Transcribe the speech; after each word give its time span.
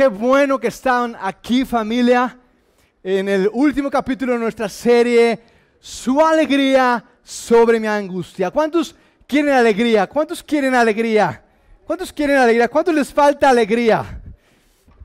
qué 0.00 0.08
bueno 0.08 0.58
que 0.58 0.68
están 0.68 1.14
aquí 1.20 1.66
familia 1.66 2.34
en 3.04 3.28
el 3.28 3.50
último 3.52 3.90
capítulo 3.90 4.32
de 4.32 4.38
nuestra 4.38 4.66
serie, 4.66 5.38
Su 5.78 6.24
alegría 6.24 7.04
sobre 7.22 7.78
mi 7.78 7.86
angustia. 7.86 8.50
¿Cuántos 8.50 8.96
quieren 9.26 9.52
alegría? 9.52 10.06
¿Cuántos 10.06 10.42
quieren 10.42 10.74
alegría? 10.74 11.44
¿Cuántos 11.84 12.14
quieren 12.14 12.38
alegría? 12.38 12.68
¿Cuántos 12.68 12.94
les 12.94 13.12
falta 13.12 13.50
alegría? 13.50 14.22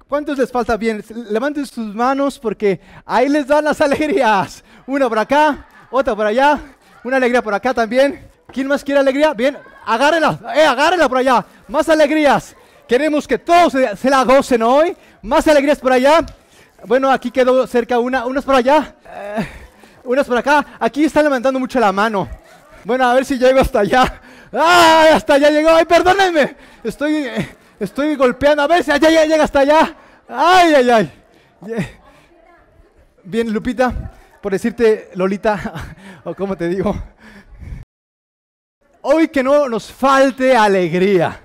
¿Cuántos 0.08 0.38
les 0.38 0.50
falta 0.50 0.78
bien? 0.78 1.04
Levanten 1.30 1.66
sus 1.66 1.94
manos 1.94 2.40
porque 2.40 2.80
ahí 3.06 3.28
les 3.28 3.46
dan 3.46 3.66
las 3.66 3.82
alegrías. 3.82 4.64
Una 4.88 5.10
por 5.10 5.20
acá, 5.20 5.68
otra 5.92 6.16
por 6.16 6.26
allá, 6.26 6.58
una 7.04 7.18
alegría 7.18 7.42
por 7.42 7.54
acá 7.54 7.74
también. 7.74 8.30
¿Quién 8.48 8.68
más 8.68 8.82
quiere 8.82 9.02
alegría? 9.02 9.34
Bien, 9.34 9.58
agárrenla, 9.86 10.40
eh, 10.56 10.64
agárrenla 10.64 11.10
por 11.10 11.18
allá. 11.18 11.46
Más 11.68 11.90
alegrías. 11.90 12.56
Queremos 12.88 13.28
que 13.28 13.38
todos 13.38 13.74
se, 13.74 14.10
la 14.10 14.24
gocen 14.24 14.62
hoy. 14.62 14.96
Más 15.22 15.48
alegrías 15.48 15.80
por 15.80 15.92
allá. 15.92 16.26
Bueno, 16.86 17.12
aquí 17.12 17.32
quedó 17.32 17.66
cerca 17.66 17.98
una, 17.98 18.26
unas 18.26 18.44
por 18.44 18.54
allá, 18.54 18.96
eh, 19.08 19.48
unas 20.04 20.28
por 20.28 20.38
acá. 20.38 20.66
Aquí 20.80 21.04
están 21.04 21.24
levantando 21.24 21.60
mucho 21.60 21.80
la 21.80 21.92
mano. 21.92 22.30
Bueno, 22.84 23.06
a 23.06 23.14
ver 23.16 23.26
si 23.26 23.40
llego 23.40 23.60
hasta 23.60 23.80
allá. 23.80 24.22
¡Ay, 24.52 25.10
hasta 25.14 25.34
allá 25.34 25.50
llegó! 25.50 25.70
¡Ay, 25.70 25.86
perdónenme! 25.86 26.56
Estoy, 26.84 27.28
estoy 27.80 28.16
golpeando. 28.16 28.62
A 28.62 28.68
ver 28.68 28.84
si 28.84 28.92
allá 28.92 29.26
llega 29.26 29.44
hasta 29.44 29.60
allá. 29.62 29.96
¡Ay, 30.30 30.74
ay, 30.76 30.90
ay! 30.92 31.12
Bien, 33.24 33.52
Lupita, 33.52 34.12
por 34.40 34.52
decirte 34.52 35.10
Lolita, 35.16 35.74
o 36.24 36.36
como 36.36 36.56
te 36.56 36.68
digo. 36.68 36.96
Hoy 39.02 39.30
que 39.30 39.42
no 39.42 39.68
nos 39.68 39.92
falte 39.92 40.56
alegría. 40.56 41.45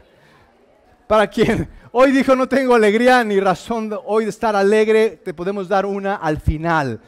Para 1.11 1.27
quien 1.27 1.69
hoy 1.91 2.13
dijo 2.13 2.37
no 2.37 2.49
tengo 2.49 2.73
alegría 2.73 3.25
ni 3.25 3.41
razón 3.41 3.93
hoy 4.05 4.27
de 4.27 4.31
estar 4.31 4.55
alegre, 4.55 5.21
te 5.25 5.35
podemos 5.35 5.67
dar 5.67 5.85
una 5.85 6.15
al 6.15 6.41
final. 6.41 7.01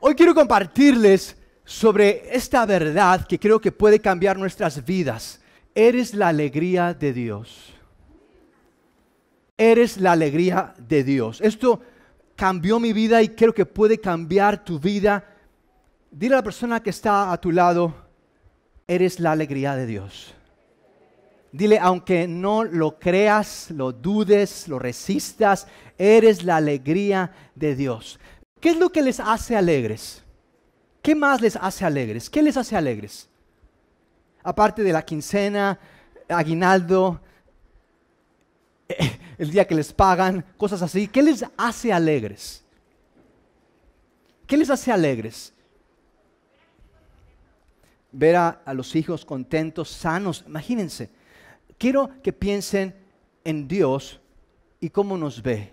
Hoy 0.00 0.14
quiero 0.14 0.34
compartirles 0.34 1.36
sobre 1.62 2.34
esta 2.34 2.64
verdad 2.64 3.26
que 3.26 3.38
creo 3.38 3.60
que 3.60 3.70
puede 3.70 4.00
cambiar 4.00 4.38
nuestras 4.38 4.82
vidas. 4.82 5.42
Eres 5.74 6.14
la 6.14 6.28
alegría 6.28 6.94
de 6.94 7.12
Dios. 7.12 7.74
Eres 9.58 9.98
la 9.98 10.12
alegría 10.12 10.72
de 10.78 11.04
Dios. 11.04 11.38
Esto 11.42 11.82
cambió 12.34 12.80
mi 12.80 12.94
vida 12.94 13.20
y 13.20 13.28
creo 13.28 13.52
que 13.52 13.66
puede 13.66 13.98
cambiar 14.00 14.64
tu 14.64 14.80
vida. 14.80 15.22
Dile 16.10 16.36
a 16.36 16.38
la 16.38 16.42
persona 16.42 16.82
que 16.82 16.88
está 16.88 17.30
a 17.30 17.38
tu 17.38 17.52
lado, 17.52 17.94
eres 18.86 19.20
la 19.20 19.32
alegría 19.32 19.76
de 19.76 19.84
Dios. 19.84 20.34
Dile, 21.52 21.78
aunque 21.78 22.26
no 22.26 22.64
lo 22.64 22.98
creas, 22.98 23.70
lo 23.70 23.92
dudes, 23.92 24.68
lo 24.68 24.78
resistas, 24.78 25.66
eres 25.98 26.44
la 26.44 26.56
alegría 26.56 27.30
de 27.54 27.76
Dios. 27.76 28.18
¿Qué 28.58 28.70
es 28.70 28.78
lo 28.78 28.90
que 28.90 29.02
les 29.02 29.20
hace 29.20 29.54
alegres? 29.54 30.24
¿Qué 31.02 31.14
más 31.14 31.42
les 31.42 31.56
hace 31.56 31.84
alegres? 31.84 32.30
¿Qué 32.30 32.42
les 32.42 32.56
hace 32.56 32.74
alegres? 32.74 33.28
Aparte 34.42 34.82
de 34.82 34.94
la 34.94 35.02
quincena, 35.02 35.78
aguinaldo, 36.26 37.20
el 39.36 39.50
día 39.50 39.66
que 39.66 39.74
les 39.74 39.92
pagan, 39.92 40.46
cosas 40.56 40.80
así. 40.80 41.06
¿Qué 41.06 41.22
les 41.22 41.44
hace 41.58 41.92
alegres? 41.92 42.64
¿Qué 44.46 44.56
les 44.56 44.70
hace 44.70 44.90
alegres? 44.90 45.52
Ver 48.10 48.36
a, 48.36 48.48
a 48.64 48.72
los 48.72 48.96
hijos 48.96 49.26
contentos, 49.26 49.90
sanos. 49.90 50.44
Imagínense 50.46 51.10
quiero 51.82 52.10
que 52.22 52.32
piensen 52.32 52.94
en 53.42 53.66
Dios 53.66 54.20
y 54.78 54.88
cómo 54.88 55.18
nos 55.18 55.42
ve. 55.42 55.72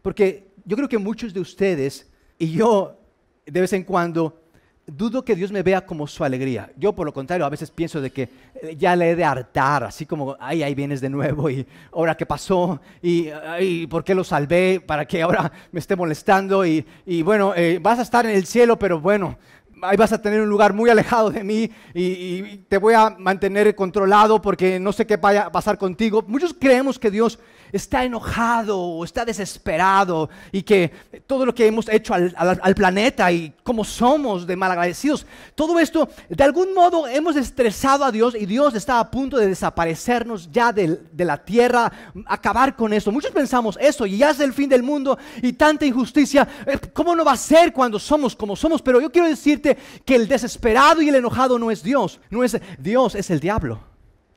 Porque 0.00 0.48
yo 0.64 0.74
creo 0.74 0.88
que 0.88 0.96
muchos 0.96 1.34
de 1.34 1.40
ustedes, 1.40 2.10
y 2.38 2.52
yo 2.52 2.96
de 3.44 3.60
vez 3.60 3.74
en 3.74 3.84
cuando, 3.84 4.40
dudo 4.86 5.22
que 5.22 5.36
Dios 5.36 5.52
me 5.52 5.62
vea 5.62 5.84
como 5.84 6.06
su 6.06 6.24
alegría. 6.24 6.72
Yo 6.78 6.94
por 6.94 7.04
lo 7.04 7.12
contrario, 7.12 7.44
a 7.44 7.50
veces 7.50 7.70
pienso 7.70 8.00
de 8.00 8.10
que 8.10 8.22
eh, 8.22 8.74
ya 8.78 8.96
le 8.96 9.10
he 9.10 9.16
de 9.16 9.24
hartar, 9.24 9.84
así 9.84 10.06
como, 10.06 10.34
ay, 10.40 10.62
ahí 10.62 10.74
vienes 10.74 11.02
de 11.02 11.10
nuevo, 11.10 11.50
y 11.50 11.66
ahora 11.92 12.16
qué 12.16 12.24
pasó, 12.24 12.80
y, 13.02 13.86
por 13.88 14.02
qué 14.02 14.14
lo 14.14 14.24
salvé, 14.24 14.80
para 14.80 15.04
que 15.04 15.20
ahora 15.20 15.52
me 15.72 15.80
esté 15.80 15.94
molestando, 15.94 16.64
y, 16.64 16.86
bueno, 17.22 17.54
eh, 17.54 17.78
vas 17.82 17.98
a 17.98 18.02
estar 18.02 18.24
en 18.24 18.34
el 18.34 18.46
cielo, 18.46 18.78
pero 18.78 18.98
bueno, 18.98 19.36
ahí 19.84 19.96
vas 19.96 20.12
a 20.12 20.20
tener 20.20 20.40
un 20.40 20.48
lugar 20.48 20.72
muy 20.72 20.90
alejado 20.90 21.30
de 21.30 21.44
mí 21.44 21.70
y, 21.94 22.58
te 22.68 22.78
voy 22.78 22.94
a 22.94 23.10
mantener 23.18 23.74
controlado 23.74 24.40
porque 24.40 24.80
no 24.80 24.92
sé 24.92 25.06
qué 25.06 25.16
vaya 25.16 25.46
a 25.46 25.52
pasar 25.52 25.78
contigo. 25.78 26.24
Muchos 26.26 26.54
creemos 26.58 26.98
que 26.98 27.10
Dios 27.10 27.38
está 27.76 28.04
enojado 28.04 28.78
o 28.78 29.04
está 29.04 29.24
desesperado 29.24 30.30
y 30.52 30.62
que 30.62 30.92
todo 31.26 31.44
lo 31.44 31.54
que 31.54 31.66
hemos 31.66 31.88
hecho 31.88 32.14
al, 32.14 32.74
planeta 32.74 33.30
y 33.32 33.52
cómo 33.62 33.84
somos 33.84 34.46
de 34.46 34.56
malagradecidos, 34.56 35.26
todo 35.54 35.78
esto 35.80 36.08
de 36.28 36.44
algún 36.44 36.72
modo 36.72 37.06
hemos 37.08 37.36
estresado 37.36 38.04
a 38.04 38.12
Dios 38.12 38.34
y 38.34 38.46
Dios 38.46 38.74
está 38.74 39.00
a 39.00 39.10
punto 39.10 39.36
de 39.36 39.48
desaparecernos 39.48 40.50
ya 40.50 40.72
de, 40.72 41.00
de 41.12 41.24
la 41.24 41.44
tierra, 41.44 41.90
acabar 42.26 42.76
con 42.76 42.92
esto. 42.92 43.10
Muchos 43.10 43.32
pensamos 43.32 43.76
eso 43.80 44.06
y 44.06 44.18
ya 44.18 44.30
es 44.30 44.40
el 44.40 44.52
fin 44.52 44.68
del 44.68 44.82
mundo 44.82 45.18
y 45.42 45.52
tanta 45.54 45.84
injusticia. 45.84 46.46
Eh, 46.66 46.78
¿Cómo 46.92 47.16
no 47.16 47.24
va 47.24 47.32
a 47.32 47.36
ser 47.36 47.72
cuando 47.72 47.98
somos 47.98 48.36
como 48.36 48.54
somos? 48.54 48.82
Pero 48.82 49.00
yo 49.00 49.10
quiero 49.10 49.28
decirte 49.28 49.76
que 50.04 50.14
el 50.14 50.28
desesperado 50.28 51.02
y 51.02 51.08
el 51.08 51.16
enojado 51.16 51.58
no 51.58 51.70
es 51.70 51.82
Dios, 51.82 52.20
no 52.30 52.44
es 52.44 52.56
Dios, 52.78 53.14
es 53.14 53.30
el 53.30 53.40
diablo. 53.40 53.93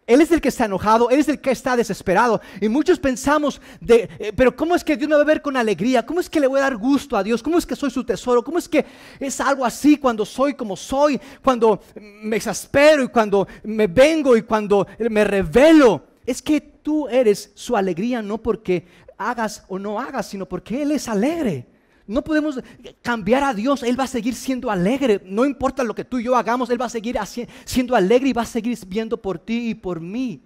Él 0.07 0.21
es 0.21 0.31
el 0.31 0.39
que 0.39 0.47
está 0.47 0.65
enojado, 0.65 1.09
Él 1.09 1.19
es 1.19 1.27
el 1.27 1.41
que 1.41 1.51
está 1.51 1.75
desesperado. 1.75 2.39
Y 2.61 2.69
muchos 2.69 2.97
pensamos 2.97 3.61
de, 3.81 4.09
eh, 4.17 4.31
pero 4.33 4.55
¿cómo 4.55 4.73
es 4.73 4.83
que 4.83 4.95
Dios 4.95 5.09
me 5.09 5.17
va 5.17 5.21
a 5.21 5.25
ver 5.25 5.41
con 5.41 5.57
alegría? 5.57 6.05
¿Cómo 6.05 6.21
es 6.21 6.29
que 6.29 6.39
le 6.39 6.47
voy 6.47 6.59
a 6.59 6.63
dar 6.63 6.77
gusto 6.77 7.17
a 7.17 7.23
Dios? 7.23 7.43
¿Cómo 7.43 7.57
es 7.57 7.65
que 7.65 7.75
soy 7.75 7.91
su 7.91 8.05
tesoro? 8.05 8.41
¿Cómo 8.41 8.57
es 8.57 8.69
que 8.69 8.85
es 9.19 9.41
algo 9.41 9.65
así 9.65 9.97
cuando 9.97 10.25
soy 10.25 10.53
como 10.53 10.77
soy? 10.77 11.19
Cuando 11.43 11.81
me 11.99 12.37
exaspero 12.37 13.03
y 13.03 13.09
cuando 13.09 13.49
me 13.63 13.87
vengo 13.87 14.37
y 14.37 14.43
cuando 14.43 14.87
me 14.97 15.25
revelo. 15.25 16.03
Es 16.25 16.41
que 16.41 16.61
tú 16.61 17.09
eres 17.09 17.51
su 17.53 17.75
alegría 17.75 18.21
no 18.21 18.37
porque 18.37 18.87
hagas 19.17 19.65
o 19.67 19.77
no 19.77 19.99
hagas, 19.99 20.29
sino 20.29 20.45
porque 20.45 20.81
Él 20.83 20.93
es 20.93 21.09
alegre. 21.09 21.67
No 22.07 22.23
podemos 22.23 22.59
cambiar 23.01 23.43
a 23.43 23.53
Dios. 23.53 23.83
Él 23.83 23.99
va 23.99 24.05
a 24.05 24.07
seguir 24.07 24.33
siendo 24.33 24.71
alegre. 24.71 25.21
No 25.25 25.45
importa 25.45 25.83
lo 25.83 25.93
que 25.93 26.05
tú 26.05 26.19
y 26.19 26.23
yo 26.23 26.35
hagamos, 26.35 26.69
Él 26.69 26.81
va 26.81 26.85
a 26.85 26.89
seguir 26.89 27.17
siendo 27.65 27.95
alegre 27.95 28.29
y 28.29 28.33
va 28.33 28.43
a 28.43 28.45
seguir 28.45 28.77
viendo 28.87 29.21
por 29.21 29.37
ti 29.37 29.69
y 29.69 29.75
por 29.75 29.99
mí. 29.99 30.41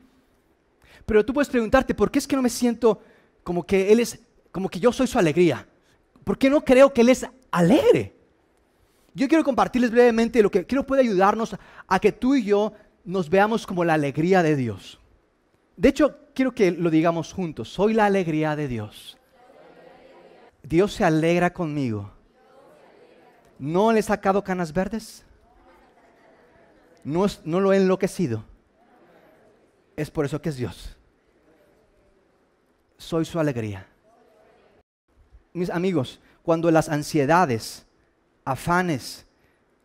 Pero 1.05 1.23
tú 1.23 1.33
puedes 1.33 1.49
preguntarte, 1.49 1.93
¿por 1.93 2.09
qué 2.09 2.19
es 2.19 2.27
que 2.27 2.35
no 2.35 2.41
me 2.41 2.49
siento 2.49 3.01
como 3.43 3.63
que 3.63 3.91
Él 3.91 3.99
es, 3.99 4.19
como 4.51 4.69
que 4.69 4.79
yo 4.79 4.91
soy 4.91 5.07
su 5.07 5.19
alegría? 5.19 5.67
¿Por 6.23 6.37
qué 6.37 6.49
no 6.49 6.63
creo 6.63 6.91
que 6.91 7.01
Él 7.01 7.09
es 7.09 7.25
alegre? 7.51 8.15
Yo 9.13 9.27
quiero 9.27 9.43
compartirles 9.43 9.91
brevemente 9.91 10.41
lo 10.41 10.49
que 10.49 10.65
quiero 10.65 10.85
puede 10.85 11.01
ayudarnos 11.01 11.55
a 11.87 11.99
que 11.99 12.11
tú 12.11 12.35
y 12.35 12.43
yo 12.43 12.73
nos 13.03 13.29
veamos 13.29 13.67
como 13.67 13.83
la 13.83 13.93
alegría 13.93 14.41
de 14.41 14.55
Dios. 14.55 14.99
De 15.75 15.89
hecho, 15.89 16.17
quiero 16.33 16.53
que 16.53 16.71
lo 16.71 16.89
digamos 16.89 17.33
juntos. 17.33 17.69
Soy 17.69 17.93
la 17.93 18.05
alegría 18.05 18.55
de 18.55 18.67
Dios. 18.67 19.17
Dios 20.63 20.93
se 20.93 21.03
alegra 21.03 21.51
conmigo. 21.53 22.11
¿No 23.57 23.91
le 23.91 23.99
he 23.99 24.03
sacado 24.03 24.43
canas 24.43 24.73
verdes? 24.73 25.23
No, 27.03 27.27
lo 27.59 27.73
he 27.73 27.77
enloquecido. 27.77 28.43
Es 29.95 30.09
por 30.09 30.25
eso 30.25 30.41
que 30.41 30.49
es 30.49 30.57
Dios. 30.57 30.97
Soy 32.97 33.25
su 33.25 33.39
alegría. 33.39 33.87
Mis 35.53 35.69
amigos, 35.69 36.19
cuando 36.43 36.71
las 36.71 36.89
ansiedades, 36.89 37.85
afanes, 38.45 39.25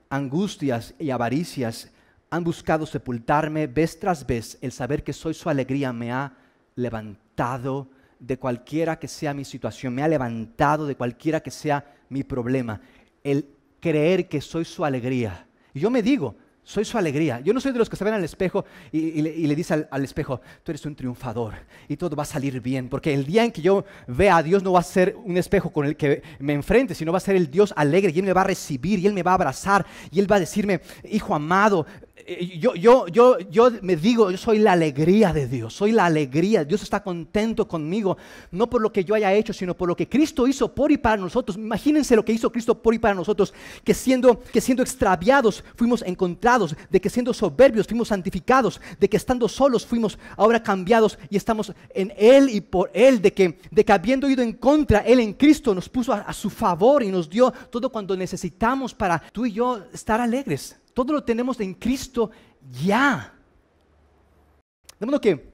angustias 0.09 0.95
y 0.99 1.11
avaricias 1.11 1.91
han 2.31 2.45
buscado 2.45 2.87
sepultarme 2.87 3.67
vez 3.67 3.99
tras 3.99 4.27
vez, 4.27 4.59
el 4.61 4.73
saber 4.73 5.03
que 5.03 5.13
soy 5.13 5.35
su 5.35 5.49
alegría 5.49 5.93
me 5.93 6.13
ha 6.13 6.37
levantado 6.75 7.89
de 8.19 8.39
cualquiera 8.39 8.99
que 8.99 9.09
sea 9.09 9.35
mi 9.35 9.45
situación, 9.45 9.95
me 9.95 10.03
ha 10.03 10.09
levantado 10.09 10.87
de 10.87 10.97
cualquiera 10.97 11.41
que 11.41 11.51
sea 11.51 11.85
mi 12.09 12.23
problema. 12.23 12.81
El 13.23 13.49
creer 13.81 14.29
que 14.29 14.41
soy 14.41 14.65
su 14.65 14.85
alegría. 14.85 15.47
Y 15.75 15.81
yo 15.81 15.91
me 15.91 16.03
digo, 16.03 16.37
soy 16.67 16.85
su 16.85 16.99
alegría. 16.99 17.39
Yo 17.41 17.55
no 17.55 17.61
soy 17.61 17.71
de 17.71 17.79
los 17.79 17.89
que 17.89 17.95
se 17.95 18.03
ven 18.03 18.13
al 18.13 18.25
espejo 18.25 18.65
y, 18.91 19.23
le, 19.23 19.55
dice 19.55 19.87
al, 19.89 20.05
espejo, 20.05 20.41
tú 20.65 20.73
eres 20.73 20.85
un 20.85 20.97
triunfador 20.97 21.55
y 21.89 21.97
todo 21.97 22.17
va 22.17 22.25
a 22.25 22.27
salir 22.27 22.61
bien. 22.61 22.89
Porque 22.89 23.15
el 23.15 23.25
día 23.25 23.45
en 23.45 23.53
que 23.53 23.63
yo 23.63 23.85
vea 24.09 24.39
a 24.39 24.43
Dios 24.43 24.65
no 24.65 24.73
va 24.73 24.81
a 24.81 24.83
ser 24.83 25.17
un 25.25 25.37
espejo 25.37 25.71
con 25.71 25.87
el 25.87 25.97
que 25.97 26.23
me 26.41 26.55
enfrente, 26.55 26.97
sino 26.97 27.13
va 27.13 27.19
a 27.19 27.21
ser 27.21 27.37
el 27.37 27.53
Dios 27.53 27.73
alegre 27.77 28.11
y 28.13 28.19
Él 28.19 28.25
me 28.25 28.33
va 28.33 28.41
a 28.41 28.45
recibir 28.45 28.99
y 28.99 29.07
Él 29.07 29.13
me 29.13 29.23
va 29.23 29.31
a 29.31 29.35
abrazar 29.35 29.87
y 30.11 30.19
Él 30.19 30.31
va 30.31 30.37
a 30.37 30.41
decirme, 30.41 30.81
hijo 31.09 31.37
amado, 31.37 31.87
yo, 32.59 32.75
yo, 32.75 33.07
yo, 33.07 33.39
yo 33.39 33.71
me 33.83 33.95
digo, 33.95 34.31
yo 34.31 34.37
soy 34.37 34.59
la 34.59 34.73
alegría 34.73 35.33
de 35.33 35.47
Dios, 35.47 35.75
soy 35.75 35.93
la 35.93 36.07
alegría. 36.07 36.65
Dios 36.65 36.83
está 36.83 37.03
contento 37.03 37.69
conmigo, 37.69 38.17
no 38.51 38.69
por 38.69 38.83
lo 38.83 38.93
que 38.93 39.05
yo 39.05 39.15
haya 39.15 39.33
hecho, 39.33 39.53
sino 39.53 39.77
por 39.77 39.89
lo 39.89 39.97
que 39.97 40.09
Cristo 40.09 40.47
hizo 40.49 40.75
por 40.75 40.91
y 40.91 40.97
para 40.97 41.17
nosotros. 41.17 41.57
Imagínense 41.57 42.17
lo 42.17 42.25
que 42.25 42.33
hizo 42.33 42.51
Cristo 42.51 42.83
por 42.83 42.95
y 42.95 42.99
para 42.99 43.15
nosotros, 43.15 43.55
que 43.85 43.95
siendo, 43.95 44.41
que 44.41 44.61
siendo 44.61 44.83
extraviados 44.83 45.63
fuimos 45.77 46.03
encontrados, 46.03 46.75
de 46.91 47.01
que 47.01 47.11
siendo 47.11 47.33
soberbios 47.33 47.87
fuimos 47.87 48.09
santificados, 48.09 48.81
de 48.99 49.09
que 49.09 49.17
estando 49.17 49.49
solos 49.49 49.87
fuimos 49.87 50.19
ahora 50.37 50.61
cambiados 50.63 51.19
y 51.31 51.37
estamos 51.37 51.73
en 51.95 52.13
Él 52.17 52.51
y 52.51 52.61
por 52.61 52.91
Él, 52.93 53.23
de 53.23 53.33
que, 53.33 53.61
de 53.71 53.85
que 53.85 53.93
habiendo 53.93 54.29
ido 54.29 54.43
en 54.43 54.55
contra, 54.55 55.01
Él 55.01 55.21
en 55.21 55.35
Cristo 55.35 55.75
nos 55.75 55.89
puso 55.89 56.13
a 56.13 56.33
su 56.33 56.51
favor 56.51 57.05
y 57.05 57.09
nos 57.09 57.31
dio 57.31 57.53
todo 57.71 57.91
cuando 57.91 58.17
necesitamos 58.17 58.95
para 58.95 59.23
tú 59.33 59.47
y 59.47 59.53
yo 59.53 59.85
estar 59.93 60.21
alegres. 60.21 60.77
Todo 60.97 61.13
lo 61.13 61.23
tenemos 61.23 61.61
en 61.61 61.75
Cristo 61.75 62.31
ya. 62.83 63.35
De 64.99 65.05
modo 65.05 65.21
que 65.21 65.53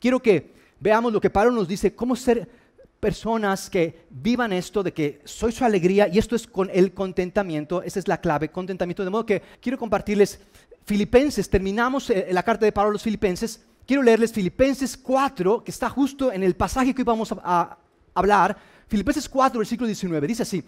quiero 0.00 0.20
que 0.20 0.52
veamos 0.80 1.12
lo 1.12 1.20
que 1.20 1.30
Pablo 1.30 1.52
nos 1.52 1.68
dice, 1.68 1.94
cómo 1.94 2.16
ser 2.16 2.50
personas 2.98 3.70
que 3.70 4.06
vivan 4.10 4.52
esto 4.52 4.82
de 4.82 4.92
que 4.92 5.20
soy 5.24 5.52
su 5.52 5.64
alegría 5.64 6.08
y 6.08 6.18
esto 6.18 6.34
es 6.34 6.48
con 6.48 6.68
el 6.74 6.92
contentamiento, 6.92 7.80
esa 7.80 8.00
es 8.00 8.08
la 8.08 8.20
clave, 8.20 8.48
contentamiento. 8.48 9.04
De 9.04 9.10
modo 9.10 9.24
que 9.24 9.40
quiero 9.60 9.78
compartirles 9.78 10.40
Filipenses, 10.84 11.48
terminamos 11.48 12.10
eh, 12.10 12.26
la 12.32 12.42
carta 12.42 12.64
de 12.64 12.72
Pablo 12.72 12.90
a 12.90 12.94
los 12.94 13.04
Filipenses, 13.04 13.64
quiero 13.86 14.02
leerles 14.02 14.32
Filipenses 14.32 14.96
4, 14.96 15.62
que 15.62 15.70
está 15.70 15.88
justo 15.88 16.32
en 16.32 16.42
el 16.42 16.56
pasaje 16.56 16.92
que 16.92 17.02
hoy 17.02 17.06
vamos 17.06 17.30
a, 17.30 17.38
a 17.44 17.78
hablar, 18.14 18.58
Filipenses 18.88 19.28
4, 19.28 19.60
versículo 19.60 19.86
19, 19.86 20.26
dice 20.26 20.42
así, 20.42 20.64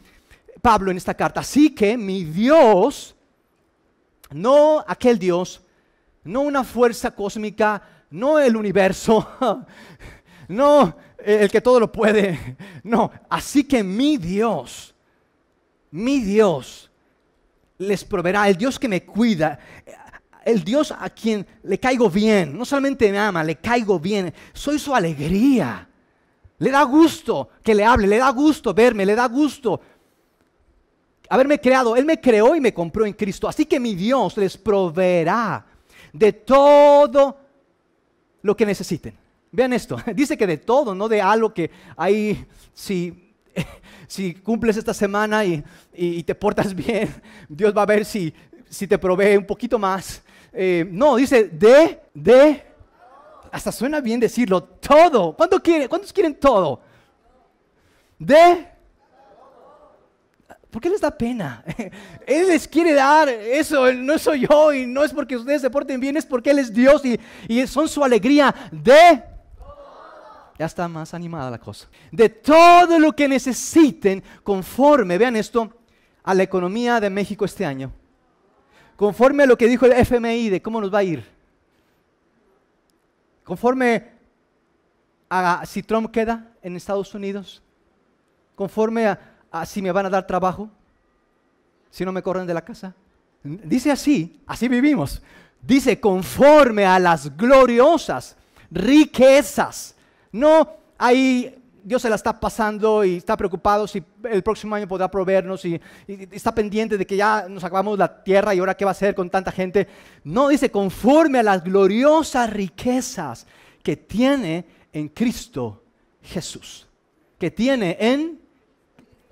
Pablo 0.62 0.92
en 0.92 0.98
esta 0.98 1.14
carta, 1.14 1.40
así 1.40 1.74
que 1.74 1.98
mi 1.98 2.22
Dios 2.22 3.16
no 4.30 4.84
aquel 4.86 5.19
Dios, 5.19 5.62
no 6.25 6.42
una 6.42 6.64
fuerza 6.64 7.10
cósmica, 7.10 7.82
no 8.10 8.38
el 8.38 8.56
universo, 8.56 9.26
no 10.48 10.96
el 11.19 11.50
que 11.50 11.60
todo 11.60 11.80
lo 11.80 11.90
puede, 11.90 12.56
no, 12.82 13.10
así 13.28 13.64
que 13.64 13.82
mi 13.82 14.16
Dios, 14.16 14.94
mi 15.90 16.20
Dios 16.20 16.90
les 17.78 18.04
proveerá, 18.04 18.48
el 18.48 18.56
Dios 18.56 18.78
que 18.78 18.88
me 18.88 19.04
cuida, 19.04 19.58
el 20.44 20.64
Dios 20.64 20.92
a 20.98 21.10
quien 21.10 21.46
le 21.62 21.78
caigo 21.78 22.08
bien, 22.08 22.56
no 22.56 22.64
solamente 22.64 23.10
me 23.10 23.19
ama, 23.19 23.44
le 23.44 23.56
caigo 23.56 23.98
bien, 24.00 24.32
soy 24.52 24.78
su 24.78 24.94
alegría. 24.94 25.86
Le 26.60 26.70
da 26.70 26.82
gusto 26.82 27.50
que 27.62 27.75
le 27.75 27.84
hable, 27.84 28.06
le 28.06 28.19
da 28.19 28.30
gusto 28.30 28.75
verme, 28.75 29.06
le 29.06 29.14
da 29.14 29.28
gusto 29.28 29.80
haberme 31.28 31.60
creado. 31.60 31.96
Él 31.96 32.04
me 32.04 32.20
creó 32.20 32.54
y 32.54 32.60
me 32.60 32.75
compró 32.75 33.06
en 33.06 33.12
Cristo. 33.12 33.48
Así 33.48 33.66
que 33.66 33.80
mi 33.80 33.94
Dios 33.94 34.36
les 34.36 34.56
proveerá 34.56 35.64
de 36.12 36.32
todo 36.32 37.38
lo 38.42 38.56
que 38.56 38.66
necesiten. 38.66 39.14
Vean 39.50 39.72
esto, 39.72 39.96
dice 40.14 40.36
que 40.36 40.46
de 40.46 40.58
todo, 40.58 40.94
no 40.94 41.08
de 41.08 41.20
algo 41.20 41.52
que 41.52 41.70
hay, 41.96 42.46
si, 42.72 43.32
si 44.06 44.34
cumples 44.34 44.76
esta 44.76 44.94
semana 44.94 45.44
y, 45.44 46.22
te 46.22 46.34
portas 46.34 46.75
bien, 46.86 47.08
Dios 47.48 47.76
va 47.76 47.82
a 47.82 47.86
ver 47.86 48.04
si, 48.04 48.32
si 48.69 48.86
te 48.86 48.98
provee 48.98 49.36
un 49.36 49.46
poquito 49.46 49.78
más. 49.78 50.22
Eh, 50.52 50.86
no, 50.90 51.16
dice 51.16 51.44
de, 51.44 52.00
de, 52.14 52.62
hasta 53.50 53.72
suena 53.72 54.00
bien 54.00 54.20
decirlo, 54.20 54.62
todo. 54.62 55.34
¿Cuánto 55.34 55.62
quiere, 55.62 55.88
¿Cuántos 55.88 56.12
quieren 56.12 56.34
todo? 56.34 56.80
De 58.19 58.77
¿Por 60.70 60.82
qué 60.82 60.90
les 60.90 61.00
da 61.00 61.10
pena? 61.10 61.64
Él 62.26 62.48
les 62.48 62.68
quiere 62.68 62.92
dar 62.92 63.28
eso, 63.28 63.90
no 63.92 64.18
soy 64.18 64.46
yo 64.46 64.72
y 64.72 64.86
no 64.86 65.02
es 65.02 65.12
porque 65.12 65.36
ustedes 65.36 65.62
se 65.62 65.70
porten 65.70 65.98
bien, 65.98 66.16
es 66.16 66.26
porque 66.26 66.50
Él 66.50 66.58
es 66.58 66.72
Dios 66.72 67.04
y, 67.04 67.18
y 67.48 67.66
son 67.66 67.88
su 67.88 68.04
alegría 68.04 68.54
de... 68.70 69.22
Ya 70.58 70.66
está 70.66 70.88
más 70.88 71.14
animada 71.14 71.52
la 71.52 71.58
cosa. 71.58 71.88
De 72.10 72.28
todo 72.28 72.98
lo 72.98 73.12
que 73.12 73.28
necesiten 73.28 74.22
conforme, 74.42 75.16
vean 75.16 75.36
esto, 75.36 75.72
a 76.24 76.34
la 76.34 76.42
economía 76.42 77.00
de 77.00 77.08
México 77.08 77.44
este 77.44 77.64
año. 77.64 77.92
Conforme 78.96 79.44
a 79.44 79.46
lo 79.46 79.56
que 79.56 79.68
dijo 79.68 79.86
el 79.86 79.92
FMI 79.92 80.50
de 80.50 80.60
cómo 80.60 80.80
nos 80.80 80.92
va 80.92 80.98
a 80.98 81.04
ir. 81.04 81.24
Conforme 83.44 84.10
a 85.30 85.62
si 85.64 85.82
Trump 85.82 86.10
queda 86.10 86.52
en 86.60 86.76
Estados 86.76 87.14
Unidos. 87.14 87.62
Conforme 88.56 89.06
a, 89.06 89.38
así 89.50 89.82
me 89.82 89.92
van 89.92 90.06
a 90.06 90.10
dar 90.10 90.26
trabajo 90.26 90.68
si 91.90 92.04
no 92.04 92.12
me 92.12 92.22
corren 92.22 92.46
de 92.46 92.54
la 92.54 92.64
casa. 92.64 92.94
Dice 93.42 93.90
así, 93.90 94.40
así 94.46 94.68
vivimos. 94.68 95.22
Dice 95.62 95.98
conforme 95.98 96.84
a 96.84 96.98
las 96.98 97.36
gloriosas 97.36 98.36
riquezas. 98.70 99.94
No 100.32 100.68
ahí 100.98 101.54
Dios 101.82 102.02
se 102.02 102.10
la 102.10 102.16
está 102.16 102.38
pasando 102.38 103.02
y 103.04 103.16
está 103.16 103.36
preocupado 103.36 103.86
si 103.86 104.02
el 104.24 104.42
próximo 104.42 104.74
año 104.74 104.86
podrá 104.86 105.10
proveernos 105.10 105.64
y, 105.64 105.80
y, 106.06 106.28
está 106.32 106.54
pendiente 106.54 106.98
de 106.98 107.06
que 107.06 107.16
ya 107.16 107.46
nos 107.48 107.64
acabamos 107.64 107.98
la 107.98 108.22
tierra 108.22 108.54
y 108.54 108.58
ahora 108.58 108.76
qué 108.76 108.84
va 108.84 108.90
a 108.90 108.92
hacer 108.92 109.14
con 109.14 109.30
tanta 109.30 109.50
gente. 109.50 109.88
No, 110.24 110.48
dice 110.48 110.70
conforme 110.70 111.38
a 111.38 111.42
las 111.42 111.64
gloriosas 111.64 112.50
riquezas 112.50 113.46
que 113.82 113.96
tiene 113.96 114.66
en 114.92 115.08
Cristo 115.08 115.82
Jesús. 116.22 116.86
Que 117.38 117.50
tiene 117.50 117.96
en 118.00 118.47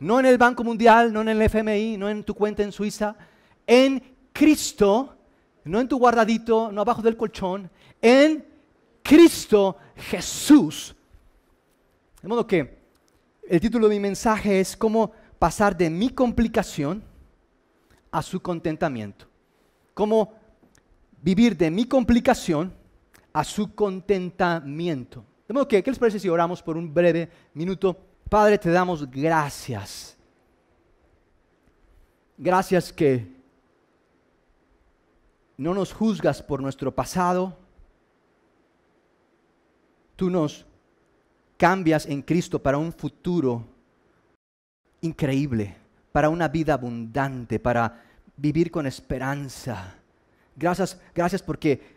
no 0.00 0.20
en 0.20 0.26
el 0.26 0.38
Banco 0.38 0.62
Mundial, 0.62 1.12
no 1.12 1.22
en 1.22 1.28
el 1.28 1.42
FMI, 1.42 1.96
no 1.96 2.08
en 2.08 2.24
tu 2.24 2.34
cuenta 2.34 2.62
en 2.62 2.72
Suiza, 2.72 3.16
en 3.66 4.02
Cristo, 4.32 5.16
no 5.64 5.80
en 5.80 5.88
tu 5.88 5.98
guardadito, 5.98 6.70
no 6.70 6.80
abajo 6.82 7.02
del 7.02 7.16
colchón, 7.16 7.70
en 8.00 8.44
Cristo 9.02 9.76
Jesús. 9.96 10.94
De 12.20 12.28
modo 12.28 12.46
que 12.46 12.78
el 13.48 13.60
título 13.60 13.88
de 13.88 13.94
mi 13.94 14.00
mensaje 14.00 14.60
es 14.60 14.76
cómo 14.76 15.12
pasar 15.38 15.76
de 15.76 15.90
mi 15.90 16.10
complicación 16.10 17.02
a 18.10 18.22
su 18.22 18.40
contentamiento. 18.40 19.26
Cómo 19.94 20.34
vivir 21.22 21.56
de 21.56 21.70
mi 21.70 21.86
complicación 21.86 22.72
a 23.32 23.44
su 23.44 23.74
contentamiento. 23.74 25.24
De 25.46 25.54
modo 25.54 25.68
que, 25.68 25.82
¿qué 25.82 25.90
les 25.90 25.98
parece 25.98 26.18
si 26.18 26.28
oramos 26.28 26.62
por 26.62 26.76
un 26.76 26.92
breve 26.92 27.30
minuto? 27.54 28.05
Padre, 28.28 28.58
te 28.58 28.70
damos 28.70 29.08
gracias. 29.08 30.16
Gracias 32.36 32.92
que 32.92 33.36
no 35.56 35.72
nos 35.72 35.92
juzgas 35.92 36.42
por 36.42 36.60
nuestro 36.60 36.92
pasado. 36.92 37.56
Tú 40.16 40.28
nos 40.28 40.66
cambias 41.56 42.06
en 42.06 42.20
Cristo 42.20 42.60
para 42.60 42.78
un 42.78 42.92
futuro 42.92 43.64
increíble, 45.02 45.76
para 46.10 46.28
una 46.28 46.48
vida 46.48 46.74
abundante, 46.74 47.60
para 47.60 48.02
vivir 48.36 48.72
con 48.72 48.86
esperanza. 48.86 49.94
Gracias, 50.56 51.00
gracias 51.14 51.42
porque 51.42 51.96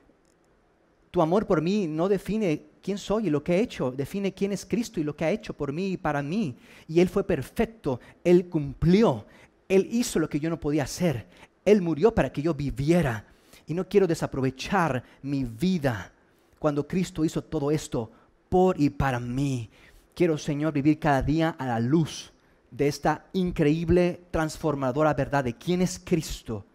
tu 1.09 1.21
amor 1.21 1.47
por 1.47 1.61
mí 1.61 1.87
no 1.87 2.07
define 2.07 2.68
quién 2.81 2.97
soy 2.97 3.27
y 3.27 3.29
lo 3.29 3.43
que 3.43 3.55
he 3.55 3.61
hecho, 3.61 3.91
define 3.91 4.33
quién 4.33 4.51
es 4.51 4.65
Cristo 4.65 4.99
y 4.99 5.03
lo 5.03 5.15
que 5.15 5.25
ha 5.25 5.31
hecho 5.31 5.53
por 5.53 5.71
mí 5.71 5.91
y 5.91 5.97
para 5.97 6.21
mí. 6.21 6.55
Y 6.87 6.99
Él 6.99 7.09
fue 7.09 7.23
perfecto, 7.23 7.99
Él 8.23 8.47
cumplió, 8.47 9.25
Él 9.67 9.87
hizo 9.91 10.19
lo 10.19 10.29
que 10.29 10.39
yo 10.39 10.49
no 10.49 10.59
podía 10.59 10.83
hacer, 10.83 11.27
Él 11.65 11.81
murió 11.81 12.13
para 12.13 12.31
que 12.31 12.41
yo 12.41 12.53
viviera. 12.53 13.25
Y 13.67 13.73
no 13.73 13.87
quiero 13.87 14.07
desaprovechar 14.07 15.03
mi 15.21 15.43
vida 15.43 16.11
cuando 16.57 16.87
Cristo 16.87 17.23
hizo 17.23 17.43
todo 17.43 17.69
esto 17.71 18.11
por 18.49 18.79
y 18.79 18.89
para 18.89 19.19
mí. 19.19 19.69
Quiero, 20.15 20.37
Señor, 20.37 20.73
vivir 20.73 20.99
cada 20.99 21.21
día 21.21 21.51
a 21.51 21.67
la 21.67 21.79
luz 21.79 22.33
de 22.71 22.87
esta 22.87 23.25
increíble, 23.33 24.21
transformadora 24.31 25.13
verdad 25.13 25.43
de 25.43 25.55
quién 25.55 25.81
es 25.81 25.99
Cristo 26.03 26.65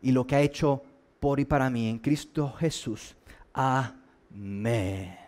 y 0.00 0.12
lo 0.12 0.26
que 0.26 0.36
ha 0.36 0.40
hecho 0.40 0.82
por 1.18 1.40
y 1.40 1.44
para 1.44 1.70
mí 1.70 1.88
en 1.88 1.98
Cristo 1.98 2.52
Jesús. 2.58 3.16
Amén. 3.52 5.23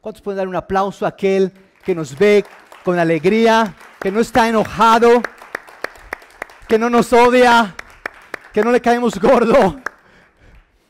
¿Cuántos 0.00 0.22
pueden 0.22 0.38
dar 0.38 0.48
un 0.48 0.56
aplauso 0.56 1.04
a 1.04 1.10
aquel 1.10 1.52
que 1.84 1.94
nos 1.94 2.16
ve 2.18 2.44
con 2.84 2.98
alegría, 2.98 3.74
que 4.00 4.10
no 4.10 4.20
está 4.20 4.48
enojado, 4.48 5.20
que 6.66 6.78
no 6.78 6.88
nos 6.88 7.12
odia, 7.12 7.74
que 8.50 8.62
no 8.62 8.72
le 8.72 8.80
caemos 8.80 9.20
gordo? 9.20 9.78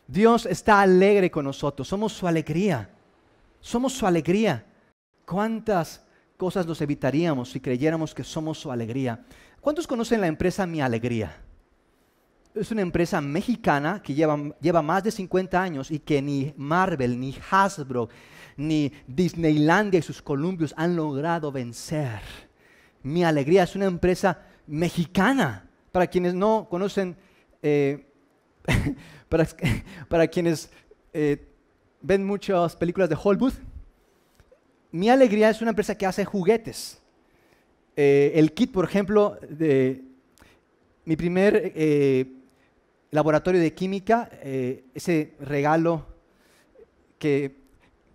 Dios 0.06 0.46
está 0.46 0.80
alegre 0.80 1.28
con 1.28 1.44
nosotros, 1.44 1.88
somos 1.88 2.12
su 2.12 2.28
alegría, 2.28 2.88
somos 3.60 3.94
su 3.94 4.06
alegría. 4.06 4.64
¿Cuántas 5.24 6.04
cosas 6.36 6.64
nos 6.64 6.80
evitaríamos 6.80 7.50
si 7.50 7.58
creyéramos 7.58 8.14
que 8.14 8.22
somos 8.22 8.58
su 8.58 8.70
alegría? 8.70 9.24
¿Cuántos 9.60 9.88
conocen 9.88 10.20
la 10.20 10.28
empresa 10.28 10.66
Mi 10.66 10.80
Alegría? 10.80 11.36
es 12.54 12.70
una 12.72 12.82
empresa 12.82 13.20
mexicana 13.20 14.02
que 14.02 14.14
lleva, 14.14 14.36
lleva, 14.60 14.82
más 14.82 15.04
de 15.04 15.10
50 15.10 15.62
años 15.62 15.90
y 15.90 16.00
que 16.00 16.20
ni 16.20 16.52
Marvel, 16.56 17.18
ni 17.18 17.36
Hasbro, 17.50 18.08
ni 18.60 18.92
Disneylandia 19.06 20.00
y 20.00 20.02
sus 20.02 20.20
columbios 20.20 20.74
han 20.76 20.94
logrado 20.94 21.50
vencer. 21.50 22.20
Mi 23.02 23.24
alegría 23.24 23.62
es 23.62 23.74
una 23.74 23.86
empresa 23.86 24.42
mexicana. 24.66 25.66
Para 25.90 26.06
quienes 26.06 26.34
no 26.34 26.68
conocen 26.70 27.16
eh, 27.62 28.06
para, 30.08 30.26
quienes 30.28 30.70
eh, 31.12 31.48
ven 32.02 32.24
muchas 32.24 32.76
películas 32.76 33.08
de 33.08 33.16
Hollywood, 33.20 33.54
Mi 34.92 35.08
Alegría 35.08 35.50
es 35.50 35.60
una 35.62 35.70
empresa 35.70 35.96
que 35.96 36.04
hace 36.04 36.24
juguetes. 36.24 37.00
Eh, 37.96 38.32
el 38.34 38.52
kit, 38.52 38.72
por 38.72 38.84
ejemplo, 38.84 39.38
de 39.48 40.02
mi 41.04 41.16
primer 41.16 41.72
laboratorio 43.10 43.60
de 43.60 43.72
química, 43.72 44.30
ese 44.94 45.34
regalo 45.40 46.06
que 47.18 47.59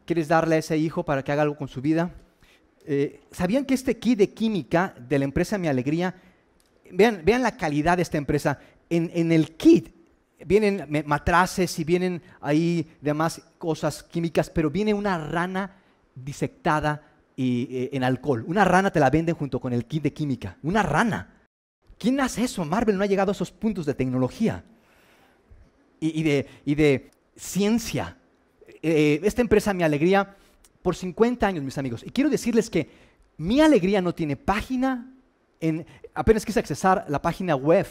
quieres 0.06 0.28
darle 0.28 0.56
a 0.56 0.60
ese 0.60 0.78
hijo 0.78 1.04
para 1.04 1.24
que 1.24 1.32
haga 1.32 1.42
algo 1.42 1.58
con 1.58 1.68
su 1.68 1.82
vida. 1.82 2.12
¿Sabían 3.32 3.66
que 3.66 3.74
este 3.74 3.98
kit 3.98 4.20
de 4.20 4.30
química 4.30 4.94
de 5.10 5.18
la 5.18 5.26
empresa 5.26 5.58
Mi 5.58 5.68
Alegría, 5.68 6.16
vean, 6.92 7.22
vean 7.26 7.42
la 7.42 7.58
calidad 7.58 7.98
de 7.98 8.04
esta 8.04 8.18
empresa, 8.18 8.60
en, 8.90 9.10
en 9.14 9.32
el 9.32 9.58
kit 9.58 9.96
vienen 10.46 11.04
matraces 11.06 11.80
y 11.80 11.84
vienen 11.84 12.22
ahí 12.42 12.88
demás 13.02 13.42
cosas 13.58 14.04
químicas, 14.04 14.50
pero 14.50 14.70
viene 14.70 14.94
una 14.94 15.18
rana 15.18 15.78
disectada 16.14 17.02
y, 17.36 17.68
eh, 17.70 17.90
en 17.94 18.04
alcohol. 18.04 18.44
Una 18.48 18.66
rana 18.66 18.92
te 18.92 19.00
la 19.00 19.10
venden 19.10 19.36
junto 19.36 19.60
con 19.60 19.74
el 19.74 19.86
kit 19.86 20.04
de 20.04 20.14
química. 20.14 20.58
Una 20.64 20.84
rana. 20.84 21.34
¿Quién 21.98 22.20
hace 22.20 22.44
eso? 22.44 22.66
Marvel 22.66 22.98
no 22.98 23.04
ha 23.04 23.08
llegado 23.08 23.32
a 23.32 23.34
esos 23.34 23.52
puntos 23.52 23.86
de 23.86 23.94
tecnología 23.94 24.64
y, 26.00 26.24
de, 26.24 27.12
ciencia. 27.36 28.18
Eh, 28.88 29.20
esta 29.24 29.42
empresa, 29.42 29.74
Mi 29.74 29.84
Alegría, 29.84 30.36
por 30.82 30.96
50 30.96 31.48
años, 31.48 31.63
mis 31.63 31.77
amigos. 31.77 32.04
Y 32.06 32.12
quiero 32.12 32.30
decirles 32.30 32.70
que 32.70 32.89
Mi 33.38 33.62
Alegría 33.62 34.01
no 34.01 34.13
tiene 34.13 34.36
página. 34.36 35.12
En, 35.60 35.86
apenas 36.13 36.46
quise 36.46 36.60
accesar 36.60 37.06
la 37.10 37.22
página 37.22 37.56
web 37.56 37.88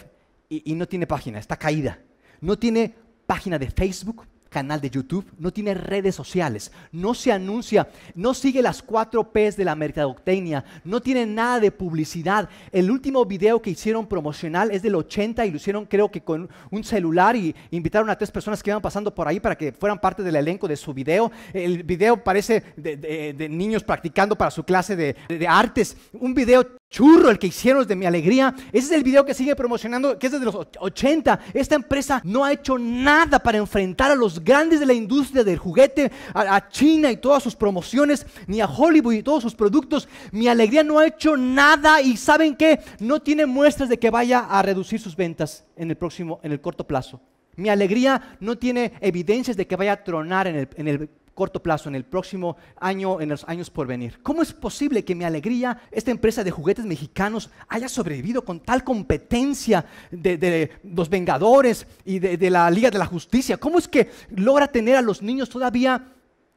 y 0.49 0.75
no 0.75 0.87
tiene 0.87 1.07
página, 1.07 1.39
está 1.39 1.57
caída 1.57 1.99
no 2.45 2.59
tiene 2.59 2.95
página 3.27 3.59
de 3.59 3.71
Facebook, 3.71 4.27
canal 4.55 4.81
de 4.81 4.89
YouTube, 4.89 5.27
no 5.37 5.53
tiene 5.53 5.75
redes 5.75 6.15
sociales, 6.15 6.71
no 6.93 7.13
se 7.13 7.33
anuncia, 7.33 7.89
no 8.15 8.35
sigue 8.35 8.63
las 8.63 8.83
cuatro 8.83 9.33
P's 9.33 9.57
de 9.57 9.65
la 9.65 9.75
mercadotecnia, 9.75 10.65
no 10.85 11.03
tiene 11.03 11.27
nada 11.27 11.59
de 11.59 11.73
publicidad. 11.73 12.49
El 12.71 12.89
último 12.89 13.25
video 13.25 13.61
que 13.61 13.71
hicieron 13.71 14.07
promocional 14.07 14.71
es 14.71 14.83
del 14.83 14.95
80 14.95 15.45
y 15.45 15.51
lo 15.51 15.57
hicieron 15.57 15.87
creo 15.87 16.09
que 16.09 16.21
con 16.21 16.49
un 16.71 16.85
celular 16.85 17.35
y 17.35 17.53
invitaron 17.73 18.09
a 18.11 18.17
tres 18.17 18.31
personas 18.31 18.63
que 18.63 18.71
iban 18.71 18.81
pasando 18.81 19.13
por 19.13 19.27
ahí 19.27 19.41
para 19.41 19.59
que 19.59 19.73
fueran 19.73 19.99
parte 19.99 20.23
del 20.23 20.37
elenco 20.37 20.69
de 20.69 20.77
su 20.77 20.95
video. 20.95 21.33
El 21.53 21.83
video 21.83 22.23
parece 22.23 22.63
de, 22.77 23.49
niños 23.51 23.83
practicando 23.83 24.37
para 24.37 24.53
su 24.53 24.63
clase 24.63 24.95
de, 24.95 25.47
artes, 25.49 25.97
un 26.13 26.33
video 26.33 26.65
churro 26.95 27.29
el 27.29 27.41
que 27.41 27.49
hicieron 27.49 27.85
de 27.85 27.97
mi 27.97 28.07
alegría. 28.07 28.55
Ese 28.73 28.87
es 28.87 28.93
el 28.93 29.03
video 29.03 29.25
que 29.25 29.35
sigue 29.35 29.57
promocionando, 29.57 30.17
que 30.17 30.27
es 30.27 30.33
desde 30.33 30.45
los 30.45 30.55
80. 30.55 31.41
Esta 31.53 31.75
empresa 31.75 32.23
no 32.25 32.45
ha 32.45 32.53
hecho 32.53 32.79
nada 32.79 33.41
para 33.41 33.59
enfrentar 33.59 34.13
a 34.13 34.15
los 34.15 34.45
grandes 34.45 34.79
de 34.79 34.87
la 34.87 34.93
industria 34.93 35.43
del 35.43 35.59
juguete, 35.59 36.13
a, 36.33 36.69
China 36.69 37.11
y 37.11 37.17
todas 37.17 37.43
sus 37.43 37.57
promociones, 37.57 38.25
ni 38.47 38.61
a 38.61 38.67
Hollywood 38.67 39.15
y 39.15 39.23
todos 39.25 39.43
sus 39.43 39.57
productos. 39.57 40.09
Mi 40.31 40.47
alegría 40.47 40.85
no 40.85 41.01
ha 41.01 41.07
hecho 41.09 41.37
nada 41.37 42.01
y 42.01 42.17
saben 42.17 42.55
que 42.55 42.79
no 43.01 43.21
tiene 43.21 43.45
muestras 43.45 43.89
de 43.89 43.99
que 43.99 44.11
vaya 44.11 44.47
a 44.49 44.63
reducir 44.63 45.01
sus 45.01 45.17
ventas 45.17 45.65
en 45.77 45.91
el 45.91 45.97
próximo, 45.97 46.39
en 46.45 46.53
el 46.53 46.61
corto 46.61 46.87
plazo. 46.87 47.21
Mi 47.57 47.71
alegría 47.71 48.37
no 48.39 48.57
tiene 48.57 48.93
evidencias 49.01 49.57
de 49.57 49.67
que 49.67 49.75
vaya 49.75 49.95
a 49.95 50.05
tronar 50.05 50.47
en 50.47 50.57
el, 50.57 50.69
en 50.77 50.89
el 50.89 51.11
corto 51.35 51.63
plazo, 51.63 51.89
en 51.89 51.95
el 51.95 52.05
próximo 52.05 52.57
año, 52.81 53.21
en 53.21 53.29
los 53.29 53.45
años 53.49 53.69
por 53.69 53.87
venir. 53.87 54.21
¿Cómo 54.23 54.43
es 54.43 54.53
posible 54.53 55.05
que 55.05 55.15
mi 55.15 55.25
alegría, 55.25 55.83
esta 55.91 56.11
empresa 56.11 56.45
de 56.45 56.51
juguetes 56.51 56.85
mexicanos, 56.85 57.51
haya 57.69 57.89
sobrevivido 57.89 58.45
con 58.45 58.61
tal 58.61 58.85
competencia 58.85 59.85
de, 60.11 60.71
los 60.85 61.09
Vengadores 61.09 61.87
y 62.05 62.19
de, 62.19 62.51
la 62.51 62.71
Liga 62.71 62.91
de 62.91 62.99
la 62.99 63.07
Justicia? 63.07 63.57
¿Cómo 63.57 63.79
es 63.79 63.89
que 63.89 64.11
logra 64.31 64.69
tener 64.69 64.97
a 64.97 65.03
los 65.03 65.23
niños 65.23 65.49
todavía 65.49 66.13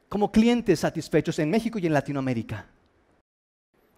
como 0.08 0.32
clientes 0.32 0.80
satisfechos 0.80 1.38
en 1.38 1.50
México 1.50 1.78
y 1.78 1.86
en 1.86 1.92
Latinoamérica? 1.92 2.66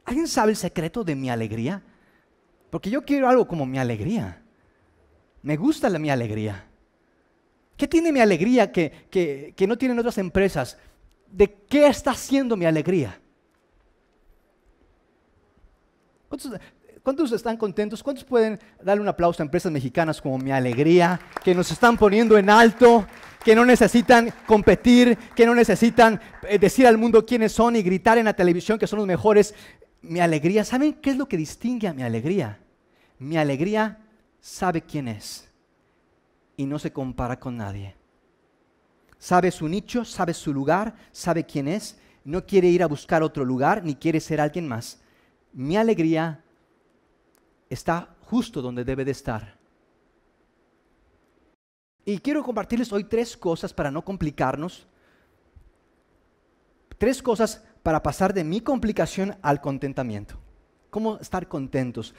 ¿Alguien 0.05 0.27
sabe 0.27 0.53
el 0.53 0.57
secreto 0.57 1.05
de 1.05 1.15
mi 1.15 1.31
alegría? 1.31 1.83
Porque 2.71 2.91
yo 2.91 3.05
quiero 3.05 3.29
algo 3.29 3.47
como 3.47 3.67
mi 3.67 3.79
alegría. 3.79 4.43
Me 5.43 5.57
gusta 5.57 5.89
la, 5.89 5.99
mi 5.99 6.11
alegría. 6.11 6.70
¿Qué 7.81 7.89
tiene 7.89 8.13
mi 8.13 8.21
alegría 8.21 8.71
que, 8.71 9.55
no 9.67 9.79
tienen 9.79 9.99
otras 9.99 10.19
empresas? 10.19 10.77
¿De 11.33 11.51
qué 11.67 11.87
está 11.87 12.11
haciendo 12.11 12.55
mi 12.55 12.67
alegría? 12.67 13.19
¿Cuántos, 17.03 17.33
están 17.33 17.57
contentos? 17.57 18.03
¿Cuántos 18.03 18.25
pueden 18.25 18.61
darle 18.83 19.01
un 19.01 19.09
aplauso 19.09 19.43
a 19.43 19.47
empresas 19.47 19.73
mexicanas 19.73 20.21
como 20.21 20.37
Mi 20.37 20.53
Alegría, 20.53 21.19
que 21.43 21.55
nos 21.55 21.71
están 21.71 21.97
poniendo 21.97 22.37
en 22.37 22.51
alto, 22.51 23.07
que 23.43 23.55
no 23.55 23.65
necesitan 23.65 24.31
competir, 24.47 25.17
que 25.35 25.47
no 25.47 25.55
necesitan 25.55 26.21
eh, 26.43 26.59
decir 26.59 26.87
al 26.87 26.99
mundo 26.99 27.25
quiénes 27.25 27.53
son 27.53 27.77
y 27.77 27.83
gritar 27.83 28.19
en 28.19 28.27
la 28.27 28.35
televisión 28.35 28.79
que 28.79 28.87
son 28.87 28.99
los 28.99 29.09
mejores? 29.09 29.55
Mi 30.03 30.21
Alegría, 30.21 30.65
¿saben 30.67 30.93
qué 30.93 31.13
es 31.13 31.17
lo 31.17 31.27
que 31.27 31.39
distingue 31.39 31.89
a 31.89 31.95
Mi 31.95 32.03
Alegría? 32.03 32.61
Mi 33.19 33.39
Alegría 33.39 34.01
sabe 34.39 34.83
quién 34.83 35.09
es 35.09 35.50
y 36.61 36.67
no 36.67 36.79
se 36.79 36.93
compara 36.93 37.41
con 37.41 37.57
nadie. 37.57 37.97
Sabe 39.19 39.51
su 39.51 39.67
nicho, 39.67 40.05
sabe 40.05 40.35
su 40.35 40.53
lugar, 40.53 40.95
sabe 41.11 41.47
quién 41.47 41.67
es, 41.69 41.99
no 42.23 42.45
quiere 42.45 42.69
ir 42.69 42.83
a 42.83 42.87
buscar 42.87 43.23
otro 43.23 43.47
lugar 43.47 43.83
ni 43.83 43.95
quiere 43.95 44.21
ser 44.21 44.43
alguien 44.43 44.69
más. 44.69 45.01
Mi 45.55 45.79
alegría 45.79 46.45
está 47.71 48.15
justo 48.27 48.61
donde 48.61 48.85
debe 48.85 49.07
de 49.07 49.13
estar. 49.13 49.57
Y 52.05 52.19
quiero 52.19 52.43
compartirles 52.43 52.93
hoy 52.93 53.05
tres 53.05 53.39
cosas 53.39 53.73
para 53.73 53.91
no 53.91 54.05
complicarnos. 54.05 54.87
Tres 56.99 57.23
cosas 57.23 57.65
para 57.83 58.03
pasar 58.03 58.35
de 58.35 58.45
mi 58.45 58.61
complicación 58.61 59.35
al 59.41 59.63
contentamiento. 59.63 60.35
¿Cómo 60.91 61.17
estar 61.21 61.49
contentos? 61.49 62.15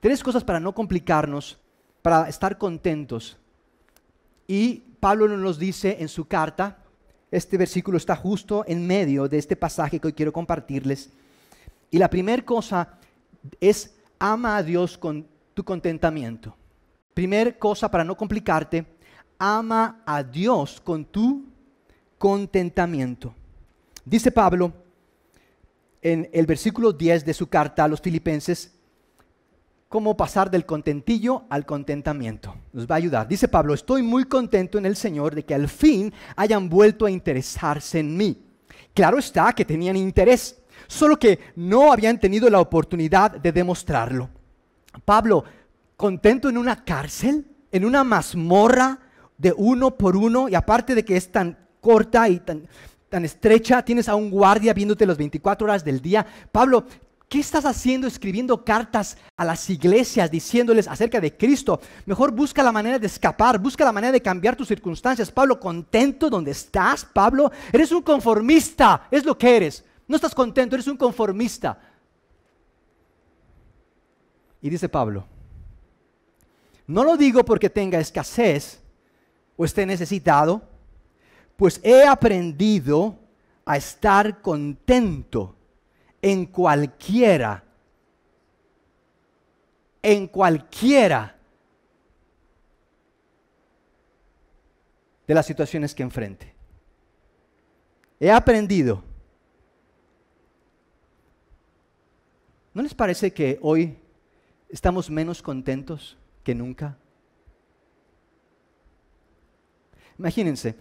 Tres 0.00 0.22
cosas 0.22 0.44
para 0.44 0.60
no 0.60 0.74
complicarnos, 0.74 1.58
para 2.02 2.28
estar 2.28 2.58
contentos. 2.58 3.38
Y 4.46 4.82
Pablo 5.00 5.28
nos 5.28 5.58
dice 5.58 5.96
en 6.00 6.08
su 6.08 6.26
carta, 6.26 6.78
este 7.30 7.56
versículo 7.56 7.96
está 7.98 8.14
justo 8.16 8.64
en 8.66 8.86
medio 8.86 9.28
de 9.28 9.38
este 9.38 9.56
pasaje 9.56 9.98
que 9.98 10.08
hoy 10.08 10.12
quiero 10.12 10.32
compartirles. 10.32 11.10
Y 11.90 11.98
la 11.98 12.08
primera 12.08 12.44
cosa 12.44 12.98
es 13.60 13.94
ama 14.18 14.56
a 14.56 14.62
Dios 14.62 14.96
con 14.96 15.26
tu 15.54 15.64
contentamiento. 15.64 16.56
Primer 17.14 17.58
cosa 17.58 17.90
para 17.90 18.04
no 18.04 18.16
complicarte, 18.16 18.86
ama 19.38 20.02
a 20.06 20.22
Dios 20.22 20.80
con 20.80 21.04
tu 21.04 21.44
contentamiento. 22.18 23.34
Dice 24.04 24.30
Pablo 24.30 24.72
en 26.02 26.28
el 26.32 26.46
versículo 26.46 26.92
10 26.92 27.24
de 27.24 27.34
su 27.34 27.48
carta 27.48 27.84
a 27.84 27.88
los 27.88 28.00
filipenses, 28.00 28.75
cómo 29.88 30.16
pasar 30.16 30.50
del 30.50 30.66
contentillo 30.66 31.44
al 31.48 31.64
contentamiento. 31.64 32.54
Nos 32.72 32.86
va 32.86 32.96
a 32.96 32.98
ayudar. 32.98 33.28
Dice 33.28 33.48
Pablo, 33.48 33.74
estoy 33.74 34.02
muy 34.02 34.24
contento 34.24 34.78
en 34.78 34.86
el 34.86 34.96
Señor 34.96 35.34
de 35.34 35.44
que 35.44 35.54
al 35.54 35.68
fin 35.68 36.12
hayan 36.34 36.68
vuelto 36.68 37.06
a 37.06 37.10
interesarse 37.10 38.00
en 38.00 38.16
mí. 38.16 38.42
Claro 38.94 39.18
está 39.18 39.52
que 39.52 39.64
tenían 39.64 39.96
interés, 39.96 40.60
solo 40.86 41.18
que 41.18 41.38
no 41.54 41.92
habían 41.92 42.18
tenido 42.18 42.48
la 42.50 42.60
oportunidad 42.60 43.30
de 43.30 43.52
demostrarlo. 43.52 44.28
Pablo, 45.04 45.44
contento 45.96 46.48
en 46.48 46.58
una 46.58 46.84
cárcel, 46.84 47.46
en 47.70 47.84
una 47.84 48.04
mazmorra 48.04 48.98
de 49.38 49.52
uno 49.56 49.96
por 49.96 50.16
uno, 50.16 50.48
y 50.48 50.54
aparte 50.54 50.94
de 50.94 51.04
que 51.04 51.16
es 51.16 51.30
tan 51.30 51.58
corta 51.80 52.28
y 52.28 52.40
tan, 52.40 52.66
tan 53.08 53.24
estrecha, 53.24 53.84
tienes 53.84 54.08
a 54.08 54.14
un 54.14 54.30
guardia 54.30 54.72
viéndote 54.72 55.06
las 55.06 55.18
24 55.18 55.66
horas 55.66 55.84
del 55.84 56.00
día. 56.00 56.26
Pablo, 56.50 56.84
¿Qué 57.28 57.40
estás 57.40 57.64
haciendo 57.64 58.06
escribiendo 58.06 58.64
cartas 58.64 59.18
a 59.36 59.44
las 59.44 59.68
iglesias 59.68 60.30
diciéndoles 60.30 60.86
acerca 60.86 61.20
de 61.20 61.36
Cristo? 61.36 61.80
Mejor 62.04 62.30
busca 62.30 62.62
la 62.62 62.70
manera 62.70 63.00
de 63.00 63.06
escapar, 63.08 63.58
busca 63.58 63.84
la 63.84 63.90
manera 63.90 64.12
de 64.12 64.22
cambiar 64.22 64.54
tus 64.54 64.68
circunstancias. 64.68 65.32
Pablo, 65.32 65.58
contento 65.58 66.30
donde 66.30 66.52
estás, 66.52 67.04
Pablo, 67.04 67.50
eres 67.72 67.90
un 67.90 68.02
conformista, 68.02 69.08
es 69.10 69.24
lo 69.24 69.36
que 69.36 69.56
eres. 69.56 69.84
No 70.06 70.14
estás 70.14 70.36
contento, 70.36 70.76
eres 70.76 70.86
un 70.86 70.96
conformista. 70.96 71.80
Y 74.62 74.70
dice 74.70 74.88
Pablo, 74.88 75.26
no 76.86 77.02
lo 77.02 77.16
digo 77.16 77.44
porque 77.44 77.68
tenga 77.68 77.98
escasez 77.98 78.80
o 79.56 79.64
esté 79.64 79.84
necesitado, 79.84 80.62
pues 81.56 81.80
he 81.82 82.04
aprendido 82.04 83.18
a 83.64 83.76
estar 83.76 84.40
contento 84.40 85.55
en 86.26 86.46
cualquiera, 86.46 87.62
en 90.02 90.26
cualquiera 90.26 91.38
de 95.24 95.34
las 95.34 95.46
situaciones 95.46 95.94
que 95.94 96.02
enfrente. 96.02 96.52
He 98.18 98.28
aprendido. 98.28 99.04
¿No 102.74 102.82
les 102.82 102.92
parece 102.92 103.32
que 103.32 103.60
hoy 103.62 103.96
estamos 104.68 105.08
menos 105.08 105.40
contentos 105.40 106.18
que 106.42 106.56
nunca? 106.56 106.98
Imagínense, 110.18 110.74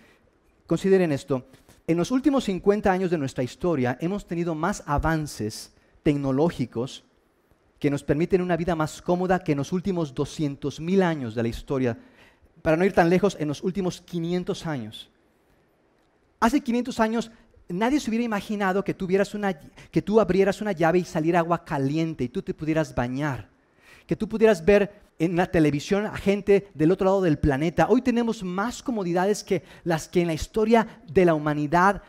consideren 0.65 1.11
esto. 1.11 1.45
En 1.87 1.97
los 1.97 2.09
últimos 2.09 2.45
50 2.45 2.91
años 2.91 3.11
de 3.11 3.17
nuestra 3.19 3.43
historia 3.43 3.95
hemos 4.01 4.25
tenido 4.25 4.55
más 4.55 4.81
avances 4.87 5.71
tecnológicos 6.01 7.03
que 7.77 7.91
nos 7.91 8.03
permiten 8.03 8.41
una 8.41 8.57
vida 8.57 8.75
más 8.75 9.03
cómoda 9.03 9.43
que 9.43 9.51
en 9.51 9.59
los 9.59 9.71
últimos 9.71 10.15
200 10.15 10.79
mil 10.79 11.03
años 11.03 11.35
de 11.35 11.43
la 11.43 11.49
historia. 11.49 11.95
Para 12.63 12.75
no 12.75 12.85
ir 12.85 12.93
tan 12.93 13.11
lejos, 13.11 13.37
en 13.39 13.49
los 13.49 13.61
últimos 13.61 14.01
500 14.01 14.65
años. 14.65 15.11
Hace 16.39 16.61
500 16.61 16.99
años 16.99 17.31
nadie 17.69 17.99
se 17.99 18.09
hubiera 18.09 18.25
imaginado 18.25 18.83
que, 18.83 18.95
una, 19.35 19.53
que 19.53 20.01
tú 20.01 20.19
abrieras 20.19 20.61
una 20.61 20.71
llave 20.71 20.99
y 20.99 21.05
saliera 21.05 21.39
agua 21.39 21.63
caliente 21.63 22.23
y 22.23 22.29
tú 22.29 22.41
te 22.41 22.55
pudieras 22.55 22.95
bañar. 22.95 23.49
Que 24.07 24.15
tú 24.15 24.27
pudieras 24.27 24.65
ver 24.65 25.04
en 25.19 25.35
la 25.35 25.47
televisión 25.47 26.05
a 26.05 26.17
gente 26.17 26.67
del 26.73 26.91
otro 26.91 27.05
lado 27.05 27.21
del 27.21 27.37
planeta. 27.37 27.87
Hoy 27.89 28.01
tenemos 28.01 28.43
más 28.43 28.83
comodidades 28.83 29.43
que 29.43 29.63
las 29.83 30.07
que 30.07 30.21
en 30.21 30.27
la 30.27 30.33
historia 30.33 31.01
de 31.07 31.25
la 31.25 31.33
humanidad 31.33 32.01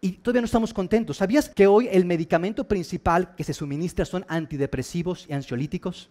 y 0.00 0.12
todavía 0.12 0.42
no 0.42 0.46
estamos 0.46 0.74
contentos. 0.74 1.16
¿Sabías 1.16 1.48
que 1.48 1.66
hoy 1.66 1.88
el 1.90 2.04
medicamento 2.04 2.68
principal 2.68 3.34
que 3.36 3.44
se 3.44 3.54
suministra 3.54 4.04
son 4.04 4.26
antidepresivos 4.28 5.26
y 5.30 5.32
ansiolíticos? 5.32 6.10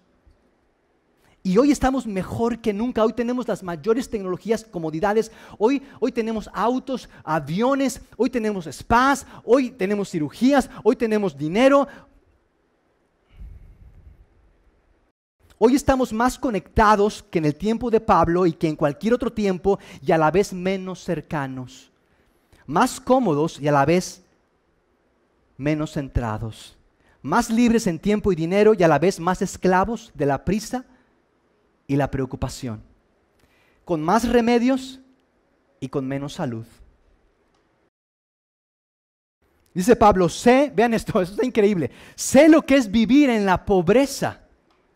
Y 1.44 1.58
hoy 1.58 1.72
estamos 1.72 2.08
mejor 2.08 2.60
que 2.60 2.74
nunca. 2.74 3.04
Hoy 3.04 3.14
tenemos 3.14 3.48
las 3.48 3.62
mayores 3.62 4.10
tecnologías, 4.10 4.64
comodidades. 4.64 5.30
Hoy, 5.60 5.84
hoy 6.00 6.12
tenemos 6.12 6.50
autos, 6.54 7.08
aviones, 7.24 8.02
hoy 8.18 8.30
tenemos 8.30 8.66
spas, 8.72 9.28
hoy 9.44 9.70
tenemos 9.70 10.10
cirugías, 10.10 10.70
hoy 10.84 10.96
tenemos 10.96 11.38
dinero, 11.38 11.88
Hoy 15.66 15.76
estamos 15.76 16.12
más 16.12 16.38
conectados 16.38 17.24
que 17.24 17.40
en 17.40 17.46
el 17.46 17.56
tiempo 17.56 17.90
de 17.90 18.02
Pablo 18.02 18.46
y 18.46 18.52
que 18.52 18.68
en 18.68 18.76
cualquier 18.76 19.14
otro 19.14 19.32
tiempo 19.32 19.80
y 20.06 20.12
a 20.12 20.18
la 20.18 20.30
vez 20.30 20.52
menos 20.52 21.02
cercanos. 21.02 21.90
Más 22.66 23.00
cómodos 23.00 23.62
y 23.62 23.70
a 23.70 23.72
la 23.72 23.86
vez 23.86 24.26
menos 25.56 25.94
centrados. 25.94 26.78
Más 27.22 27.50
libres 27.50 27.88
en 27.88 27.98
tiempo 27.98 28.34
y 28.34 28.36
dinero 28.36 28.74
y 28.78 28.84
a 28.84 28.90
la 28.90 29.00
vez 29.00 29.22
más 29.22 29.42
esclavos 29.42 30.12
de 30.14 30.26
la 30.26 30.44
prisa 30.44 30.84
y 31.88 31.96
la 31.96 32.12
preocupación. 32.12 32.84
Con 33.86 34.02
más 34.02 34.28
remedios 34.28 35.00
y 35.80 35.88
con 35.88 36.06
menos 36.06 36.34
salud. 36.34 36.66
Dice 39.74 39.96
Pablo, 39.96 40.28
sé, 40.28 40.74
vean 40.76 40.94
esto, 40.94 41.22
esto 41.22 41.36
está 41.36 41.46
increíble, 41.46 41.90
sé 42.16 42.50
lo 42.50 42.64
que 42.64 42.76
es 42.76 42.92
vivir 42.92 43.30
en 43.30 43.46
la 43.46 43.64
pobreza 43.64 44.43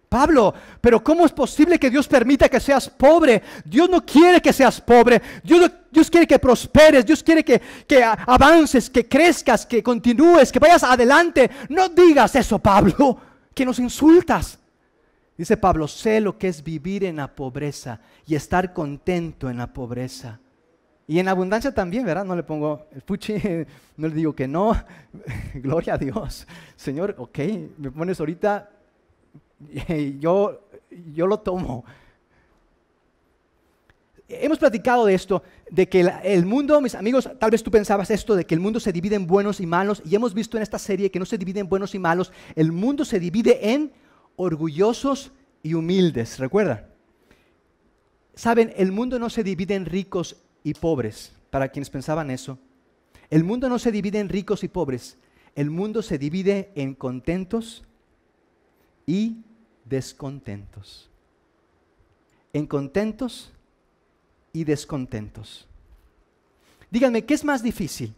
Pablo, 0.09 0.53
pero 0.79 1.03
¿cómo 1.03 1.25
es 1.25 1.31
posible 1.33 1.77
que 1.77 1.89
Dios 1.89 2.07
permita 2.07 2.47
que 2.47 2.59
seas 2.59 2.89
pobre? 2.89 3.41
Dios 3.65 3.89
no 3.89 4.05
quiere 4.05 4.41
que 4.41 4.53
seas 4.53 4.79
pobre. 4.79 5.21
Dios, 5.43 5.69
Dios 5.91 6.09
quiere 6.09 6.25
que 6.25 6.39
prosperes. 6.39 7.05
Dios 7.05 7.21
quiere 7.21 7.43
que, 7.43 7.61
que 7.85 8.03
avances, 8.03 8.89
que 8.89 9.07
crezcas, 9.07 9.65
que 9.65 9.83
continúes, 9.83 10.51
que 10.51 10.59
vayas 10.59 10.83
adelante. 10.83 11.49
No 11.69 11.89
digas 11.89 12.35
eso, 12.35 12.57
Pablo, 12.59 13.19
que 13.53 13.65
nos 13.65 13.79
insultas. 13.79 14.57
Dice 15.37 15.57
Pablo, 15.57 15.87
sé 15.87 16.21
lo 16.21 16.37
que 16.37 16.47
es 16.47 16.63
vivir 16.63 17.03
en 17.03 17.17
la 17.17 17.35
pobreza 17.35 17.99
y 18.25 18.35
estar 18.35 18.73
contento 18.73 19.49
en 19.49 19.57
la 19.57 19.67
pobreza. 19.67 20.39
Y 21.05 21.19
en 21.19 21.27
abundancia 21.27 21.73
también, 21.73 22.05
¿verdad? 22.05 22.25
No 22.25 22.35
le 22.35 22.43
pongo 22.43 22.87
el 22.93 23.01
puchi, 23.01 23.33
no 23.97 24.07
le 24.07 24.13
digo 24.13 24.33
que 24.33 24.47
no. 24.47 24.73
Gloria 25.53 25.95
a 25.95 25.97
Dios. 25.97 26.47
Señor, 26.75 27.15
ok, 27.17 27.39
me 27.77 27.91
pones 27.91 28.19
ahorita 28.19 28.69
yo, 30.19 30.61
yo 31.13 31.27
lo 31.27 31.39
tomo. 31.39 31.85
Hemos 34.29 34.57
platicado 34.57 35.05
de 35.05 35.13
esto, 35.13 35.41
de 35.71 35.87
que 35.87 36.01
el 36.23 36.45
mundo, 36.45 36.81
mis 36.81 36.95
amigos, 36.95 37.29
tal 37.39 37.49
vez 37.49 37.63
tú 37.63 37.71
pensabas 37.71 38.11
esto, 38.11 38.35
de 38.35 38.45
que 38.45 38.55
el 38.55 38.59
mundo 38.59 38.79
se 38.81 38.91
divide 38.91 39.15
en 39.15 39.25
buenos 39.25 39.61
y 39.61 39.65
malos, 39.65 40.01
y 40.03 40.15
hemos 40.15 40.33
visto 40.33 40.57
en 40.57 40.63
esta 40.63 40.77
serie 40.77 41.09
que 41.09 41.19
no 41.19 41.25
se 41.25 41.37
divide 41.37 41.61
en 41.61 41.69
buenos 41.69 41.95
y 41.95 41.99
malos, 41.99 42.33
el 42.55 42.73
mundo 42.73 43.05
se 43.05 43.21
divide 43.21 43.71
en 43.71 43.93
orgullosos 44.35 45.31
y 45.63 45.75
humildes, 45.75 46.39
¿recuerdan? 46.39 46.87
Saben, 48.35 48.73
el 48.75 48.91
mundo 48.91 49.17
no 49.17 49.29
se 49.29 49.43
divide 49.43 49.75
en 49.75 49.85
ricos 49.85 50.35
y 50.61 50.73
pobres, 50.73 51.33
para 51.49 51.69
quienes 51.69 51.89
pensaban 51.89 52.29
eso. 52.29 52.59
El 53.29 53.45
mundo 53.45 53.69
no 53.69 53.79
se 53.79 53.93
divide 53.93 54.19
en 54.19 54.27
ricos 54.27 54.61
y 54.65 54.67
pobres, 54.67 55.17
el 55.55 55.69
mundo 55.69 56.01
se 56.01 56.17
divide 56.17 56.71
en 56.75 56.95
contentos 56.95 57.85
y 59.05 59.37
descontentos. 59.87 61.09
En 62.53 62.65
contentos 62.65 63.51
y 64.53 64.63
descontentos. 64.63 65.67
Díganme, 66.89 67.25
¿qué 67.25 67.33
es 67.33 67.43
más 67.43 67.61
difícil? 67.61 68.13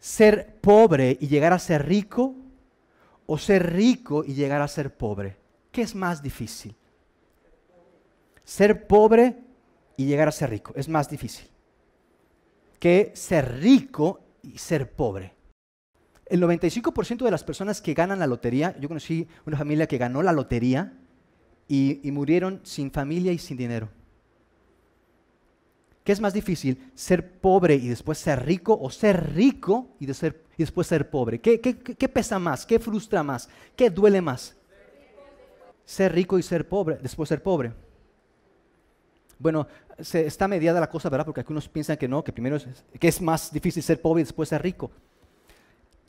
¿Ser 0.00 0.56
pobre 0.60 1.16
y 1.20 1.28
llegar 1.28 1.52
a 1.52 1.58
ser 1.58 1.86
rico 1.86 2.34
o 3.26 3.38
ser 3.38 3.72
rico 3.72 4.24
y 4.24 4.34
llegar 4.34 4.62
a 4.62 4.68
ser 4.68 4.96
pobre? 4.96 5.36
¿Qué 5.70 5.82
es 5.82 5.94
más 5.94 6.22
difícil? 6.22 6.74
Ser 8.44 8.86
pobre 8.86 9.36
y 9.96 10.06
llegar 10.06 10.28
a 10.28 10.32
ser 10.32 10.50
rico 10.50 10.72
es 10.76 10.88
más 10.88 11.10
difícil 11.10 11.48
que 12.78 13.12
ser 13.14 13.60
rico 13.60 14.20
y 14.42 14.58
ser 14.58 14.90
pobre. 14.92 15.34
El 16.28 16.42
95% 16.42 17.24
de 17.24 17.30
las 17.30 17.42
personas 17.42 17.80
que 17.80 17.94
ganan 17.94 18.18
la 18.18 18.26
lotería, 18.26 18.76
yo 18.78 18.88
conocí 18.88 19.26
una 19.46 19.56
familia 19.56 19.86
que 19.86 19.96
ganó 19.96 20.22
la 20.22 20.32
lotería 20.32 20.92
y, 21.68 22.00
murieron 22.12 22.60
sin 22.64 22.90
familia 22.90 23.32
y 23.32 23.38
sin 23.38 23.56
dinero. 23.56 23.88
¿Qué 26.04 26.12
es 26.12 26.20
más 26.20 26.32
difícil? 26.32 26.90
¿Ser 26.94 27.38
pobre 27.40 27.74
y 27.74 27.88
después 27.88 28.18
ser 28.18 28.44
rico 28.44 28.78
o 28.80 28.90
ser 28.90 29.34
rico 29.34 29.88
y, 30.00 30.06
después 30.06 30.86
ser 30.86 31.10
pobre? 31.10 31.40
¿Qué, 31.40 32.08
pesa 32.12 32.38
más? 32.38 32.66
¿Qué 32.66 32.78
frustra 32.78 33.22
más? 33.22 33.48
¿Qué 33.74 33.90
duele 33.90 34.20
más? 34.20 34.54
Ser 35.84 36.14
rico 36.14 36.38
y 36.38 36.42
ser 36.42 36.68
pobre, 36.68 36.98
después 37.00 37.28
ser 37.28 37.42
pobre. 37.42 37.72
Bueno, 39.38 39.66
está 39.98 40.48
mediada 40.48 40.80
la 40.80 40.90
cosa, 40.90 41.08
¿verdad? 41.08 41.24
Porque 41.24 41.40
algunos 41.40 41.68
piensan 41.68 41.96
que 41.96 42.08
no, 42.08 42.22
que 42.24 42.32
primero 42.32 42.56
es, 42.56 42.66
que 42.98 43.08
es 43.08 43.20
más 43.22 43.50
difícil 43.52 43.82
ser 43.82 44.00
pobre 44.00 44.20
y 44.20 44.24
después 44.24 44.48
ser 44.48 44.62
rico. 44.62 44.90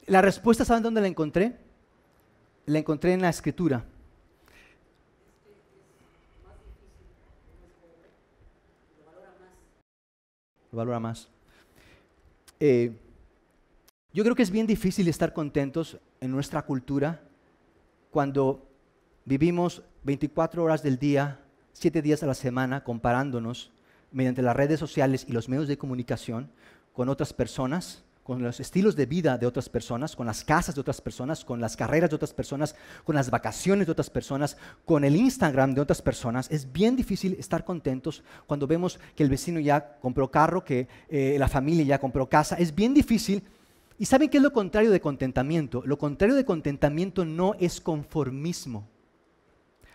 La 0.09 0.23
respuesta, 0.23 0.65
¿saben 0.65 0.81
dónde 0.81 1.01
la 1.01 1.07
encontré? 1.07 1.55
La 2.65 2.79
encontré 2.79 3.13
en 3.13 3.21
la 3.21 3.29
escritura. 3.29 3.85
Lo 10.71 10.77
valora 10.79 10.99
más. 10.99 11.29
Eh, 12.59 12.91
yo 14.11 14.23
creo 14.23 14.35
que 14.35 14.41
es 14.41 14.49
bien 14.49 14.65
difícil 14.65 15.07
estar 15.07 15.31
contentos 15.31 15.99
en 16.21 16.31
nuestra 16.31 16.63
cultura 16.63 17.21
cuando 18.09 18.67
vivimos 19.25 19.83
24 20.05 20.63
horas 20.63 20.81
del 20.81 20.97
día, 20.97 21.39
7 21.73 22.01
días 22.01 22.23
a 22.23 22.25
la 22.25 22.33
semana, 22.33 22.83
comparándonos 22.83 23.71
mediante 24.11 24.41
las 24.41 24.55
redes 24.55 24.79
sociales 24.79 25.23
y 25.27 25.33
los 25.33 25.47
medios 25.49 25.67
de 25.67 25.77
comunicación 25.77 26.49
con 26.93 27.09
otras 27.09 27.31
personas 27.31 28.03
con 28.29 28.43
los 28.43 28.59
estilos 28.59 28.95
de 28.95 29.07
vida 29.07 29.39
de 29.39 29.47
otras 29.47 29.69
personas, 29.69 30.15
con 30.15 30.27
las 30.27 30.43
casas 30.43 30.75
de 30.75 30.81
otras 30.81 31.01
personas, 31.01 31.43
con 31.43 31.59
las 31.59 31.75
carreras 31.75 32.11
de 32.11 32.15
otras 32.15 32.31
personas, 32.31 32.75
con 33.03 33.15
las 33.15 33.31
vacaciones 33.31 33.87
de 33.87 33.91
otras 33.91 34.11
personas, 34.11 34.55
con 34.85 35.03
el 35.03 35.15
Instagram 35.15 35.73
de 35.73 35.81
otras 35.81 35.99
personas. 35.99 36.47
Es 36.51 36.71
bien 36.71 36.95
difícil 36.95 37.35
estar 37.39 37.65
contentos 37.65 38.21
cuando 38.45 38.67
vemos 38.67 38.99
que 39.15 39.23
el 39.23 39.31
vecino 39.31 39.59
ya 39.59 39.97
compró 39.99 40.29
carro, 40.29 40.63
que 40.63 40.87
eh, 41.09 41.37
la 41.39 41.47
familia 41.47 41.83
ya 41.83 41.99
compró 41.99 42.29
casa. 42.29 42.55
Es 42.57 42.75
bien 42.75 42.93
difícil. 42.93 43.41
¿Y 43.97 44.05
saben 44.05 44.29
qué 44.29 44.37
es 44.37 44.43
lo 44.43 44.53
contrario 44.53 44.91
de 44.91 45.01
contentamiento? 45.01 45.81
Lo 45.83 45.97
contrario 45.97 46.35
de 46.35 46.45
contentamiento 46.45 47.25
no 47.25 47.55
es 47.59 47.81
conformismo. 47.81 48.87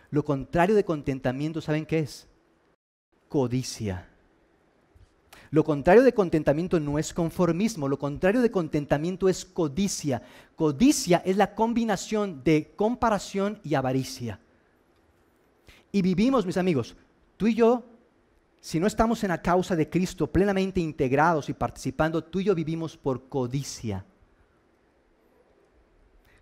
Lo 0.09 0.25
contrario 0.25 0.75
de 0.75 0.83
contentamiento, 0.83 1.61
¿saben 1.61 1.85
qué 1.85 1.99
es? 1.99 2.27
Codicia. 3.29 4.09
Lo 5.55 5.63
contrario 5.63 6.03
de 6.03 6.13
contentamiento 6.13 6.81
no 6.81 6.99
es 6.99 7.13
conformismo, 7.13 7.87
lo 7.87 7.97
contrario 7.97 8.41
de 8.41 8.51
contentamiento 8.51 9.29
es 9.29 9.45
codicia. 9.45 10.21
Codicia 10.57 11.21
es 11.23 11.37
la 11.37 11.55
combinación 11.55 12.43
de 12.43 12.73
comparación 12.75 13.61
y 13.63 13.73
avaricia. 13.73 14.41
Y 15.93 16.01
vivimos, 16.01 16.45
mis 16.45 16.57
amigos, 16.57 16.97
tú 17.37 17.47
y 17.47 17.55
yo, 17.55 17.85
si 18.59 18.81
no 18.81 18.87
estamos 18.87 19.23
en 19.23 19.29
la 19.29 19.41
causa 19.41 19.77
de 19.77 19.89
Cristo 19.89 20.27
plenamente 20.27 20.81
integrados 20.81 21.47
y 21.47 21.53
participando, 21.53 22.21
tú 22.21 22.41
y 22.41 22.43
yo 22.43 22.53
vivimos 22.53 22.97
por 22.97 23.29
codicia, 23.29 24.03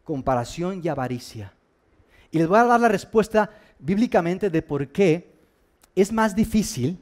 comparación 0.04 0.82
y 0.84 0.88
avaricia. 0.88 1.54
Y 2.32 2.40
les 2.40 2.48
voy 2.48 2.58
a 2.58 2.64
dar 2.64 2.80
la 2.80 2.90
respuesta 2.90 3.52
bíblicamente 3.78 4.50
de 4.50 4.64
por 4.64 4.88
qué 4.88 5.36
es 5.94 6.12
más 6.12 6.36
difícil 6.36 6.98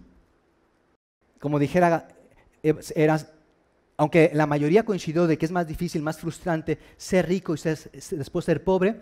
como 1.41 1.57
dijera, 1.57 2.07
aunque 3.97 4.29
la 4.33 4.45
mayoría 4.45 4.85
coincidió 4.85 5.25
de 5.25 5.39
que 5.39 5.47
es 5.47 5.51
más 5.51 5.67
difícil, 5.67 6.03
más 6.03 6.19
frustrante 6.19 6.77
ser 6.97 7.27
rico 7.27 7.55
y 7.55 7.59
después 8.15 8.45
ser 8.45 8.63
pobre, 8.63 9.01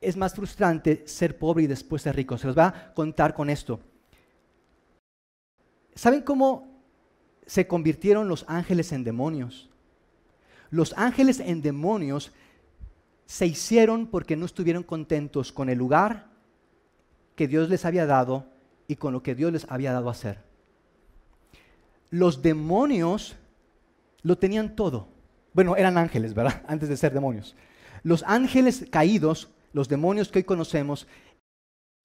es 0.00 0.16
más 0.16 0.34
frustrante 0.34 1.04
ser 1.06 1.38
pobre 1.38 1.62
y 1.62 1.66
después 1.68 2.02
ser 2.02 2.16
rico. 2.16 2.36
Se 2.36 2.48
los 2.48 2.58
va 2.58 2.66
a 2.66 2.92
contar 2.92 3.34
con 3.34 3.50
esto. 3.50 3.78
¿Saben 5.94 6.22
cómo 6.22 6.82
se 7.46 7.68
convirtieron 7.68 8.26
los 8.26 8.44
ángeles 8.48 8.90
en 8.90 9.04
demonios? 9.04 9.70
Los 10.70 10.92
ángeles 10.96 11.38
en 11.38 11.62
demonios 11.62 12.32
se 13.26 13.46
hicieron 13.46 14.08
porque 14.08 14.34
no 14.34 14.44
estuvieron 14.44 14.82
contentos 14.82 15.52
con 15.52 15.68
el 15.68 15.78
lugar 15.78 16.26
que 17.36 17.46
Dios 17.46 17.68
les 17.68 17.84
había 17.84 18.06
dado 18.06 18.46
y 18.88 18.96
con 18.96 19.12
lo 19.12 19.22
que 19.22 19.36
Dios 19.36 19.52
les 19.52 19.66
había 19.70 19.92
dado 19.92 20.08
a 20.08 20.12
hacer. 20.12 20.47
Los 22.10 22.42
demonios 22.42 23.36
lo 24.22 24.36
tenían 24.38 24.76
todo. 24.76 25.08
Bueno, 25.52 25.76
eran 25.76 25.98
ángeles, 25.98 26.34
¿verdad? 26.34 26.62
Antes 26.68 26.88
de 26.88 26.96
ser 26.96 27.12
demonios. 27.12 27.56
Los 28.02 28.22
ángeles 28.26 28.86
caídos, 28.90 29.48
los 29.72 29.88
demonios 29.88 30.28
que 30.28 30.40
hoy 30.40 30.44
conocemos, 30.44 31.06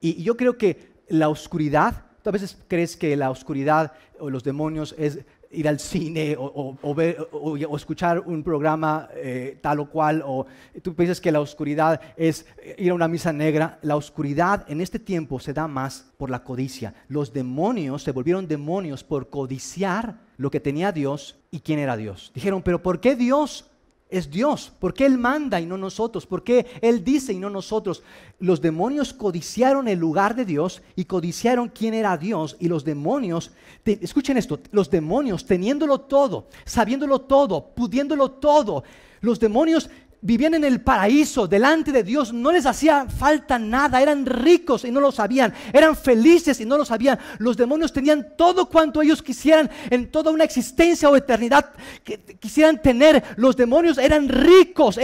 y 0.00 0.22
yo 0.22 0.36
creo 0.36 0.58
que 0.58 0.92
la 1.08 1.28
oscuridad, 1.28 2.06
tú 2.22 2.30
a 2.30 2.32
veces 2.32 2.58
crees 2.68 2.96
que 2.96 3.16
la 3.16 3.30
oscuridad 3.30 3.92
o 4.18 4.30
los 4.30 4.44
demonios 4.44 4.94
es 4.98 5.20
ir 5.54 5.68
al 5.68 5.78
cine 5.78 6.36
o, 6.38 6.94
ver, 6.94 7.28
o, 7.32 7.56
escuchar 7.76 8.20
un 8.20 8.42
programa 8.42 9.08
eh, 9.14 9.58
tal 9.60 9.80
o 9.80 9.90
cual, 9.90 10.22
o 10.24 10.46
tú 10.82 10.94
piensas 10.94 11.20
que 11.20 11.32
la 11.32 11.40
oscuridad 11.40 12.00
es 12.16 12.46
ir 12.78 12.90
a 12.90 12.94
una 12.94 13.08
misa 13.08 13.32
negra. 13.32 13.78
La 13.82 13.96
oscuridad 13.96 14.64
en 14.68 14.80
este 14.80 14.98
tiempo 14.98 15.40
se 15.40 15.52
da 15.52 15.68
más 15.68 16.12
por 16.16 16.30
la 16.30 16.44
codicia. 16.44 16.94
Los 17.08 17.32
demonios 17.32 18.02
se 18.02 18.12
volvieron 18.12 18.48
demonios 18.48 19.04
por 19.04 19.30
codiciar 19.30 20.20
lo 20.36 20.50
que 20.50 20.60
tenía 20.60 20.92
Dios 20.92 21.38
y 21.50 21.60
quién 21.60 21.78
era 21.78 21.96
Dios. 21.96 22.32
Dijeron, 22.34 22.62
pero 22.62 22.82
¿por 22.82 23.00
qué 23.00 23.16
Dios 23.16 23.70
es 24.10 24.30
Dios. 24.30 24.72
¿Por 24.78 24.94
qué 24.94 25.06
Él 25.06 25.18
manda 25.18 25.60
y 25.60 25.66
no 25.66 25.76
nosotros? 25.76 26.26
¿Por 26.26 26.44
qué 26.44 26.66
Él 26.80 27.02
dice 27.02 27.32
y 27.32 27.38
no 27.38 27.50
nosotros? 27.50 28.02
Los 28.38 28.60
demonios 28.60 29.12
codiciaron 29.12 29.88
el 29.88 29.98
lugar 29.98 30.34
de 30.36 30.44
Dios 30.44 30.82
y 30.94 31.04
codiciaron 31.04 31.68
quién 31.68 31.94
era 31.94 32.16
Dios. 32.16 32.56
Y 32.60 32.68
los 32.68 32.84
demonios, 32.84 33.52
escuchen 33.84 34.36
esto, 34.36 34.60
los 34.70 34.90
demonios 34.90 35.46
teniéndolo 35.46 36.00
todo, 36.02 36.48
sabiéndolo 36.64 37.22
todo, 37.22 37.74
pudiéndolo 37.74 38.30
todo, 38.30 38.84
los 39.20 39.40
demonios 39.40 39.88
vivían 40.24 40.54
en 40.54 40.64
el 40.64 40.80
paraíso, 40.80 41.46
delante 41.46 41.92
de 41.92 42.02
Dios, 42.02 42.32
no 42.32 42.50
les 42.50 42.64
hacía 42.64 43.06
falta 43.06 43.58
nada, 43.58 44.00
eran 44.00 44.24
ricos 44.24 44.86
y 44.86 44.90
no 44.90 44.98
lo 44.98 45.12
sabían, 45.12 45.52
eran 45.70 45.94
felices 45.94 46.58
y 46.60 46.64
no 46.64 46.78
lo 46.78 46.84
sabían. 46.86 47.18
Los 47.38 47.58
demonios 47.58 47.92
tenían 47.92 48.34
todo 48.34 48.70
cuanto 48.70 49.02
ellos 49.02 49.22
quisieran 49.22 49.70
en 49.90 50.10
toda 50.10 50.30
una 50.30 50.44
existencia 50.44 51.10
o 51.10 51.16
eternidad 51.16 51.72
que 52.02 52.18
quisieran 52.40 52.80
tener. 52.80 53.22
Los 53.36 53.54
demonios 53.54 53.98
eran 53.98 54.26
ricos, 54.30 54.98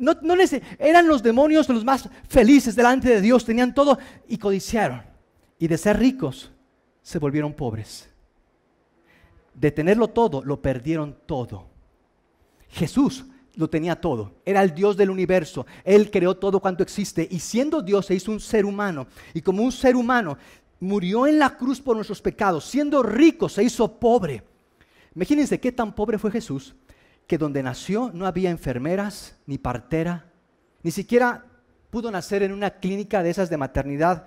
no, 0.00 0.16
eran 0.78 1.06
los 1.06 1.22
demonios 1.22 1.68
los 1.68 1.84
más 1.84 2.08
felices 2.26 2.74
delante 2.74 3.10
de 3.10 3.20
Dios, 3.20 3.44
tenían 3.44 3.74
todo 3.74 3.98
y 4.26 4.38
codiciaron. 4.38 5.02
Y 5.58 5.68
de 5.68 5.76
ser 5.76 5.98
ricos, 5.98 6.50
se 7.02 7.18
volvieron 7.18 7.52
pobres. 7.52 8.08
De 9.52 9.70
tenerlo 9.70 10.08
todo, 10.08 10.42
lo 10.42 10.62
perdieron 10.62 11.18
todo. 11.26 11.66
Jesús 12.70 13.26
lo 13.56 13.68
tenía 13.68 14.00
todo. 14.00 14.32
Era 14.44 14.62
el 14.62 14.74
Dios 14.74 14.96
del 14.96 15.10
universo. 15.10 15.66
Él 15.84 16.10
creó 16.10 16.36
todo 16.36 16.60
cuanto 16.60 16.82
existe. 16.82 17.26
Y 17.30 17.38
siendo 17.38 17.82
Dios 17.82 18.06
se 18.06 18.14
hizo 18.14 18.32
un 18.32 18.40
ser 18.40 18.64
humano. 18.64 19.06
Y 19.34 19.42
como 19.42 19.62
un 19.62 19.72
ser 19.72 19.96
humano 19.96 20.38
murió 20.80 21.26
en 21.26 21.38
la 21.38 21.56
cruz 21.56 21.80
por 21.80 21.96
nuestros 21.96 22.22
pecados. 22.22 22.64
Siendo 22.64 23.02
rico 23.02 23.48
se 23.48 23.62
hizo 23.62 23.98
pobre. 23.98 24.42
Imagínense 25.14 25.60
qué 25.60 25.72
tan 25.72 25.94
pobre 25.94 26.18
fue 26.18 26.30
Jesús 26.30 26.74
que 27.26 27.38
donde 27.38 27.62
nació 27.62 28.10
no 28.12 28.26
había 28.26 28.50
enfermeras 28.50 29.36
ni 29.46 29.58
partera. 29.58 30.26
Ni 30.82 30.90
siquiera 30.90 31.46
pudo 31.90 32.10
nacer 32.10 32.42
en 32.42 32.52
una 32.52 32.70
clínica 32.70 33.22
de 33.22 33.30
esas 33.30 33.48
de 33.48 33.56
maternidad 33.56 34.26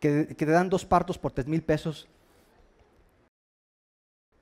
que, 0.00 0.28
que 0.28 0.46
te 0.46 0.52
dan 0.52 0.70
dos 0.70 0.84
partos 0.84 1.18
por 1.18 1.32
tres 1.32 1.46
mil 1.46 1.62
pesos. 1.62 2.08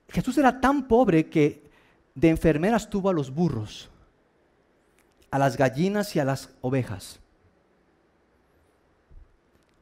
Jesús 0.09 0.37
era 0.37 0.61
tan 0.61 0.87
pobre 0.87 1.29
que 1.29 1.69
de 2.15 2.29
enfermeras 2.29 2.89
tuvo 2.89 3.09
a 3.09 3.13
los 3.13 3.33
burros 3.33 3.89
a 5.33 5.39
las 5.39 5.57
gallinas 5.57 6.15
y 6.15 6.19
a 6.19 6.25
las 6.25 6.47
ovejas. 6.61 7.19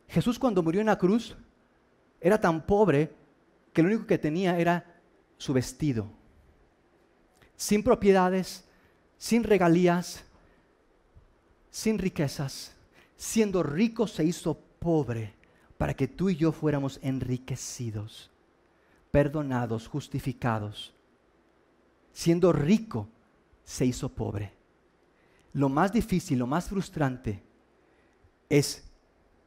Jesús 0.08 0.40
cuando 0.40 0.64
murió 0.64 0.80
en 0.80 0.88
la 0.88 0.98
cruz 0.98 1.36
era 2.22 2.40
tan 2.40 2.66
pobre 2.66 3.14
que 3.74 3.82
lo 3.82 3.90
único 3.90 4.08
que 4.08 4.18
tenía 4.18 4.58
era 4.58 5.02
su 5.38 5.52
vestido, 5.52 6.08
sin 7.58 7.84
propiedades, 7.84 8.64
sin 9.18 9.44
regalías, 9.44 10.24
sin 11.70 12.00
riquezas. 12.00 12.74
Siendo 13.18 13.62
rico 13.62 14.08
se 14.08 14.24
hizo 14.24 14.58
pobre 14.80 15.34
para 15.78 15.94
que 15.94 16.08
tú 16.08 16.30
y 16.30 16.38
yo 16.38 16.54
fuéramos 16.54 16.98
enriquecidos, 17.04 18.32
perdonados, 19.12 19.90
justificados. 19.90 20.94
Siendo 22.14 22.54
rico 22.54 23.10
se 23.66 23.86
hizo 23.86 24.08
pobre 24.08 24.61
lo 25.54 25.70
más 25.70 25.92
difícil, 25.92 26.40
lo 26.40 26.48
más 26.48 26.70
frustrante 26.70 27.44
es 28.50 28.90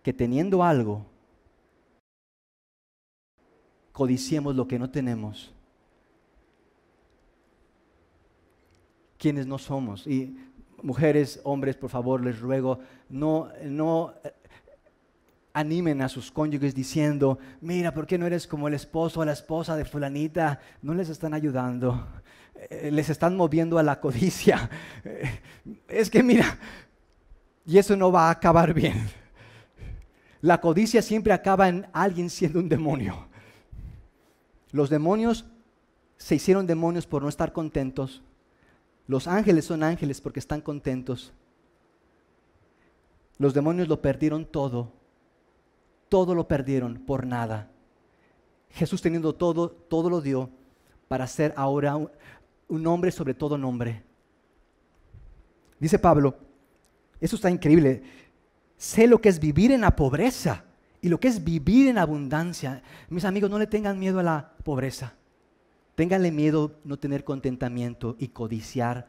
que 0.02 0.12
teniendo 0.12 0.62
algo, 0.62 1.06
codiciemos 3.92 4.54
lo 4.54 4.66
que 4.66 4.78
no 4.78 4.90
tenemos. 4.90 5.52
Quienes 9.18 9.46
no 9.46 9.56
somos. 9.56 10.06
Y 10.06 10.36
mujeres, 10.82 11.40
hombres, 11.44 11.76
por 11.76 11.88
favor, 11.88 12.22
les 12.22 12.38
ruego, 12.38 12.80
no, 13.08 13.48
no 13.64 14.12
eh, 14.22 14.32
animen 15.54 16.02
a 16.02 16.08
sus 16.08 16.30
cónyuges 16.30 16.74
diciendo, 16.74 17.38
mira, 17.60 17.94
¿por 17.94 18.06
qué 18.06 18.18
no 18.18 18.26
eres 18.26 18.46
como 18.46 18.68
el 18.68 18.74
esposo 18.74 19.20
o 19.20 19.24
la 19.24 19.32
esposa 19.32 19.76
de 19.76 19.84
fulanita? 19.86 20.60
No 20.82 20.92
les 20.92 21.08
están 21.08 21.32
ayudando. 21.32 22.06
Eh, 22.70 22.90
les 22.90 23.10
están 23.10 23.36
moviendo 23.36 23.78
a 23.78 23.82
la 23.82 24.00
codicia. 24.00 24.70
Es 25.88 26.10
que 26.10 26.22
mira, 26.22 26.58
y 27.64 27.78
eso 27.78 27.96
no 27.96 28.12
va 28.12 28.28
a 28.28 28.30
acabar 28.30 28.74
bien. 28.74 29.08
La 30.42 30.60
codicia 30.60 31.00
siempre 31.00 31.32
acaba 31.32 31.68
en 31.68 31.86
alguien 31.92 32.28
siendo 32.28 32.58
un 32.58 32.68
demonio. 32.68 33.28
Los 34.72 34.90
demonios 34.90 35.46
se 36.18 36.34
hicieron 36.34 36.66
demonios 36.66 37.06
por 37.06 37.22
no 37.22 37.30
estar 37.30 37.52
contentos. 37.52 38.22
Los 39.06 39.26
ángeles 39.26 39.64
son 39.64 39.82
ángeles 39.82 40.20
porque 40.20 40.40
están 40.40 40.60
contentos. 40.60 41.32
Los 43.38 43.54
demonios 43.54 43.88
lo 43.88 44.02
perdieron 44.02 44.44
todo. 44.44 44.92
Todo 46.10 46.34
lo 46.34 46.46
perdieron 46.46 46.98
por 47.06 47.26
nada. 47.26 47.70
Jesús 48.70 49.00
teniendo 49.00 49.34
todo, 49.34 49.70
todo 49.70 50.10
lo 50.10 50.20
dio 50.20 50.50
para 51.08 51.26
ser 51.26 51.54
ahora 51.56 51.96
un 52.68 52.82
nombre 52.82 53.10
sobre 53.10 53.34
todo 53.34 53.58
nombre. 53.58 54.02
Dice 55.78 55.98
Pablo, 55.98 56.36
eso 57.20 57.36
está 57.36 57.50
increíble, 57.50 58.02
sé 58.76 59.06
lo 59.06 59.20
que 59.20 59.28
es 59.28 59.38
vivir 59.38 59.72
en 59.72 59.82
la 59.82 59.94
pobreza 59.96 60.64
y 61.00 61.08
lo 61.08 61.20
que 61.20 61.28
es 61.28 61.42
vivir 61.42 61.88
en 61.88 61.98
abundancia. 61.98 62.82
Mis 63.08 63.24
amigos, 63.24 63.50
no 63.50 63.58
le 63.58 63.66
tengan 63.66 63.98
miedo 63.98 64.20
a 64.20 64.22
la 64.22 64.54
pobreza. 64.64 65.14
Ténganle 65.94 66.30
miedo 66.30 66.80
no 66.84 66.98
tener 66.98 67.24
contentamiento 67.24 68.16
y 68.18 68.28
codiciar. 68.28 69.08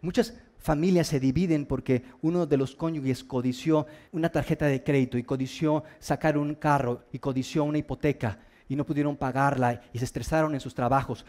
Muchas 0.00 0.34
familias 0.58 1.08
se 1.08 1.20
dividen 1.20 1.66
porque 1.66 2.04
uno 2.22 2.46
de 2.46 2.56
los 2.56 2.74
cónyuges 2.74 3.24
codició 3.24 3.86
una 4.12 4.30
tarjeta 4.30 4.66
de 4.66 4.82
crédito 4.82 5.18
y 5.18 5.24
codició 5.24 5.84
sacar 5.98 6.38
un 6.38 6.54
carro 6.54 7.04
y 7.12 7.18
codició 7.18 7.64
una 7.64 7.78
hipoteca 7.78 8.38
y 8.68 8.76
no 8.76 8.84
pudieron 8.84 9.16
pagarla 9.16 9.82
y 9.92 9.98
se 9.98 10.04
estresaron 10.04 10.54
en 10.54 10.60
sus 10.60 10.74
trabajos. 10.74 11.24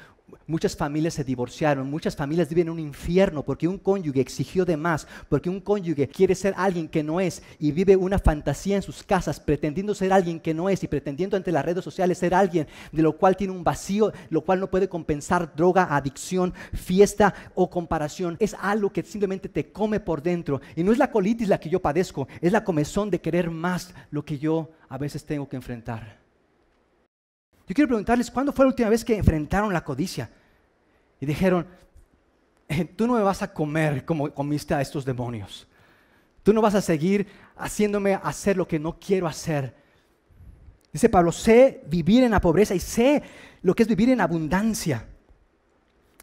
Muchas 0.48 0.76
familias 0.76 1.14
se 1.14 1.24
divorciaron, 1.24 1.90
muchas 1.90 2.16
familias 2.16 2.50
viven 2.50 2.68
en 2.68 2.74
un 2.74 2.80
infierno 2.80 3.44
porque 3.44 3.68
un 3.68 3.78
cónyuge 3.78 4.22
exigió 4.22 4.66
de 4.66 4.78
más, 4.78 5.08
porque 5.30 5.50
un 5.50 5.60
cónyuge 5.60 6.08
quiere 6.08 6.34
ser 6.34 6.54
alguien 6.58 6.88
que 6.88 7.04
no 7.04 7.20
es 7.20 7.44
y 7.60 7.72
vive 7.72 7.96
una 7.96 8.18
fantasía 8.20 8.76
en 8.76 8.82
sus 8.82 9.04
casas 9.04 9.40
pretendiendo 9.40 9.94
ser 9.94 10.14
alguien 10.14 10.40
que 10.40 10.54
no 10.54 10.70
es 10.70 10.84
y 10.84 10.88
pretendiendo 10.88 11.38
ante 11.38 11.52
las 11.52 11.66
redes 11.66 11.84
sociales 11.84 12.18
ser 12.18 12.34
alguien 12.34 12.68
de 12.92 13.02
lo 13.02 13.18
cual 13.18 13.38
tiene 13.38 13.54
un 13.54 13.64
vacío, 13.64 14.12
lo 14.30 14.42
cual 14.42 14.60
no 14.60 14.70
puede 14.70 14.90
compensar 14.90 15.56
droga, 15.56 15.96
adicción, 15.96 16.54
fiesta 16.74 17.34
o 17.54 17.70
comparación. 17.70 18.38
Es 18.40 18.56
algo 18.60 18.92
que 18.92 19.04
simplemente 19.04 19.50
te 19.50 19.72
come 19.72 20.00
por 20.00 20.24
dentro 20.24 20.62
y 20.76 20.84
no 20.84 20.92
es 20.92 20.98
la 20.98 21.12
colitis 21.12 21.50
la 21.50 21.60
que 21.60 21.70
yo 21.70 21.82
padezco, 21.82 22.28
es 22.42 22.52
la 22.52 22.64
comezón 22.64 23.10
de 23.10 23.22
querer 23.22 23.52
más 23.52 23.94
lo 24.12 24.24
que 24.24 24.40
yo 24.40 24.72
a 24.90 24.98
veces 24.98 25.26
tengo 25.26 25.48
que 25.48 25.56
enfrentar. 25.56 26.25
Yo 27.68 27.74
quiero 27.74 27.88
preguntarles, 27.88 28.30
¿cuándo 28.30 28.52
fue 28.52 28.66
la 28.66 28.70
última 28.70 28.90
vez 28.90 29.04
que 29.04 29.18
enfrentaron 29.18 29.74
la 29.74 29.84
codicia? 29.84 30.30
Y 31.20 31.26
dijeron, 31.26 31.66
eh, 32.68 32.86
tú 32.86 33.08
no 33.08 33.14
me 33.14 33.24
vas 33.24 33.42
a 33.42 33.54
comer 33.54 34.06
como 34.06 34.32
comiste 34.34 34.74
a 34.74 34.82
estos 34.82 35.06
demonios. 35.06 35.68
Tú 36.44 36.54
no 36.54 36.62
vas 36.62 36.76
a 36.76 36.82
seguir 36.82 37.28
haciéndome 37.58 38.14
hacer 38.14 38.56
lo 38.56 38.68
que 38.68 38.78
no 38.78 39.00
quiero 39.00 39.28
hacer. 39.28 39.76
Dice 40.94 41.10
Pablo, 41.10 41.32
sé 41.32 41.84
vivir 41.88 42.24
en 42.24 42.32
la 42.32 42.40
pobreza 42.40 42.76
y 42.76 42.80
sé 42.80 43.24
lo 43.64 43.74
que 43.74 43.84
es 43.84 43.90
vivir 43.90 44.10
en 44.10 44.22
abundancia. 44.22 45.08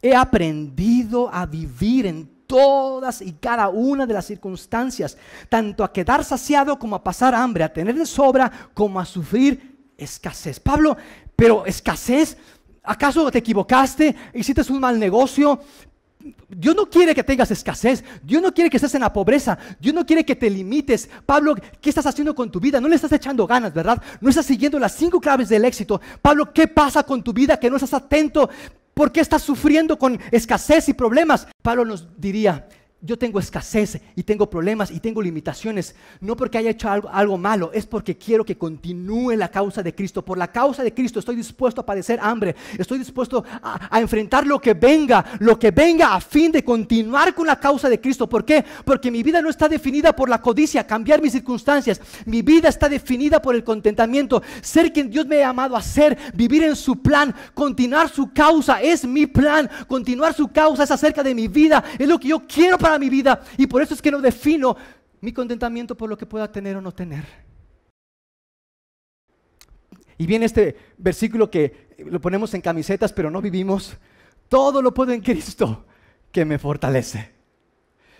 He 0.00 0.14
aprendido 0.14 1.28
a 1.32 1.44
vivir 1.44 2.06
en 2.06 2.46
todas 2.46 3.20
y 3.20 3.32
cada 3.32 3.68
una 3.68 4.06
de 4.06 4.14
las 4.14 4.26
circunstancias, 4.26 5.16
tanto 5.48 5.82
a 5.82 5.92
quedar 5.92 6.24
saciado 6.24 6.78
como 6.78 6.96
a 6.96 7.02
pasar 7.02 7.34
hambre, 7.34 7.64
a 7.64 7.72
tener 7.72 7.94
de 7.96 8.06
sobra 8.06 8.70
como 8.74 9.00
a 9.00 9.04
sufrir 9.04 9.90
escasez. 9.96 10.60
Pablo 10.60 10.96
pero 11.42 11.66
escasez, 11.66 12.36
¿acaso 12.84 13.28
te 13.28 13.38
equivocaste? 13.38 14.14
¿Hiciste 14.32 14.62
un 14.70 14.78
mal 14.78 14.96
negocio? 14.96 15.58
Dios 16.48 16.76
no 16.76 16.88
quiere 16.88 17.16
que 17.16 17.24
tengas 17.24 17.50
escasez. 17.50 18.04
Dios 18.22 18.40
no 18.40 18.54
quiere 18.54 18.70
que 18.70 18.76
estés 18.76 18.94
en 18.94 19.00
la 19.00 19.12
pobreza. 19.12 19.58
Dios 19.80 19.92
no 19.92 20.06
quiere 20.06 20.24
que 20.24 20.36
te 20.36 20.48
limites. 20.48 21.10
Pablo, 21.26 21.56
¿qué 21.80 21.88
estás 21.88 22.06
haciendo 22.06 22.32
con 22.32 22.48
tu 22.48 22.60
vida? 22.60 22.80
No 22.80 22.86
le 22.86 22.94
estás 22.94 23.10
echando 23.10 23.44
ganas, 23.44 23.74
¿verdad? 23.74 24.00
No 24.20 24.28
estás 24.30 24.46
siguiendo 24.46 24.78
las 24.78 24.94
cinco 24.94 25.20
claves 25.20 25.48
del 25.48 25.64
éxito. 25.64 26.00
Pablo, 26.20 26.52
¿qué 26.52 26.68
pasa 26.68 27.02
con 27.02 27.24
tu 27.24 27.32
vida 27.32 27.58
que 27.58 27.68
no 27.68 27.74
estás 27.74 27.94
atento? 27.94 28.48
¿Por 28.94 29.10
qué 29.10 29.18
estás 29.18 29.42
sufriendo 29.42 29.98
con 29.98 30.20
escasez 30.30 30.88
y 30.90 30.92
problemas? 30.92 31.48
Pablo 31.60 31.84
nos 31.84 32.06
diría, 32.20 32.68
yo 33.04 33.18
tengo 33.18 33.40
escasez 33.40 34.00
y 34.14 34.22
tengo 34.22 34.48
problemas 34.48 34.92
y 34.92 35.00
tengo 35.00 35.20
limitaciones, 35.20 35.96
no 36.20 36.36
porque 36.36 36.58
haya 36.58 36.70
hecho 36.70 36.88
algo, 36.88 37.36
malo, 37.36 37.72
es 37.74 37.84
porque 37.84 38.16
quiero 38.16 38.44
que 38.44 38.56
continúe 38.56 39.32
la 39.32 39.50
causa 39.50 39.82
de 39.82 39.92
Cristo. 39.92 40.24
Por 40.24 40.38
la 40.38 40.52
causa 40.52 40.84
de 40.84 40.94
Cristo 40.94 41.18
estoy 41.18 41.34
dispuesto 41.34 41.80
a 41.80 41.86
padecer 41.86 42.20
hambre, 42.22 42.54
estoy 42.78 42.98
dispuesto 42.98 43.44
a, 43.62 43.88
a, 43.94 44.00
enfrentar 44.00 44.46
lo 44.46 44.60
que 44.60 44.74
venga, 44.74 45.24
lo 45.40 45.58
que 45.58 45.72
venga 45.72 46.14
a 46.14 46.20
fin 46.20 46.52
de 46.52 46.64
continuar 46.64 47.34
con 47.34 47.46
la 47.46 47.58
causa 47.58 47.88
de 47.88 48.00
Cristo. 48.00 48.28
¿Por 48.28 48.44
qué? 48.44 48.64
Porque 48.84 49.10
mi 49.10 49.22
vida 49.24 49.42
no 49.42 49.50
está 49.50 49.68
definida 49.68 50.14
por 50.14 50.28
la 50.28 50.40
codicia, 50.40 50.86
cambiar 50.86 51.20
mis 51.20 51.32
circunstancias. 51.32 52.00
Mi 52.24 52.42
vida 52.42 52.68
está 52.68 52.88
definida 52.88 53.42
por 53.42 53.56
el 53.56 53.64
contentamiento, 53.64 54.42
ser 54.60 54.92
quien 54.92 55.10
Dios 55.10 55.26
me 55.26 55.38
ha 55.38 55.48
llamado 55.48 55.76
a 55.76 55.82
ser, 55.82 56.16
vivir 56.34 56.62
en 56.62 56.76
su 56.76 57.02
plan, 57.02 57.34
continuar 57.54 58.08
su 58.08 58.32
causa, 58.32 58.80
es 58.80 59.04
mi 59.04 59.26
plan, 59.26 59.68
continuar 59.88 60.34
su 60.34 60.48
causa 60.48 60.84
es 60.84 60.90
acerca 60.90 61.22
de 61.22 61.34
mi 61.34 61.48
vida, 61.48 61.82
es 61.98 62.08
lo 62.08 62.18
que 62.18 62.28
yo 62.28 62.46
quiero 62.46 62.78
para 62.78 62.91
mi 62.98 63.08
vida 63.08 63.42
y 63.56 63.66
por 63.66 63.82
eso 63.82 63.94
es 63.94 64.02
que 64.02 64.10
no 64.10 64.20
defino 64.20 64.76
mi 65.20 65.32
contentamiento 65.32 65.96
por 65.96 66.08
lo 66.08 66.18
que 66.18 66.26
pueda 66.26 66.50
tener 66.50 66.76
o 66.76 66.80
no 66.80 66.92
tener. 66.92 67.24
Y 70.18 70.26
viene 70.26 70.46
este 70.46 70.76
versículo 70.98 71.50
que 71.50 71.94
lo 72.06 72.20
ponemos 72.20 72.54
en 72.54 72.60
camisetas, 72.60 73.12
pero 73.12 73.30
no 73.30 73.40
vivimos. 73.40 73.96
Todo 74.48 74.82
lo 74.82 74.92
puedo 74.92 75.12
en 75.12 75.20
Cristo 75.20 75.84
que 76.30 76.44
me 76.44 76.58
fortalece. 76.58 77.30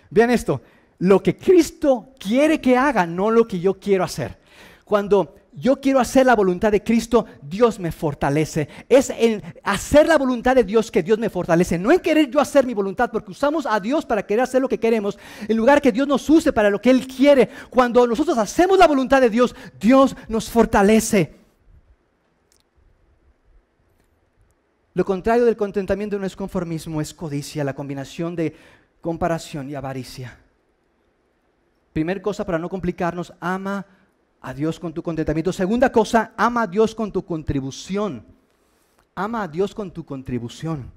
Vean 0.09 0.29
esto, 0.29 0.61
lo 0.99 1.21
que 1.21 1.37
Cristo 1.37 2.13
quiere 2.19 2.61
que 2.61 2.77
haga, 2.77 3.05
no 3.05 3.31
lo 3.31 3.47
que 3.47 3.59
yo 3.59 3.79
quiero 3.79 4.03
hacer. 4.03 4.37
Cuando 4.85 5.35
yo 5.55 5.79
quiero 5.79 5.99
hacer 5.99 6.25
la 6.25 6.35
voluntad 6.35 6.71
de 6.71 6.83
Cristo, 6.83 7.25
Dios 7.41 7.79
me 7.79 7.91
fortalece. 7.91 8.67
Es 8.89 9.09
en 9.11 9.43
hacer 9.63 10.07
la 10.07 10.17
voluntad 10.17 10.55
de 10.55 10.63
Dios 10.63 10.89
que 10.89 11.03
Dios 11.03 11.19
me 11.19 11.29
fortalece. 11.29 11.77
No 11.77 11.91
en 11.91 11.99
querer 11.99 12.29
yo 12.29 12.39
hacer 12.39 12.65
mi 12.65 12.73
voluntad, 12.73 13.11
porque 13.11 13.31
usamos 13.31 13.65
a 13.65 13.79
Dios 13.79 14.05
para 14.05 14.25
querer 14.25 14.43
hacer 14.43 14.61
lo 14.61 14.69
que 14.69 14.79
queremos, 14.79 15.17
en 15.47 15.55
lugar 15.55 15.81
que 15.81 15.91
Dios 15.91 16.07
nos 16.07 16.27
use 16.29 16.51
para 16.51 16.69
lo 16.69 16.81
que 16.81 16.89
Él 16.89 17.07
quiere. 17.07 17.49
Cuando 17.69 18.07
nosotros 18.07 18.37
hacemos 18.37 18.79
la 18.79 18.87
voluntad 18.87 19.21
de 19.21 19.29
Dios, 19.29 19.55
Dios 19.79 20.15
nos 20.27 20.49
fortalece. 20.49 21.35
Lo 24.95 25.05
contrario 25.05 25.45
del 25.45 25.57
contentamiento 25.57 26.19
no 26.19 26.25
es 26.25 26.35
conformismo, 26.35 27.01
es 27.01 27.13
codicia, 27.13 27.63
la 27.63 27.75
combinación 27.75 28.35
de 28.35 28.55
comparación 29.01 29.69
y 29.69 29.75
avaricia. 29.75 30.37
Primer 31.93 32.21
cosa 32.21 32.45
para 32.45 32.59
no 32.59 32.69
complicarnos, 32.69 33.33
ama 33.39 33.85
a 34.43 34.53
Dios 34.53 34.77
con 34.77 34.93
tu 34.93 35.01
contentamiento. 35.01 35.53
Segunda 35.53 35.89
cosa, 35.89 36.33
ama 36.35 36.63
a 36.63 36.67
Dios 36.67 36.93
con 36.93 37.11
tu 37.11 37.25
contribución. 37.25 38.25
Ama 39.15 39.43
a 39.43 39.47
Dios 39.47 39.73
con 39.73 39.89
tu 39.89 40.05
contribución. 40.05 40.91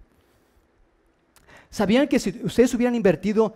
¿Sabían 1.71 2.09
que 2.09 2.19
si 2.19 2.31
ustedes 2.43 2.75
hubieran 2.75 2.97
invertido 2.97 3.55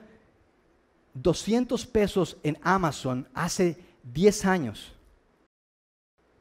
200 1.14 1.86
pesos 1.86 2.36
en 2.44 2.56
Amazon 2.62 3.28
hace 3.34 3.78
10 4.04 4.44
años, 4.44 4.92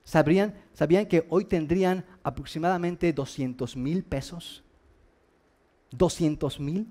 ¿sabrían, 0.03 0.53
¿sabían 0.73 1.07
que 1.07 1.25
hoy 1.29 1.45
tendrían 1.45 2.05
aproximadamente 2.21 3.11
200 3.11 3.75
mil 3.75 4.03
pesos? 4.03 4.63
200 5.89 6.59
mil. 6.59 6.87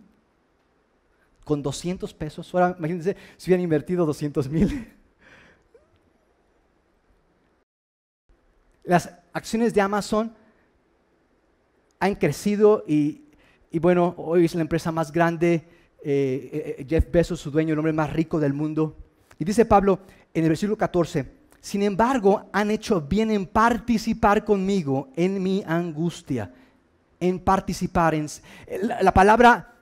Con 1.44 1.62
200 1.62 2.12
pesos. 2.14 2.52
Ahora 2.52 2.74
imagínense 2.76 3.16
si 3.36 3.48
hubieran 3.48 3.62
invertido 3.62 4.04
200 4.04 4.48
mil. 4.48 4.97
Las 8.88 9.10
acciones 9.34 9.74
de 9.74 9.82
Amazon 9.82 10.32
han 12.00 12.14
crecido 12.14 12.84
y, 12.88 13.20
bueno, 13.80 14.14
hoy 14.16 14.46
es 14.46 14.54
la 14.54 14.62
empresa 14.62 14.90
más 14.90 15.12
grande, 15.12 15.68
eh, 16.02 16.76
eh, 16.78 16.86
Jeff 16.88 17.10
Bezos, 17.12 17.38
su 17.38 17.50
dueño, 17.50 17.74
el 17.74 17.78
hombre 17.78 17.92
más 17.92 18.10
rico 18.10 18.40
del 18.40 18.54
mundo. 18.54 18.96
Y 19.38 19.44
dice 19.44 19.66
Pablo 19.66 20.00
en 20.32 20.44
el 20.44 20.48
versículo 20.48 20.78
14, 20.78 21.26
sin 21.60 21.82
embargo, 21.82 22.48
han 22.50 22.70
hecho 22.70 23.02
bien 23.02 23.30
en 23.30 23.44
participar 23.44 24.42
conmigo 24.42 25.10
en 25.16 25.42
mi 25.42 25.62
angustia, 25.66 26.50
en 27.20 27.40
participar. 27.40 28.14
En, 28.14 28.26
la 29.02 29.12
palabra 29.12 29.74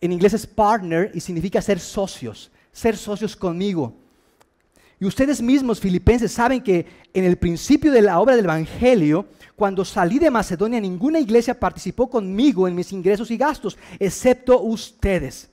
en 0.00 0.12
inglés 0.12 0.32
es 0.32 0.46
partner 0.46 1.10
y 1.12 1.20
significa 1.20 1.60
ser 1.60 1.78
socios, 1.78 2.50
ser 2.72 2.96
socios 2.96 3.36
conmigo. 3.36 3.99
Y 5.00 5.06
ustedes 5.06 5.40
mismos, 5.40 5.80
filipenses, 5.80 6.30
saben 6.30 6.62
que 6.62 6.84
en 7.14 7.24
el 7.24 7.38
principio 7.38 7.90
de 7.90 8.02
la 8.02 8.20
obra 8.20 8.36
del 8.36 8.44
Evangelio, 8.44 9.26
cuando 9.56 9.82
salí 9.82 10.18
de 10.18 10.30
Macedonia, 10.30 10.78
ninguna 10.78 11.18
iglesia 11.18 11.58
participó 11.58 12.10
conmigo 12.10 12.68
en 12.68 12.74
mis 12.74 12.92
ingresos 12.92 13.30
y 13.30 13.38
gastos, 13.38 13.78
excepto 13.98 14.60
ustedes. 14.60 15.48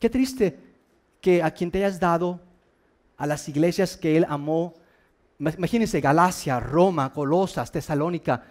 Qué 0.00 0.10
triste 0.10 0.58
que 1.20 1.40
a 1.44 1.52
quien 1.52 1.70
te 1.70 1.78
hayas 1.78 2.00
dado, 2.00 2.40
a 3.16 3.26
las 3.26 3.48
iglesias 3.48 3.96
que 3.96 4.16
él 4.16 4.26
amó, 4.28 4.74
imagínense 5.38 6.00
Galacia, 6.00 6.58
Roma, 6.58 7.12
Colosas, 7.12 7.70
Tesalónica, 7.70 8.44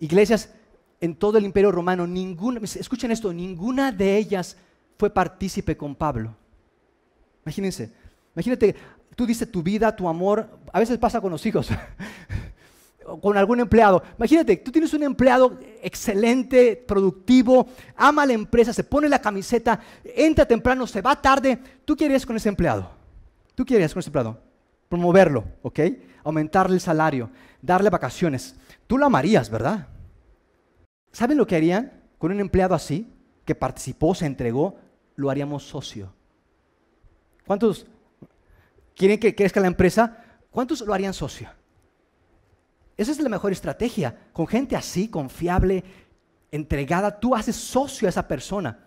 iglesias 0.00 0.52
en 1.00 1.14
todo 1.14 1.38
el 1.38 1.44
imperio 1.44 1.70
romano, 1.70 2.08
ninguna, 2.08 2.60
escuchen 2.62 3.12
esto, 3.12 3.32
ninguna 3.32 3.92
de 3.92 4.16
ellas 4.16 4.56
fue 4.98 5.10
partícipe 5.10 5.76
con 5.76 5.94
Pablo. 5.94 6.34
Imagínense, 7.44 7.92
Imagínate, 8.38 8.76
tú 9.16 9.26
dices 9.26 9.50
tu 9.50 9.64
vida, 9.64 9.96
tu 9.96 10.08
amor, 10.08 10.48
a 10.72 10.78
veces 10.78 10.96
pasa 10.96 11.20
con 11.20 11.32
los 11.32 11.44
hijos, 11.44 11.70
con 13.20 13.36
algún 13.36 13.58
empleado. 13.58 14.00
Imagínate, 14.16 14.58
tú 14.58 14.70
tienes 14.70 14.94
un 14.94 15.02
empleado 15.02 15.58
excelente, 15.82 16.76
productivo, 16.76 17.66
ama 17.96 18.24
la 18.24 18.34
empresa, 18.34 18.72
se 18.72 18.84
pone 18.84 19.08
la 19.08 19.20
camiseta, 19.20 19.80
entra 20.04 20.46
temprano, 20.46 20.86
se 20.86 21.02
va 21.02 21.20
tarde. 21.20 21.58
¿Tú 21.84 21.96
quieres 21.96 22.24
con 22.24 22.36
ese 22.36 22.48
empleado? 22.48 22.88
¿Tú 23.56 23.66
quieres 23.66 23.92
con 23.92 23.98
ese 23.98 24.08
empleado? 24.10 24.38
Promoverlo, 24.88 25.44
¿ok? 25.62 25.80
Aumentarle 26.22 26.76
el 26.76 26.80
salario, 26.80 27.30
darle 27.60 27.90
vacaciones. 27.90 28.54
Tú 28.86 28.98
lo 28.98 29.06
amarías, 29.06 29.50
¿verdad? 29.50 29.88
¿Saben 31.10 31.38
lo 31.38 31.46
que 31.48 31.56
harían 31.56 32.04
con 32.18 32.30
un 32.30 32.38
empleado 32.38 32.76
así, 32.76 33.12
que 33.44 33.56
participó, 33.56 34.14
se 34.14 34.26
entregó? 34.26 34.76
Lo 35.16 35.28
haríamos 35.28 35.64
socio. 35.64 36.12
¿Cuántos 37.44 37.84
quieren 38.98 39.18
que 39.18 39.34
crezca 39.34 39.60
la 39.60 39.68
empresa, 39.68 40.24
¿cuántos 40.50 40.80
lo 40.82 40.92
harían 40.92 41.14
socio? 41.14 41.48
Esa 42.96 43.12
es 43.12 43.20
la 43.20 43.28
mejor 43.28 43.52
estrategia. 43.52 44.18
Con 44.32 44.48
gente 44.48 44.74
así, 44.74 45.08
confiable, 45.08 45.84
entregada, 46.50 47.18
tú 47.18 47.34
haces 47.34 47.54
socio 47.54 48.08
a 48.08 48.10
esa 48.10 48.26
persona. 48.26 48.86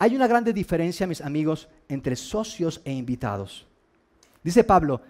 Hay 0.00 0.16
una 0.16 0.26
grande 0.26 0.52
diferencia, 0.52 1.06
mis 1.06 1.20
amigos, 1.20 1.68
entre 1.88 2.16
socios 2.16 2.80
e 2.84 2.92
invitados. 2.92 3.66
Dice 4.42 4.64
Pablo, 4.64 5.00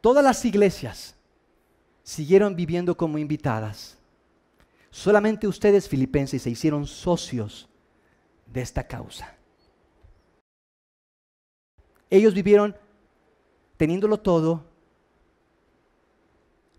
todas 0.00 0.24
las 0.24 0.44
iglesias 0.44 1.16
siguieron 2.04 2.54
viviendo 2.54 2.96
como 2.96 3.18
invitadas. 3.18 3.98
Solamente 4.90 5.48
ustedes, 5.48 5.88
filipenses, 5.88 6.42
se 6.42 6.50
hicieron 6.50 6.86
socios 6.86 7.68
de 8.46 8.62
esta 8.62 8.86
causa. 8.86 9.34
Ellos 12.14 12.32
vivieron 12.32 12.76
teniéndolo 13.76 14.20
todo, 14.20 14.64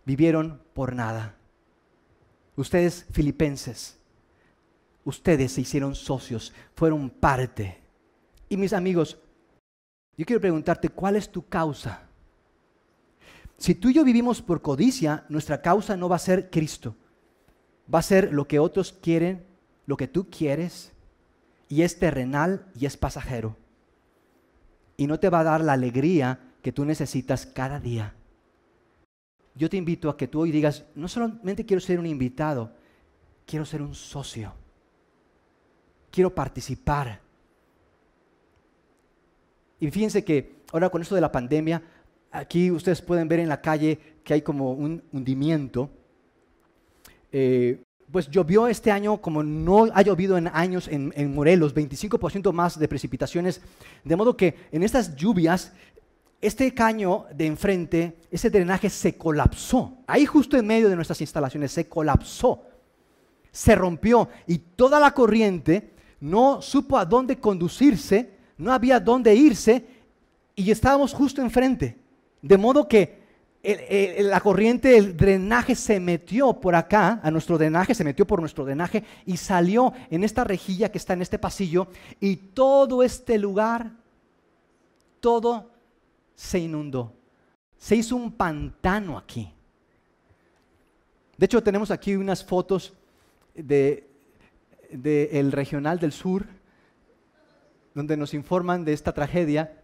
vivieron 0.05 0.61
por 0.73 0.95
nada. 0.95 1.35
Ustedes 2.55 3.05
filipenses, 3.11 3.99
ustedes 5.03 5.51
se 5.51 5.59
hicieron 5.59 5.93
socios, 5.93 6.53
fueron 6.73 7.09
parte. 7.09 7.81
Y 8.47 8.55
mis 8.55 8.71
amigos, 8.71 9.17
yo 10.15 10.25
quiero 10.25 10.39
preguntarte, 10.39 10.87
¿cuál 10.87 11.17
es 11.17 11.29
tu 11.29 11.45
causa? 11.45 12.07
Si 13.57 13.75
tú 13.75 13.89
y 13.89 13.95
yo 13.95 14.05
vivimos 14.05 14.41
por 14.41 14.61
codicia, 14.61 15.25
nuestra 15.27 15.61
causa 15.61 15.97
no 15.97 16.07
va 16.07 16.15
a 16.15 16.19
ser 16.19 16.49
Cristo. 16.49 16.95
Va 17.93 17.99
a 17.99 18.03
ser 18.03 18.31
lo 18.31 18.47
que 18.47 18.59
otros 18.59 18.93
quieren, 18.93 19.45
lo 19.85 19.97
que 19.97 20.07
tú 20.07 20.29
quieres, 20.29 20.93
y 21.67 21.81
es 21.81 21.99
terrenal 21.99 22.71
y 22.73 22.85
es 22.85 22.95
pasajero 22.95 23.57
y 24.97 25.08
no 25.08 25.19
te 25.19 25.29
va 25.29 25.41
a 25.41 25.43
dar 25.43 25.62
la 25.62 25.73
alegría 25.73 26.39
que 26.62 26.71
tú 26.71 26.86
necesitas 26.86 27.45
cada 27.45 27.79
día. 27.79 28.13
Yo 29.55 29.69
te 29.69 29.77
invito 29.77 30.10
a 30.10 30.17
que 30.17 30.27
tú 30.27 30.41
hoy 30.41 30.51
digas, 30.51 30.84
no 30.95 31.08
solamente 31.08 31.65
quiero 31.65 31.79
ser 31.79 31.99
un 31.99 32.05
invitado, 32.05 32.71
quiero 33.45 33.65
ser 33.65 33.81
un 33.81 33.95
socio. 33.95 34.53
Quiero 36.12 36.34
participar. 36.34 37.21
Y 39.79 39.91
fíjense 39.91 40.23
que 40.23 40.55
ahora 40.71 40.89
con 40.89 41.01
esto 41.01 41.15
de 41.15 41.21
la 41.21 41.31
pandemia, 41.31 41.81
aquí 42.31 42.71
ustedes 42.71 43.01
pueden 43.01 43.27
ver 43.27 43.39
en 43.39 43.49
la 43.49 43.62
calle 43.62 43.99
que 44.23 44.34
hay 44.34 44.41
como 44.41 44.73
un 44.73 45.03
hundimiento. 45.12 45.89
Eh, 47.31 47.81
pues 48.11 48.29
llovió 48.29 48.67
este 48.67 48.91
año 48.91 49.17
como 49.17 49.43
no 49.43 49.87
ha 49.93 50.01
llovido 50.01 50.37
en 50.37 50.47
años 50.47 50.87
en, 50.87 51.33
Morelos, 51.33 51.73
25% 51.73 52.51
más 52.51 52.79
de 52.79 52.87
precipitaciones, 52.87 53.61
de 54.03 54.15
modo 54.15 54.37
que 54.37 54.55
en 54.71 54.83
estas 54.83 55.15
lluvias 55.15 55.73
este 56.41 56.73
caño 56.73 57.25
de 57.33 57.47
enfrente, 57.47 58.17
ese 58.29 58.49
drenaje 58.49 58.89
se 58.89 59.17
colapsó. 59.17 59.97
Ahí 60.05 60.25
justo 60.25 60.57
en 60.57 60.67
medio 60.67 60.89
de 60.89 60.95
nuestras 60.95 61.19
instalaciones 61.21 61.71
se 61.71 61.89
colapsó, 61.89 62.63
se 63.51 63.73
rompió 63.73 64.29
y 64.45 64.59
toda 64.59 64.99
la 64.99 65.11
corriente 65.11 65.93
no 66.19 66.61
supo 66.61 66.97
a 66.97 67.05
dónde 67.05 67.39
conducirse, 67.39 68.35
no 68.57 68.71
había 68.71 68.99
dónde 68.99 69.33
irse 69.33 69.85
y 70.55 70.69
estábamos 70.69 71.13
justo 71.13 71.41
enfrente. 71.41 71.97
De 72.41 72.57
modo 72.57 72.87
que 72.87 73.24
la 74.19 74.39
corriente, 74.41 74.97
el 74.97 75.17
drenaje 75.17 75.75
se 75.75 75.99
metió 75.99 76.54
por 76.54 76.75
acá, 76.75 77.19
a 77.23 77.32
nuestro 77.32 77.58
drenaje, 77.58 77.95
se 77.95 78.04
metió 78.04 78.28
por 78.28 78.39
nuestro 78.39 78.65
drenaje 78.65 79.04
y 79.25 79.38
salió 79.38 79.93
en 80.10 80.23
esta 80.23 80.43
rejilla 80.43 80.91
que 80.91 80.97
está 80.97 81.13
en 81.13 81.21
este 81.21 81.39
pasillo 81.39 81.88
y 82.19 82.36
todo 82.36 83.01
este 83.01 83.39
lugar, 83.39 83.91
todo 85.19 85.71
se 86.36 86.60
inundó. 86.60 87.13
Se 87.78 87.95
hizo 87.95 88.15
un 88.15 88.32
pantano 88.32 89.17
aquí. 89.17 89.51
De 91.38 91.45
hecho, 91.45 91.62
tenemos 91.62 91.91
aquí 91.91 92.15
unas 92.15 92.43
fotos 92.43 92.93
de, 93.54 94.10
el 94.91 95.51
regional 95.51 95.99
del 95.99 96.12
sur, 96.12 96.45
donde 97.93 98.17
nos 98.17 98.34
informan 98.34 98.86
de 98.86 98.93
esta 98.93 99.13
tragedia. 99.13 99.82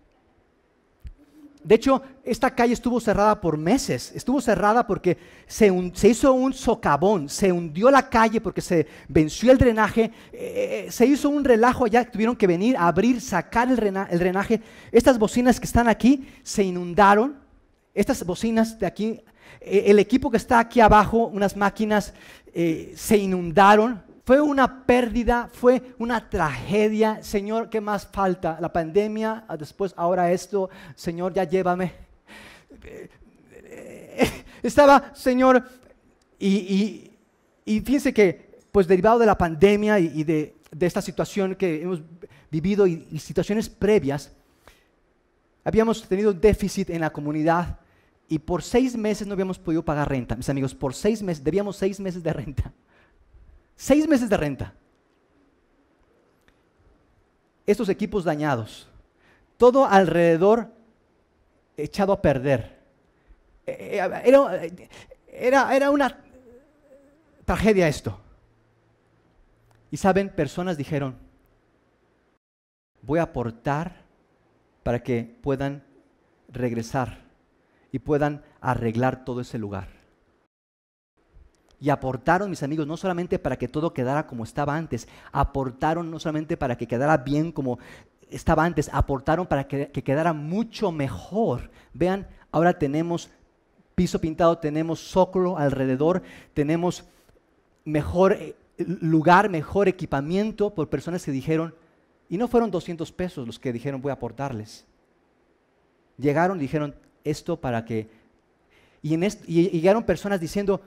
De 1.64 1.76
hecho, 1.76 2.02
esta 2.24 2.50
calle 2.56 2.74
estuvo 2.74 3.00
cerrada 3.00 3.40
por 3.40 3.56
meses. 3.56 4.12
Estuvo 4.16 4.42
cerrada 4.42 4.88
porque 4.88 5.18
se, 5.46 5.72
hizo 6.08 6.34
un 6.34 6.54
socavón, 6.54 7.30
se 7.30 7.52
hundió 7.52 7.92
la 7.92 8.10
calle 8.10 8.42
porque 8.42 8.62
se 8.62 8.88
venció 9.08 9.52
el 9.52 9.60
drenaje, 9.60 10.12
eh, 10.34 10.86
eh, 10.88 10.92
se 10.92 11.06
hizo 11.06 11.30
un 11.30 11.44
relajo 11.44 11.86
allá, 11.86 12.10
tuvieron 12.10 12.36
que 12.36 12.48
venir 12.48 12.76
a 12.78 12.88
abrir, 12.88 13.22
sacar 13.22 13.70
el, 13.70 13.76
drenaje. 14.20 14.62
Estas 14.92 15.20
bocinas 15.20 15.60
que 15.60 15.66
están 15.66 15.88
aquí 15.88 16.28
se 16.42 16.64
inundaron. 16.64 17.38
Estas 17.94 18.26
bocinas 18.26 18.80
de 18.80 18.88
aquí, 18.88 19.22
eh, 19.60 19.84
el 19.88 20.00
equipo 20.00 20.32
que 20.32 20.38
está 20.38 20.60
aquí 20.60 20.80
abajo, 20.80 21.28
unas 21.28 21.56
máquinas, 21.56 22.14
se 22.54 23.18
inundaron. 23.18 24.04
Fue 24.32 24.40
una 24.40 24.86
pérdida, 24.86 25.50
fue 25.52 25.94
una 26.00 26.30
tragedia. 26.30 27.22
Señor, 27.22 27.70
¿qué 27.70 27.82
más 27.82 28.08
falta? 28.08 28.58
La 28.62 28.72
pandemia, 28.72 29.44
ah, 29.46 29.58
después 29.58 29.94
ahora 29.98 30.32
esto. 30.32 30.70
Señor, 30.96 31.34
ya 31.34 31.44
llévame. 31.44 31.92
Estaba, 34.64 35.14
Señor, 35.14 35.62
y, 36.40 37.12
fíjense 37.66 38.14
que, 38.14 38.58
pues 38.72 38.88
derivado 38.88 39.20
de 39.20 39.26
la 39.26 39.38
pandemia 39.38 40.00
y, 40.00 40.24
de, 40.24 40.56
esta 40.80 41.02
situación 41.02 41.56
que 41.56 41.82
hemos 41.82 42.02
vivido 42.50 42.88
y, 42.88 43.06
y 43.12 43.20
situaciones 43.20 43.68
previas, 43.68 44.32
habíamos 45.66 46.08
tenido 46.08 46.32
déficit 46.32 46.90
en 46.90 47.02
la 47.02 47.10
comunidad 47.10 47.80
y 48.30 48.40
por 48.40 48.64
seis 48.64 48.96
meses 48.96 49.28
no 49.28 49.34
habíamos 49.34 49.60
podido 49.60 49.84
pagar 49.84 50.08
renta. 50.08 50.38
Mis 50.38 50.48
amigos, 50.48 50.74
por 50.74 50.94
seis 50.94 51.22
meses, 51.22 51.44
debíamos 51.44 51.76
seis 51.76 52.00
meses 52.00 52.24
de 52.24 52.32
renta. 52.32 52.72
Seis 53.82 54.08
meses 54.08 54.30
de 54.30 54.38
renta. 54.38 54.76
Estos 57.66 57.90
equipos 57.90 58.24
dañados. 58.24 58.88
Todo 59.58 59.88
alrededor 59.88 60.68
echado 61.76 62.14
a 62.14 62.22
perder. 62.22 62.78
Eh, 63.66 64.00
eh, 64.00 64.90
era, 65.28 65.76
era, 65.76 65.90
una 65.90 66.16
tragedia 67.44 67.88
esto. 67.88 68.20
Y 69.90 69.98
saben, 69.98 70.30
personas 70.30 70.78
dijeron, 70.78 71.18
voy 73.02 73.18
a 73.18 73.24
aportar 73.24 74.04
para 74.84 75.02
que 75.02 75.24
puedan 75.42 75.84
regresar 76.50 77.24
y 77.92 77.98
puedan 77.98 78.44
arreglar 78.60 79.26
todo 79.26 79.42
ese 79.42 79.58
lugar 79.58 80.01
y 81.82 81.90
aportaron, 81.90 82.52
mis 82.52 82.62
amigos, 82.62 82.86
no 82.86 82.96
solamente 82.96 83.40
para 83.40 83.58
que 83.58 83.68
todo 83.68 83.92
quedara 83.92 84.28
como 84.28 84.44
estaba 84.44 84.76
antes, 84.76 85.08
aportaron 85.32 86.12
no 86.12 86.20
solamente 86.20 86.56
para 86.56 86.78
que 86.78 86.88
quedara 86.88 87.18
bien 87.18 87.52
como 87.52 87.80
estaba 88.30 88.64
antes, 88.64 88.88
aportaron 88.94 89.48
para 89.48 89.68
que, 89.68 89.92
quedara 89.92 90.32
mucho 90.32 90.92
mejor. 90.92 91.72
Vean, 91.92 92.28
ahora 92.52 92.78
tenemos 92.78 93.32
piso 93.96 94.22
pintado, 94.22 94.60
tenemos 94.60 95.00
zócalo 95.00 95.58
alrededor, 95.58 96.22
tenemos 96.54 97.04
mejor 97.84 98.34
eh, 98.34 98.56
lugar, 98.78 99.50
mejor 99.50 99.88
equipamiento 99.88 100.76
por 100.76 100.88
personas 100.88 101.26
que 101.26 101.32
dijeron, 101.32 101.74
y 102.30 102.38
no 102.38 102.48
fueron 102.48 102.70
200 102.70 103.12
pesos 103.12 103.48
los 103.48 103.58
que 103.58 103.74
dijeron 103.74 104.04
voy 104.04 104.12
a 104.12 104.14
aportarles. 104.14 104.86
Llegaron 106.20 106.60
y 106.60 106.62
dijeron 106.62 106.94
esto 107.24 107.60
para 107.60 107.84
que... 107.86 108.08
Y, 109.02 109.16
en 109.16 109.24
y 109.24 109.70
llegaron 109.72 110.04
personas 110.04 110.40
diciendo, 110.40 110.80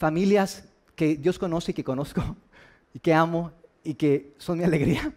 familias 0.00 0.64
que 0.96 1.14
Dios 1.14 1.38
conoce 1.38 1.72
y 1.72 1.74
que 1.74 1.84
conozco 1.84 2.22
y 2.94 2.98
que 2.98 3.12
amo 3.12 3.52
y 3.84 3.94
que 3.94 4.34
son 4.38 4.56
mi 4.56 4.64
alegría, 4.64 5.12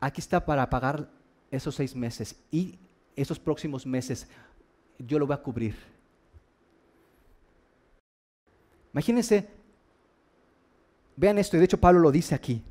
aquí 0.00 0.20
está 0.20 0.44
para 0.44 0.68
pagar 0.68 1.08
esos 1.52 1.76
seis 1.76 1.94
meses 1.94 2.34
y 2.50 2.78
esos 3.14 3.38
próximos 3.38 3.86
meses 3.86 4.26
yo 4.98 5.20
lo 5.20 5.26
voy 5.26 5.34
a 5.34 5.42
cubrir. 5.42 5.76
Imagínense, 8.92 9.48
vean 11.16 11.38
esto, 11.38 11.56
y 11.56 11.60
de 11.60 11.66
hecho 11.66 11.80
Pablo 11.80 12.00
lo 12.00 12.10
dice 12.10 12.34
aquí. 12.34 12.62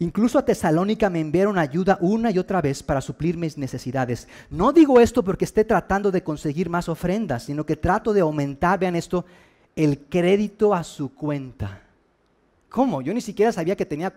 Incluso 0.00 0.38
a 0.38 0.44
Tesalónica 0.46 1.10
me 1.10 1.20
enviaron 1.20 1.58
ayuda 1.58 1.98
una 2.00 2.30
y 2.30 2.38
otra 2.38 2.62
vez 2.62 2.82
para 2.82 3.02
suplir 3.02 3.36
mis 3.36 3.58
necesidades. 3.58 4.28
No 4.48 4.72
digo 4.72 4.98
esto 4.98 5.22
porque 5.22 5.44
esté 5.44 5.62
tratando 5.62 6.10
de 6.10 6.22
conseguir 6.22 6.70
más 6.70 6.88
ofrendas, 6.88 7.42
sino 7.44 7.66
que 7.66 7.76
trato 7.76 8.14
de 8.14 8.22
aumentar, 8.22 8.78
vean 8.78 8.96
esto, 8.96 9.26
el 9.76 9.98
crédito 10.08 10.74
a 10.74 10.84
su 10.84 11.14
cuenta. 11.14 11.82
¿Cómo? 12.70 13.02
Yo 13.02 13.12
ni 13.12 13.20
siquiera 13.20 13.52
sabía 13.52 13.76
que 13.76 13.84
tenía, 13.84 14.10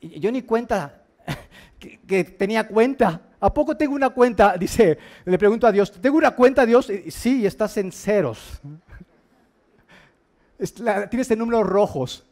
yo 0.00 0.32
ni 0.32 0.40
cuenta, 0.40 1.02
que, 2.08 2.24
tenía 2.24 2.66
cuenta. 2.66 3.20
¿A 3.40 3.52
poco 3.52 3.76
tengo 3.76 3.94
una 3.94 4.08
cuenta? 4.08 4.56
Dice, 4.58 4.96
le 5.26 5.38
pregunto 5.38 5.66
a 5.66 5.72
Dios, 5.72 5.92
¿tengo 5.92 6.16
una 6.16 6.30
cuenta, 6.30 6.64
Dios? 6.64 6.90
Sí, 7.10 7.44
estás 7.44 7.76
en 7.76 7.92
ceros. 7.92 8.58
Tienes 11.10 11.30
en 11.30 11.38
números 11.38 11.66
rojos. 11.66 12.24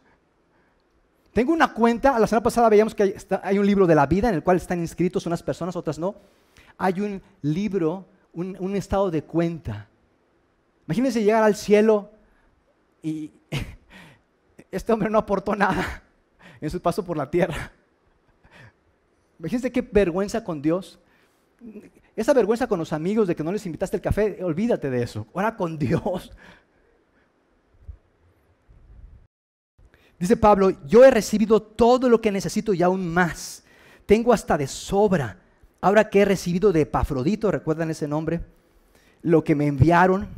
Tengo 1.39 1.53
una 1.53 1.73
cuenta, 1.73 2.19
la 2.19 2.27
semana 2.27 2.43
pasada 2.43 2.69
veíamos 2.69 2.97
que 2.97 3.15
hay, 3.45 3.59
un 3.61 3.65
libro 3.65 3.87
de 3.87 3.95
la 3.95 4.07
vida 4.07 4.29
en 4.29 4.35
el 4.35 4.43
cual 4.43 4.57
están 4.57 4.81
inscritos 4.81 5.25
unas 5.25 5.41
personas, 5.41 5.77
otras 5.77 5.97
no. 5.97 6.17
Hay 6.77 7.01
un 7.01 7.23
libro, 7.43 8.07
un, 8.33 8.75
estado 8.75 9.09
de 9.09 9.23
cuenta. 9.23 9.87
Imagínense 10.89 11.23
llegar 11.23 11.45
al 11.45 11.55
cielo 11.55 12.11
y 13.05 13.31
este 14.73 14.93
hombre 14.93 15.09
no 15.11 15.19
aportó 15.19 15.55
nada 15.55 16.03
en 16.61 16.71
su 16.71 16.83
paso 16.83 17.05
por 17.05 17.17
la 17.17 17.31
tierra. 17.31 17.71
Imagínense 19.39 19.71
qué 19.71 19.83
vergüenza 19.83 20.43
con 20.43 20.61
Dios. 20.61 20.99
Esa 22.17 22.35
vergüenza 22.35 22.67
con 22.67 22.81
los 22.81 22.93
amigos 22.93 23.29
de 23.29 23.37
que 23.37 23.45
no 23.45 23.53
les 23.53 23.65
invitaste 23.65 23.97
el 23.97 24.03
café, 24.03 24.43
olvídate 24.43 24.91
de 24.91 25.05
eso. 25.05 25.29
Ahora 25.33 25.55
con 25.55 25.79
Dios. 25.79 26.33
Dice 30.19 30.37
Pablo, 30.37 30.71
yo 30.87 31.05
he 31.05 31.11
recibido 31.11 31.63
todo 31.63 32.09
lo 32.09 32.21
que 32.21 32.33
necesito 32.33 32.75
y 32.75 32.83
aún 32.83 33.09
más. 33.09 33.63
Tengo 34.05 34.33
hasta 34.33 34.59
de 34.59 34.67
sobra. 34.67 35.39
Ahora 35.81 36.11
que 36.11 36.21
he 36.21 36.25
recibido 36.25 36.73
de 36.73 36.81
Epafrodito, 36.81 37.51
¿recuerdan 37.51 37.91
ese 37.91 38.09
nombre? 38.09 38.41
Lo 39.23 39.45
que 39.45 39.55
me 39.55 39.67
enviaron. 39.67 40.29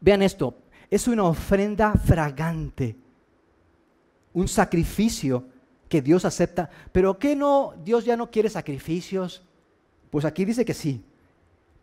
Vean 0.00 0.22
esto, 0.22 0.56
es 0.90 1.06
una 1.08 1.24
ofrenda 1.24 1.94
fragante, 1.94 2.96
un 4.32 4.46
sacrificio 4.46 5.44
que 5.88 6.02
Dios 6.02 6.24
acepta. 6.24 6.68
Pero 6.92 7.18
¿qué 7.18 7.36
no? 7.36 7.74
Dios 7.84 8.04
ya 8.04 8.16
no 8.16 8.30
quiere 8.30 8.48
sacrificios. 8.48 9.42
Pues 10.10 10.24
aquí 10.24 10.44
dice 10.44 10.64
que 10.64 10.74
sí. 10.74 11.02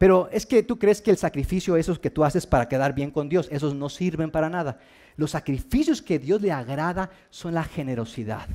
Pero 0.03 0.27
es 0.33 0.45
que 0.45 0.63
tú 0.63 0.77
crees 0.77 1.01
que 1.01 1.11
el 1.11 1.17
sacrificio, 1.17 1.77
esos 1.77 1.97
que 1.97 2.09
tú 2.09 2.25
haces 2.25 2.45
para 2.45 2.67
quedar 2.67 2.93
bien 2.93 3.09
con 3.09 3.29
Dios, 3.29 3.47
esos 3.49 3.73
no 3.73 3.87
sirven 3.87 4.31
para 4.31 4.49
nada. 4.49 4.77
Los 5.15 5.31
sacrificios 5.31 6.01
que 6.01 6.19
Dios 6.19 6.41
le 6.41 6.51
agrada 6.51 7.09
son 7.29 7.53
la 7.53 7.63
generosidad. 7.63 8.45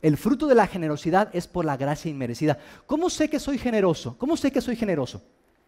El 0.00 0.16
fruto 0.16 0.46
de 0.46 0.54
la 0.54 0.66
generosidad 0.66 1.28
es 1.34 1.46
por 1.46 1.66
la 1.66 1.76
gracia 1.76 2.10
inmerecida. 2.10 2.58
¿Cómo 2.86 3.10
sé 3.10 3.28
que 3.28 3.38
soy 3.38 3.58
generoso? 3.58 4.16
¿Cómo 4.16 4.38
sé 4.38 4.50
que 4.50 4.62
soy 4.62 4.74
generoso? 4.74 5.22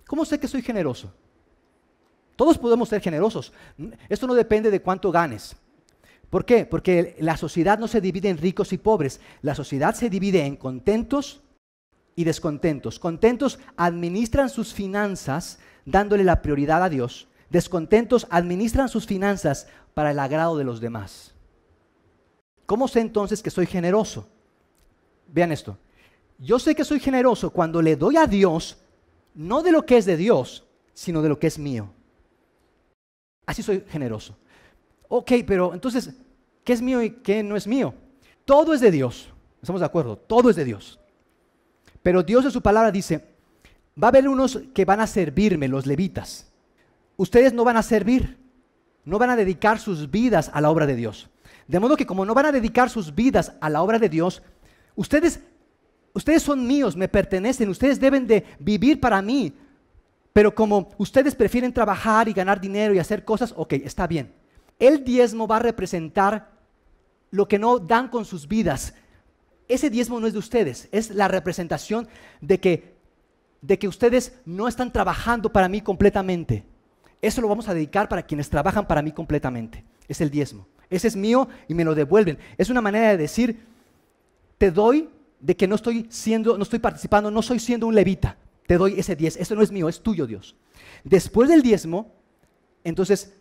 ¿Cómo 0.06 0.24
sé 0.24 0.40
que 0.40 0.48
soy 0.48 0.62
generoso? 0.62 1.12
Todos 2.34 2.56
podemos 2.56 2.88
ser 2.88 3.02
generosos. 3.02 3.52
Esto 4.08 4.26
no 4.26 4.32
depende 4.32 4.70
de 4.70 4.80
cuánto 4.80 5.12
ganes. 5.12 5.54
¿Por 6.30 6.46
qué? 6.46 6.64
Porque 6.64 7.16
la 7.18 7.36
sociedad 7.36 7.78
no 7.78 7.86
se 7.86 8.00
divide 8.00 8.30
en 8.30 8.38
ricos 8.38 8.72
y 8.72 8.78
pobres. 8.78 9.20
La 9.42 9.54
sociedad 9.54 9.94
se 9.94 10.08
divide 10.08 10.46
en 10.46 10.56
contentos 10.56 11.42
y 12.14 12.24
descontentos. 12.24 12.98
Contentos 12.98 13.58
administran 13.76 14.50
sus 14.50 14.74
finanzas 14.74 15.58
dándole 15.84 16.24
la 16.24 16.42
prioridad 16.42 16.82
a 16.82 16.88
Dios. 16.88 17.28
Descontentos 17.50 18.26
administran 18.30 18.88
sus 18.88 19.06
finanzas 19.06 19.66
para 19.94 20.10
el 20.10 20.18
agrado 20.18 20.56
de 20.56 20.64
los 20.64 20.80
demás. 20.80 21.34
¿Cómo 22.66 22.88
sé 22.88 23.00
entonces 23.00 23.42
que 23.42 23.50
soy 23.50 23.66
generoso? 23.66 24.26
Vean 25.28 25.52
esto. 25.52 25.76
Yo 26.38 26.58
sé 26.58 26.74
que 26.74 26.84
soy 26.84 27.00
generoso 27.00 27.50
cuando 27.50 27.82
le 27.82 27.96
doy 27.96 28.16
a 28.16 28.26
Dios 28.26 28.78
no 29.34 29.62
de 29.62 29.72
lo 29.72 29.84
que 29.86 29.96
es 29.96 30.04
de 30.04 30.16
Dios, 30.16 30.64
sino 30.94 31.22
de 31.22 31.28
lo 31.28 31.38
que 31.38 31.46
es 31.46 31.58
mío. 31.58 31.90
Así 33.46 33.62
soy 33.62 33.84
generoso. 33.88 34.36
Ok, 35.08 35.32
pero 35.46 35.74
entonces, 35.74 36.10
¿qué 36.64 36.72
es 36.72 36.82
mío 36.82 37.02
y 37.02 37.10
qué 37.10 37.42
no 37.42 37.56
es 37.56 37.66
mío? 37.66 37.94
Todo 38.44 38.74
es 38.74 38.80
de 38.80 38.90
Dios. 38.90 39.28
Estamos 39.60 39.80
de 39.80 39.86
acuerdo, 39.86 40.16
todo 40.16 40.50
es 40.50 40.56
de 40.56 40.64
Dios. 40.64 40.98
Pero 42.02 42.22
Dios 42.22 42.44
en 42.44 42.50
su 42.50 42.62
palabra 42.62 42.90
dice, 42.90 43.24
va 44.00 44.08
a 44.08 44.10
haber 44.10 44.28
unos 44.28 44.60
que 44.74 44.84
van 44.84 45.00
a 45.00 45.06
servirme, 45.06 45.68
los 45.68 45.86
levitas. 45.86 46.50
Ustedes 47.16 47.52
no 47.52 47.64
van 47.64 47.76
a 47.76 47.82
servir, 47.82 48.38
no 49.04 49.18
van 49.18 49.30
a 49.30 49.36
dedicar 49.36 49.78
sus 49.78 50.10
vidas 50.10 50.50
a 50.52 50.60
la 50.60 50.70
obra 50.70 50.86
de 50.86 50.96
Dios. 50.96 51.28
De 51.68 51.78
modo 51.78 51.96
que 51.96 52.06
como 52.06 52.24
no 52.24 52.34
van 52.34 52.46
a 52.46 52.52
dedicar 52.52 52.90
sus 52.90 53.14
vidas 53.14 53.52
a 53.60 53.70
la 53.70 53.82
obra 53.82 53.98
de 53.98 54.08
Dios, 54.08 54.42
ustedes, 54.96 55.40
ustedes 56.12 56.42
son 56.42 56.66
míos, 56.66 56.96
me 56.96 57.08
pertenecen, 57.08 57.68
ustedes 57.68 58.00
deben 58.00 58.26
de 58.26 58.44
vivir 58.58 59.00
para 59.00 59.22
mí. 59.22 59.54
Pero 60.32 60.54
como 60.54 60.90
ustedes 60.98 61.34
prefieren 61.34 61.72
trabajar 61.72 62.28
y 62.28 62.32
ganar 62.32 62.60
dinero 62.60 62.94
y 62.94 62.98
hacer 62.98 63.24
cosas, 63.24 63.52
ok, 63.56 63.74
está 63.74 64.06
bien. 64.06 64.32
El 64.78 65.04
diezmo 65.04 65.46
va 65.46 65.56
a 65.56 65.60
representar 65.60 66.50
lo 67.30 67.46
que 67.46 67.58
no 67.58 67.78
dan 67.78 68.08
con 68.08 68.24
sus 68.24 68.48
vidas. 68.48 68.94
Ese 69.72 69.88
diezmo 69.88 70.20
no 70.20 70.26
es 70.26 70.34
de 70.34 70.38
ustedes, 70.38 70.86
es 70.92 71.08
la 71.08 71.28
representación 71.28 72.06
de 72.42 72.60
que, 72.60 72.92
de 73.62 73.78
que 73.78 73.88
ustedes 73.88 74.34
no 74.44 74.68
están 74.68 74.92
trabajando 74.92 75.50
para 75.50 75.66
mí 75.66 75.80
completamente. 75.80 76.62
Eso 77.22 77.40
lo 77.40 77.48
vamos 77.48 77.70
a 77.70 77.74
dedicar 77.74 78.06
para 78.06 78.22
quienes 78.22 78.50
trabajan 78.50 78.86
para 78.86 79.00
mí 79.00 79.12
completamente. 79.12 79.82
Es 80.08 80.20
el 80.20 80.28
diezmo. 80.28 80.66
Ese 80.90 81.08
es 81.08 81.16
mío 81.16 81.48
y 81.68 81.74
me 81.74 81.84
lo 81.84 81.94
devuelven. 81.94 82.36
Es 82.58 82.68
una 82.68 82.82
manera 82.82 83.12
de 83.12 83.16
decir, 83.16 83.64
te 84.58 84.70
doy 84.70 85.08
de 85.40 85.56
que 85.56 85.66
no 85.66 85.76
estoy 85.76 86.06
siendo, 86.10 86.58
no 86.58 86.64
estoy 86.64 86.78
participando, 86.78 87.30
no 87.30 87.40
soy 87.40 87.58
siendo 87.58 87.86
un 87.86 87.94
levita. 87.94 88.36
Te 88.66 88.76
doy 88.76 89.00
ese 89.00 89.16
diez. 89.16 89.38
Eso 89.38 89.54
no 89.54 89.62
es 89.62 89.72
mío, 89.72 89.88
es 89.88 90.02
tuyo, 90.02 90.26
Dios. 90.26 90.54
Después 91.02 91.48
del 91.48 91.62
diezmo, 91.62 92.12
entonces 92.84 93.32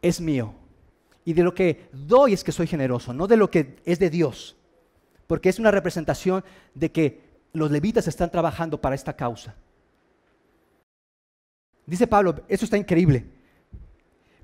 es 0.00 0.22
mío. 0.22 0.54
Y 1.26 1.34
de 1.34 1.42
lo 1.42 1.54
que 1.54 1.90
doy 1.92 2.32
es 2.32 2.42
que 2.42 2.52
soy 2.52 2.66
generoso, 2.66 3.12
no 3.12 3.26
de 3.26 3.36
lo 3.36 3.50
que 3.50 3.76
es 3.84 3.98
de 3.98 4.08
Dios. 4.08 4.56
Porque 5.26 5.48
es 5.48 5.58
una 5.58 5.70
representación 5.70 6.44
de 6.74 6.92
que 6.92 7.20
los 7.52 7.70
levitas 7.70 8.06
están 8.06 8.30
trabajando 8.30 8.80
para 8.80 8.94
esta 8.94 9.14
causa. 9.14 9.54
Dice 11.86 12.06
Pablo, 12.06 12.42
eso 12.48 12.64
está 12.64 12.76
increíble. 12.76 13.24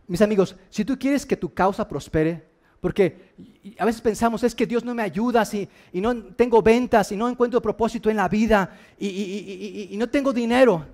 Mis 0.06 0.22
amigos, 0.22 0.56
si 0.70 0.84
tú 0.84 0.98
quieres 0.98 1.26
que 1.26 1.36
tu 1.36 1.52
causa 1.52 1.88
prospere, 1.88 2.52
porque 2.80 3.32
a 3.78 3.84
veces 3.84 4.00
pensamos, 4.00 4.42
es 4.42 4.54
que 4.54 4.66
Dios 4.66 4.84
no 4.84 4.94
me 4.94 5.02
ayuda 5.02 5.44
si, 5.44 5.68
y 5.92 6.00
no 6.00 6.34
tengo 6.34 6.62
ventas 6.62 7.12
y 7.12 7.16
no 7.16 7.28
encuentro 7.28 7.62
propósito 7.62 8.10
en 8.10 8.16
la 8.16 8.28
vida 8.28 8.76
y, 8.98 9.88
y 9.90 9.96
no 9.96 10.08
tengo 10.08 10.32
dinero. 10.32 10.86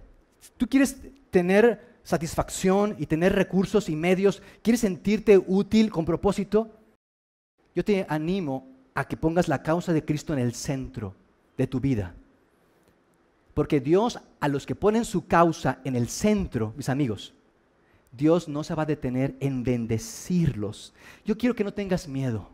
Tú 0.56 0.66
quieres 0.68 0.98
tener 1.30 1.98
satisfacción 2.02 2.94
y 2.98 3.06
tener 3.06 3.34
recursos 3.34 3.88
y 3.88 3.96
medios, 3.96 4.42
quieres 4.62 4.80
sentirte 4.80 5.38
útil 5.38 5.90
con 5.90 6.04
propósito, 6.04 6.70
yo 7.74 7.84
te 7.84 8.06
animo 8.08 8.77
a 8.98 9.06
que 9.06 9.16
pongas 9.16 9.46
la 9.46 9.62
causa 9.62 9.92
de 9.92 10.04
Cristo 10.04 10.32
en 10.32 10.40
el 10.40 10.54
centro 10.54 11.14
de 11.56 11.68
tu 11.68 11.78
vida. 11.78 12.16
Porque 13.54 13.80
Dios 13.80 14.18
a 14.40 14.48
los 14.48 14.66
que 14.66 14.74
ponen 14.74 15.04
su 15.04 15.28
causa 15.28 15.78
en 15.84 15.94
el 15.94 16.08
centro, 16.08 16.74
mis 16.76 16.88
amigos, 16.88 17.32
Dios 18.10 18.48
no 18.48 18.64
se 18.64 18.74
va 18.74 18.82
a 18.82 18.86
detener 18.86 19.36
en 19.38 19.62
bendecirlos. 19.62 20.92
Yo 21.24 21.38
quiero 21.38 21.54
que 21.54 21.62
no 21.62 21.72
tengas 21.72 22.08
miedo. 22.08 22.48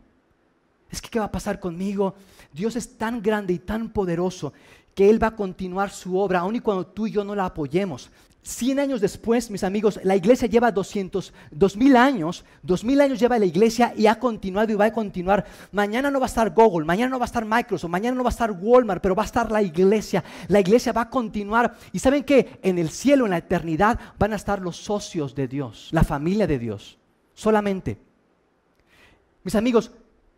Es 0.91 1.01
que, 1.01 1.09
¿qué 1.09 1.17
va 1.17 1.25
a 1.25 1.31
pasar 1.31 1.59
conmigo? 1.59 2.13
Dios 2.53 2.75
es 2.75 2.95
tan 2.95 3.23
grande 3.23 3.53
y 3.53 3.57
tan 3.57 3.89
poderoso 3.89 4.53
que 4.93 5.09
Él 5.09 5.21
va 5.21 5.27
a 5.29 5.35
continuar 5.35 5.89
su 5.89 6.15
obra, 6.15 6.41
aun 6.41 6.57
y 6.57 6.59
cuando 6.59 6.85
tú 6.85 7.07
y 7.07 7.11
yo 7.11 7.23
no 7.23 7.33
la 7.33 7.45
apoyemos. 7.45 8.11
Cien 8.47 8.77
años 8.77 9.01
después, 9.01 9.49
mis 9.49 9.63
amigos, 9.63 9.99
la 10.03 10.15
iglesia 10.15 10.47
lleva 10.47 10.71
200, 10.71 11.33
2000 11.49 11.97
años, 11.97 12.45
2000 12.61 13.01
años 13.01 13.19
lleva 13.19 13.39
la 13.39 13.47
iglesia 13.47 13.91
y 13.97 14.05
ha 14.05 14.19
continuado 14.19 14.71
y 14.71 14.75
va 14.75 14.85
a 14.85 14.93
continuar. 14.93 15.45
Mañana 15.71 16.11
no 16.11 16.19
va 16.19 16.27
a 16.27 16.29
estar 16.29 16.51
Google, 16.51 16.85
mañana 16.85 17.09
no 17.09 17.17
va 17.17 17.25
a 17.25 17.25
estar 17.25 17.43
Microsoft, 17.43 17.89
mañana 17.89 18.15
no 18.15 18.23
va 18.23 18.29
a 18.29 18.37
estar 18.37 18.51
Walmart, 18.51 19.01
pero 19.01 19.15
va 19.15 19.23
a 19.23 19.25
estar 19.25 19.51
la 19.51 19.63
iglesia. 19.63 20.23
La 20.47 20.59
iglesia 20.59 20.93
va 20.93 21.01
a 21.01 21.09
continuar. 21.09 21.75
Y 21.91 21.97
saben 21.97 22.23
que 22.23 22.59
en 22.61 22.77
el 22.77 22.91
cielo, 22.91 23.25
en 23.25 23.31
la 23.31 23.39
eternidad, 23.39 23.99
van 24.19 24.33
a 24.33 24.35
estar 24.35 24.61
los 24.61 24.77
socios 24.77 25.33
de 25.33 25.47
Dios, 25.47 25.89
la 25.91 26.03
familia 26.03 26.45
de 26.45 26.59
Dios, 26.59 26.99
solamente. 27.33 27.97
Mis 29.43 29.55
amigos, 29.55 29.91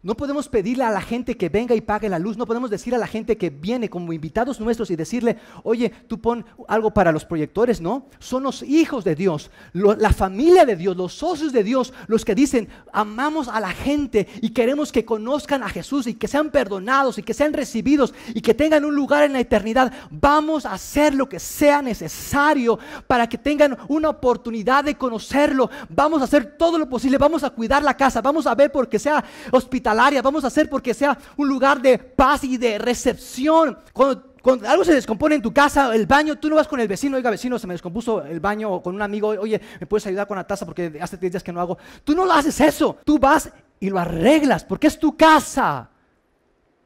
no 0.08 0.16
podemos 0.16 0.48
pedirle 0.48 0.86
a 0.86 0.90
la 0.90 1.02
gente 1.02 1.36
que 1.36 1.50
venga 1.50 1.76
y 1.76 1.82
pague 1.82 2.08
la 2.08 2.18
luz, 2.18 2.38
no 2.38 2.46
podemos 2.46 2.70
decir 2.70 2.96
a 2.96 2.98
la 2.98 3.08
gente 3.08 3.36
que 3.36 3.50
viene 3.50 3.90
como 3.90 4.14
invitados 4.14 4.58
nuestros 4.62 4.90
y 4.90 4.96
decirle, 4.96 5.38
oye, 5.64 5.92
tú 6.08 6.22
pon 6.22 6.46
algo 6.70 6.92
para 6.92 7.12
los 7.12 7.26
proyectores, 7.26 7.82
¿no? 7.82 8.06
Son 8.18 8.44
los 8.44 8.64
hijos 8.64 9.04
de 9.04 9.16
Dios, 9.16 9.52
la 9.74 10.14
familia 10.14 10.66
de 10.66 10.78
Dios, 10.78 10.96
los 10.96 11.12
socios 11.12 11.52
de 11.52 11.62
Dios, 11.62 11.94
los 12.08 12.24
que 12.24 12.36
dicen, 12.36 12.70
amamos 12.94 13.50
a 13.50 13.60
la 13.60 13.72
gente 13.72 14.30
y 14.40 14.52
queremos 14.52 14.94
que 14.94 15.04
conozcan 15.04 15.62
a 15.62 15.68
Jesús 15.68 16.08
y 16.08 16.14
que 16.14 16.30
sean 16.30 16.52
perdonados 16.52 17.18
y 17.18 17.24
que 17.24 17.34
sean 17.34 17.52
recibidos 17.52 18.14
y 18.34 18.40
que 18.40 18.54
tengan 18.54 18.86
un 18.86 18.96
lugar 18.96 19.26
en 19.26 19.34
la 19.34 19.42
eternidad. 19.42 19.92
Vamos 20.10 20.66
a 20.66 20.72
hacer 20.72 21.16
lo 21.16 21.28
que 21.28 21.42
sea 21.42 21.82
necesario 21.82 22.80
para 23.08 23.28
que 23.28 23.38
tengan 23.38 23.78
una 23.90 24.08
oportunidad 24.08 24.86
de 24.86 24.96
conocerlo. 24.96 25.70
Vamos 25.90 26.22
a 26.22 26.24
hacer 26.24 26.56
todo 26.58 26.78
lo 26.78 26.88
posible, 26.88 27.18
vamos 27.18 27.44
a 27.44 27.50
cuidar 27.50 27.84
la 27.84 27.98
casa, 27.98 28.22
vamos 28.22 28.48
a 28.48 28.56
ver 28.56 28.72
porque 28.72 29.00
sea 29.00 29.22
hospital 29.52 29.97
área, 30.00 30.22
vamos 30.22 30.44
a 30.44 30.48
hacer 30.48 30.70
porque 30.70 30.94
sea 30.94 31.18
un 31.36 31.48
lugar 31.48 31.82
de 31.82 31.98
paz 31.98 32.44
y 32.44 32.58
de 32.58 32.78
recepción. 32.78 33.78
Cuando, 33.94 34.36
algo 34.68 34.86
se 34.86 34.94
descompone 34.94 35.36
en 35.36 35.42
tu 35.42 35.54
casa, 35.54 35.94
el 35.94 36.06
baño, 36.06 36.38
tú 36.38 36.50
no 36.50 36.56
vas 36.56 36.68
con 36.68 36.80
el 36.80 36.88
vecino, 36.88 37.18
oiga 37.18 37.30
vecino, 37.30 37.60
se 37.60 37.68
me 37.68 37.74
descompuso 37.74 38.24
el 38.24 38.40
baño 38.40 38.72
o 38.72 38.82
con 38.82 38.96
un 38.96 39.02
amigo, 39.02 39.30
oye, 39.30 39.60
¿me 39.80 39.88
puedes 39.88 40.08
ayudar 40.08 40.28
con 40.28 40.38
la 40.38 40.48
taza 40.48 40.66
porque 40.66 40.98
hace 41.02 41.18
10 41.18 41.34
días 41.34 41.44
que 41.44 41.52
no 41.52 41.60
hago? 41.60 41.78
Tú 42.04 42.16
no 42.16 42.32
haces 42.32 42.60
eso, 42.62 42.98
tú 43.04 43.20
vas 43.20 43.52
y 43.80 43.90
lo 43.90 44.00
arreglas 44.00 44.64
porque 44.64 44.88
es 44.88 44.98
tu 44.98 45.16
casa. 45.18 45.90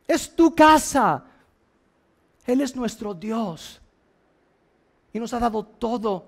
Es 0.08 0.36
tu 0.36 0.54
casa. 0.54 1.24
Él 2.46 2.62
es 2.62 2.76
nuestro 2.76 3.14
Dios. 3.14 3.80
Y 5.14 5.20
nos 5.20 5.34
ha 5.34 5.40
dado 5.40 5.64
todo. 5.64 6.26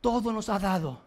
Todo 0.00 0.32
nos 0.32 0.48
ha 0.48 0.58
dado. 0.58 1.05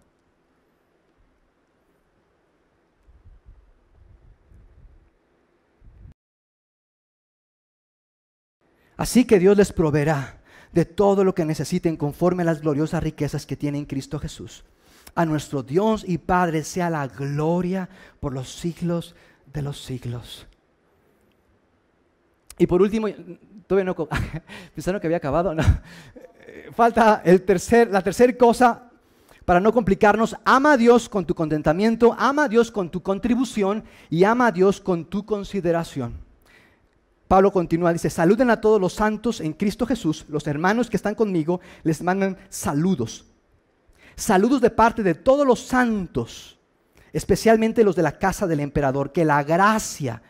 Así 9.00 9.24
que 9.24 9.40
Dios 9.40 9.56
les 9.56 9.72
proveerá 9.72 10.42
de 10.74 10.84
todo 10.84 11.24
lo 11.24 11.34
que 11.34 11.46
necesiten 11.46 11.96
conforme 11.96 12.44
a 12.44 12.46
las 12.48 12.60
gloriosas 12.60 13.02
riquezas 13.02 13.46
que 13.46 13.56
tiene 13.56 13.78
en 13.78 13.86
Cristo 13.86 14.20
Jesús. 14.20 14.66
A 15.16 15.26
nuestro 15.26 15.64
Dios 15.64 16.04
y 16.06 16.18
Padre 16.18 16.66
sea 16.66 16.90
la 16.90 17.08
gloria 17.08 17.88
por 18.20 18.34
los 18.34 18.54
siglos 18.54 19.16
de 19.54 19.62
los 19.62 19.82
siglos. 19.82 20.46
Y 22.58 22.68
por 22.68 22.82
último, 22.82 23.08
todavía 23.68 23.86
no, 23.86 24.10
pensaron 24.76 25.00
que 25.00 25.08
había 25.08 25.16
acabado, 25.16 25.56
no. 25.56 25.64
Falta 26.74 27.22
el 27.24 27.44
tercer, 27.44 27.90
la 27.90 28.02
tercera 28.02 28.34
cosa 28.34 28.92
para 29.46 29.62
no 29.62 29.72
complicarnos, 29.72 30.36
ama 30.44 30.74
a 30.74 30.78
Dios 30.78 31.08
con 31.08 31.26
tu 31.26 31.34
contentamiento, 31.34 32.14
ama 32.20 32.44
a 32.44 32.50
Dios 32.50 32.70
con 32.70 32.92
tu 32.92 33.02
contribución 33.02 33.86
y 34.10 34.26
ama 34.26 34.48
a 34.48 34.52
Dios 34.52 34.82
con 34.82 35.06
tu 35.06 35.26
consideración. 35.26 36.29
Pablo 37.30 37.52
continúa, 37.52 37.94
dice, 37.94 38.10
saluden 38.10 38.50
a 38.50 38.60
todos 38.60 38.82
los 38.82 38.94
santos 38.94 39.40
en 39.40 39.54
Cristo 39.54 39.86
Jesús, 39.86 40.26
los 40.30 40.48
hermanos 40.48 40.90
que 40.90 40.98
están 40.98 41.14
conmigo 41.14 41.62
les 41.84 42.02
mandan 42.02 42.40
saludos. 42.50 43.24
Saludos 44.16 44.62
de 44.62 44.72
parte 44.72 45.04
de 45.04 45.14
todos 45.14 45.46
los 45.46 45.60
santos, 45.60 46.60
especialmente 47.14 47.84
los 47.84 47.96
de 47.96 48.02
la 48.02 48.18
casa 48.18 48.48
del 48.48 48.62
emperador, 48.62 49.12
que 49.12 49.26
la 49.26 49.44
gracia, 49.44 50.24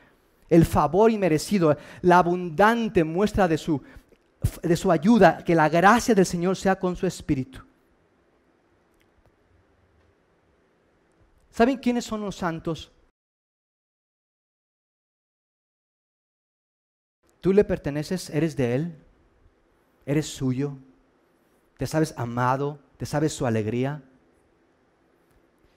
el 0.49 0.65
favor 0.65 1.09
inmerecido, 1.09 1.77
la 2.01 2.17
abundante 2.17 3.05
muestra 3.05 3.47
de 3.47 3.57
su, 3.57 3.81
de 4.61 4.75
su 4.75 4.91
ayuda, 4.91 5.41
que 5.45 5.55
la 5.55 5.69
gracia 5.69 6.13
del 6.13 6.25
Señor 6.25 6.57
sea 6.57 6.77
con 6.77 6.97
su 6.97 7.07
espíritu. 7.07 7.61
¿Saben 11.49 11.77
quiénes 11.77 12.03
son 12.03 12.19
los 12.19 12.35
santos? 12.35 12.91
Tú 17.41 17.53
le 17.53 17.63
perteneces, 17.63 18.29
eres 18.29 18.55
de 18.57 18.75
Él, 18.75 18.95
eres 20.05 20.27
suyo, 20.27 20.77
te 21.77 21.87
sabes 21.87 22.13
amado, 22.17 22.79
te 22.97 23.05
sabes 23.05 23.31
su 23.31 23.45
alegría. 23.45 24.03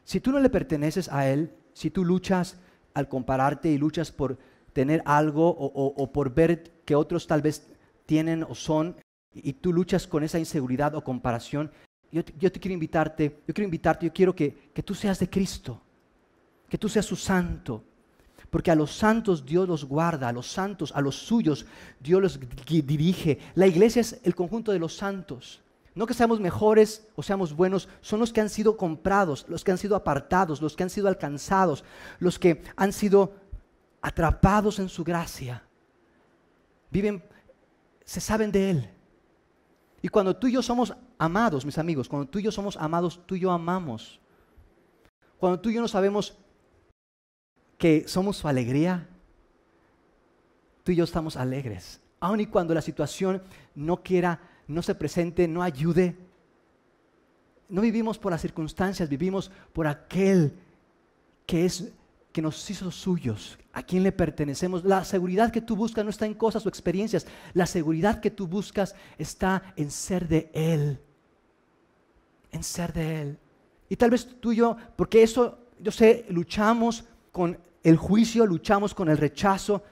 Si 0.04 0.20
tú 0.20 0.32
no 0.32 0.40
le 0.40 0.50
perteneces 0.50 1.08
a 1.08 1.28
Él, 1.28 1.54
si 1.72 1.90
tú 1.90 2.04
luchas 2.04 2.58
al 2.94 3.08
compararte 3.08 3.70
y 3.70 3.78
luchas 3.78 4.10
por 4.10 4.38
tener 4.72 5.02
algo 5.04 5.48
o, 5.48 6.12
por 6.12 6.34
ver 6.34 6.72
que 6.84 6.96
otros 6.96 7.26
tal 7.26 7.42
vez 7.42 7.68
tienen 8.06 8.42
o 8.42 8.54
son, 8.54 8.96
y 9.34 9.52
tú 9.54 9.72
luchas 9.72 10.06
con 10.06 10.24
esa 10.24 10.38
inseguridad 10.38 10.94
o 10.96 11.04
comparación, 11.04 11.70
yo, 12.10 12.24
te 12.24 12.60
quiero 12.60 12.74
invitarte, 12.74 13.40
yo 13.46 13.54
quiero 13.54 13.64
invitarte, 13.64 14.06
yo 14.06 14.12
quiero 14.12 14.34
que, 14.34 14.70
que 14.74 14.82
tú 14.82 14.94
seas 14.94 15.18
de 15.18 15.30
Cristo, 15.30 15.80
que 16.68 16.76
tú 16.76 16.88
seas 16.88 17.06
su 17.06 17.16
santo, 17.16 17.84
porque 18.52 18.70
a 18.70 18.74
los 18.74 18.92
santos 18.92 19.46
Dios 19.46 19.66
los 19.66 19.86
guarda, 19.86 20.28
a 20.28 20.32
los 20.32 20.46
santos, 20.46 20.92
a 20.94 21.00
los 21.00 21.16
suyos 21.16 21.64
Dios 21.98 22.20
los 22.20 22.38
dirige. 22.66 23.38
La 23.54 23.66
igleia 23.66 23.98
es 23.98 24.20
el 24.24 24.34
conjunto 24.34 24.72
de 24.72 24.78
los 24.78 24.94
santos. 24.94 25.62
No 25.94 26.04
que 26.04 26.12
seamos 26.12 26.38
mejores 26.38 27.08
o 27.16 27.22
seamos 27.22 27.56
buenos, 27.56 27.88
son 28.02 28.20
los 28.20 28.30
que 28.30 28.42
han 28.42 28.50
sido 28.50 28.76
comprados, 28.76 29.46
los 29.48 29.64
que 29.64 29.70
han 29.70 29.78
sido 29.78 29.96
apartados, 29.96 30.60
los 30.60 30.76
que 30.76 30.82
han 30.82 30.90
sido 30.90 31.08
alcanzados, 31.08 31.82
los 32.18 32.38
que 32.38 32.62
han 32.76 32.92
sido 32.92 33.32
atrapados 34.02 34.78
en 34.80 34.90
su 34.90 35.02
gracia. 35.02 35.62
Viven, 36.90 37.24
se 38.04 38.20
saben 38.20 38.52
de 38.52 38.70
Él. 38.70 38.90
Y 40.02 40.08
cuando 40.08 40.36
tú 40.36 40.48
y 40.48 40.52
yo 40.52 40.60
somos 40.60 40.94
amados, 41.16 41.64
mis 41.64 41.78
amigos, 41.78 42.06
cuando 42.06 42.28
tú 42.28 42.38
y 42.38 42.42
yo 42.42 42.52
somos 42.52 42.76
amados, 42.76 43.18
tú 43.24 43.34
y 43.34 43.40
yo 43.40 43.50
amamos. 43.50 44.20
Cuando 45.38 45.58
tú 45.58 45.70
y 45.70 45.74
yo 45.74 45.80
no 45.80 45.88
sabemos 45.88 46.36
que 47.82 48.04
somos 48.06 48.36
su 48.36 48.46
alegría, 48.46 49.08
tú 50.84 50.92
y 50.92 50.94
yo 50.94 51.02
estamos 51.02 51.36
alegres. 51.36 52.00
Aun 52.20 52.38
y 52.38 52.46
cuando 52.46 52.74
la 52.74 52.80
situación 52.80 53.42
no 53.74 54.04
quiera, 54.04 54.38
no 54.68 54.82
se 54.82 54.94
presente, 54.94 55.48
no 55.48 55.64
ayude, 55.64 56.14
no 57.68 57.80
vivimos 57.80 58.20
por 58.20 58.30
las 58.30 58.40
circunstancias, 58.40 59.08
vivimos 59.08 59.50
por 59.72 59.88
aquel 59.88 60.54
que 61.44 61.64
es 61.64 61.92
que 62.30 62.40
nos 62.40 62.70
hizo 62.70 62.88
suyos, 62.92 63.58
a 63.72 63.82
quien 63.82 64.04
le 64.04 64.12
pertenecemos. 64.12 64.84
La 64.84 65.04
seguridad 65.04 65.50
que 65.50 65.60
tú 65.60 65.74
buscas 65.74 66.04
no 66.04 66.10
está 66.10 66.26
en 66.26 66.34
cosas 66.34 66.64
o 66.64 66.68
experiencias, 66.68 67.26
la 67.52 67.66
seguridad 67.66 68.20
que 68.20 68.30
tú 68.30 68.46
buscas 68.46 68.94
está 69.18 69.74
en 69.74 69.90
ser 69.90 70.28
de 70.28 70.52
Él, 70.54 71.00
en 72.52 72.62
ser 72.62 72.92
de 72.92 73.22
Él. 73.22 73.38
Y 73.88 73.96
tal 73.96 74.10
vez 74.10 74.38
tú 74.38 74.52
y 74.52 74.56
yo, 74.58 74.76
porque 74.94 75.24
eso, 75.24 75.58
yo 75.80 75.90
sé, 75.90 76.26
luchamos 76.28 77.06
con 77.32 77.58
el 77.82 77.96
juicio, 77.96 78.46
luchamos 78.46 78.94
con 78.94 79.08
el 79.08 79.18
rechazo 79.18 79.82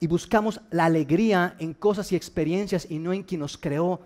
y 0.00 0.06
buscamos 0.06 0.60
la 0.70 0.86
alegría 0.86 1.54
en 1.58 1.74
cosas 1.74 2.10
y 2.12 2.16
experiencias 2.16 2.90
y 2.90 2.98
no 2.98 3.12
en 3.12 3.22
quien 3.22 3.40
nos 3.40 3.56
creó. 3.56 4.00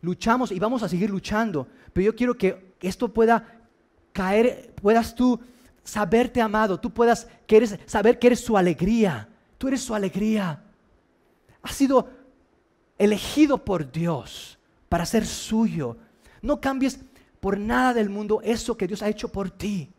Luchamos 0.00 0.52
y 0.52 0.58
vamos 0.58 0.82
a 0.82 0.88
seguir 0.88 1.10
luchando, 1.10 1.66
pero 1.92 2.06
yo 2.06 2.14
quiero 2.14 2.36
que 2.36 2.74
esto 2.80 3.12
pueda 3.12 3.60
caer, 4.12 4.72
puedas 4.80 5.14
tú 5.14 5.40
saberte 5.82 6.40
amado, 6.40 6.78
tú 6.78 6.90
puedas 6.90 7.28
saber 7.86 8.18
que 8.18 8.26
eres 8.28 8.40
su 8.40 8.56
alegría, 8.56 9.28
tú 9.58 9.68
eres 9.68 9.80
su 9.80 9.94
alegría. 9.94 10.62
Has 11.62 11.74
sido 11.74 12.08
elegido 12.98 13.64
por 13.64 13.90
Dios 13.90 14.58
para 14.88 15.06
ser 15.06 15.26
suyo. 15.26 15.96
No 16.42 16.60
cambies 16.60 17.00
por 17.40 17.58
nada 17.58 17.94
del 17.94 18.08
mundo 18.08 18.40
eso 18.42 18.76
que 18.76 18.86
Dios 18.86 19.02
ha 19.02 19.08
hecho 19.08 19.28
por 19.28 19.50
ti. 19.50 19.90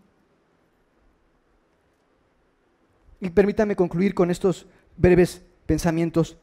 Y 3.19 3.29
permítame 3.29 3.75
concluir 3.75 4.13
con 4.13 4.29
estos 4.29 4.67
breves 4.95 5.43
pensamientos. 5.65 6.37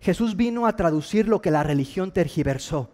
Jesús 0.00 0.36
vino 0.36 0.66
a 0.66 0.76
traducir 0.76 1.28
lo 1.28 1.40
que 1.40 1.50
la 1.50 1.62
religión 1.62 2.12
tergiversó. 2.12 2.90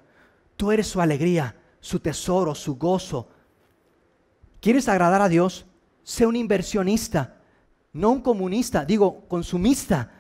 Tú 0.57 0.72
eres 0.72 0.86
su 0.86 1.00
alegría, 1.00 1.57
su 1.80 2.00
tesoro, 2.00 2.55
su 2.55 2.76
gozo. 2.76 3.28
¿Quieres 4.61 4.88
agradar 4.88 5.20
a 5.20 5.28
Dios? 5.28 5.66
Sé 6.02 6.26
un 6.26 6.36
inversionista, 6.36 7.40
no 7.92 8.11
un 8.11 8.20
comunista, 8.20 8.84
digo, 8.84 9.26
consumista. 9.28 10.12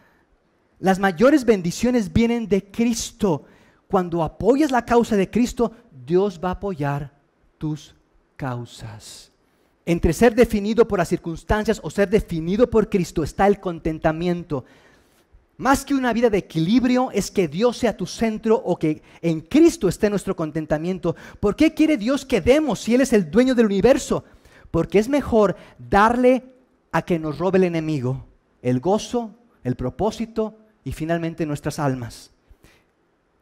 Las 0.78 0.98
mayores 0.98 1.44
bendiciones 1.44 2.12
vienen 2.12 2.48
de 2.48 2.70
Cristo. 2.70 3.44
Cuando 3.88 4.22
apoyas 4.22 4.70
la 4.70 4.84
causa 4.84 5.16
de 5.16 5.30
Cristo, 5.30 5.72
Dios 5.90 6.40
va 6.42 6.50
a 6.50 6.52
apoyar 6.52 7.12
tus 7.58 7.94
causas. 8.36 9.33
Entre 9.86 10.12
ser 10.12 10.34
definido 10.34 10.88
por 10.88 10.98
las 10.98 11.08
circunstancias 11.08 11.80
o 11.82 11.90
ser 11.90 12.08
definido 12.08 12.70
por 12.70 12.88
Cristo 12.88 13.22
está 13.22 13.46
el 13.46 13.60
contentamiento. 13.60 14.64
Más 15.56 15.84
que 15.84 15.94
una 15.94 16.12
vida 16.12 16.30
de 16.30 16.38
equilibrio 16.38 17.10
es 17.12 17.30
que 17.30 17.48
Dios 17.48 17.76
sea 17.76 17.96
tu 17.96 18.06
centro 18.06 18.56
o 18.56 18.78
que 18.78 19.02
en 19.20 19.40
Cristo 19.40 19.88
esté 19.88 20.10
nuestro 20.10 20.34
contentamiento. 20.34 21.14
¿Por 21.38 21.54
qué 21.54 21.74
quiere 21.74 21.96
Dios 21.96 22.24
que 22.24 22.40
demos 22.40 22.80
si 22.80 22.94
Él 22.94 23.02
es 23.02 23.12
el 23.12 23.30
dueño 23.30 23.54
del 23.54 23.66
universo? 23.66 24.24
Porque 24.70 24.98
es 24.98 25.08
mejor 25.08 25.56
darle 25.78 26.44
a 26.90 27.02
que 27.02 27.18
nos 27.18 27.38
robe 27.38 27.58
el 27.58 27.64
enemigo 27.64 28.24
el 28.64 28.80
gozo, 28.80 29.34
el 29.62 29.76
propósito 29.76 30.56
y 30.84 30.92
finalmente 30.92 31.44
nuestras 31.44 31.78
almas. 31.78 32.30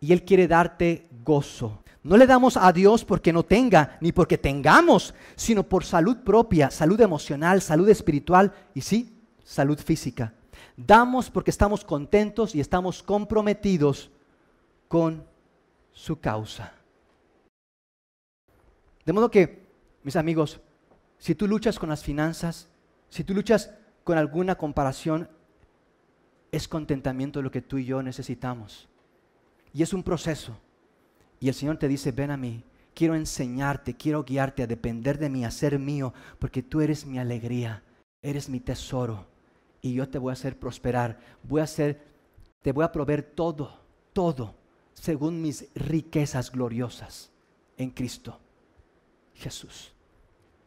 Y 0.01 0.12
Él 0.12 0.24
quiere 0.24 0.49
darte 0.49 1.07
gozo. 1.24 1.82
No 2.03 2.16
le 2.16 2.26
damos 2.26 2.57
a 2.57 2.72
Dios 2.72 3.05
porque 3.05 3.32
no 3.32 3.44
tenga, 3.44 3.96
ni 4.00 4.11
porque 4.11 4.36
tengamos, 4.36 5.14
sino 5.36 5.62
por 5.62 5.84
salud 5.84 6.18
propia, 6.24 6.70
salud 6.70 7.00
emocional, 7.00 7.62
salud 7.62 7.88
espiritual 7.88 8.53
y 8.74 8.80
sí, 8.80 9.16
salud 9.44 9.78
física. 9.78 10.34
Damos 10.76 11.30
porque 11.30 11.50
estamos 11.50 11.84
contentos 11.84 12.55
y 12.55 12.61
estamos 12.61 13.03
comprometidos 13.03 14.11
con 14.88 15.24
su 15.92 16.18
causa. 16.18 16.72
De 19.05 19.12
modo 19.12 19.30
que, 19.30 19.66
mis 20.03 20.16
amigos, 20.16 20.61
si 21.18 21.36
tú 21.36 21.46
luchas 21.46 21.78
con 21.78 21.88
las 21.88 22.03
finanzas, 22.03 22.68
si 23.11 23.22
tú 23.22 23.32
luchas 23.32 23.70
con 24.03 24.18
alguna 24.18 24.57
comparación, 24.57 25.28
es 26.50 26.66
contentamiento 26.66 27.42
lo 27.42 27.50
que 27.50 27.62
tú 27.62 27.78
y 27.78 27.84
yo 27.84 28.03
necesitamos. 28.03 28.88
Y 29.72 29.82
es 29.82 29.92
un 29.92 30.03
proceso. 30.03 30.59
Y 31.43 31.49
el 31.49 31.55
Señor 31.55 31.76
te 31.76 31.88
dice, 31.88 32.12
ven 32.12 32.30
a 32.30 32.36
mí, 32.36 32.62
quiero 32.95 33.16
enseñarte, 33.16 33.97
quiero 33.97 34.22
guiarte 34.22 34.62
a 34.62 34.68
depender 34.68 35.18
de 35.18 35.28
mí, 35.28 35.45
a 35.45 35.51
ser 35.51 35.76
mío, 35.76 36.14
porque 36.38 36.62
tú 36.62 36.80
eres 36.80 37.05
mi 37.05 37.18
alegría, 37.18 37.82
eres 38.22 38.49
mi 38.49 38.61
tesoro. 38.61 39.26
Y 39.80 39.93
yo 39.93 40.09
te 40.09 40.18
voy 40.18 40.30
a 40.30 40.34
hacer 40.34 40.57
prosperar, 40.57 41.18
voy 41.43 41.61
a 41.61 41.64
hacer, 41.64 42.01
te 42.62 42.70
voy 42.70 42.84
a 42.84 42.93
proveer 42.93 43.24
todo, 43.24 43.80
todo, 44.12 44.55
según 44.95 45.43
mis 45.43 45.66
riquezas 45.74 46.53
gloriosas 46.53 47.32
en 47.76 47.90
Cristo 47.90 48.38
Jesús. 49.34 49.93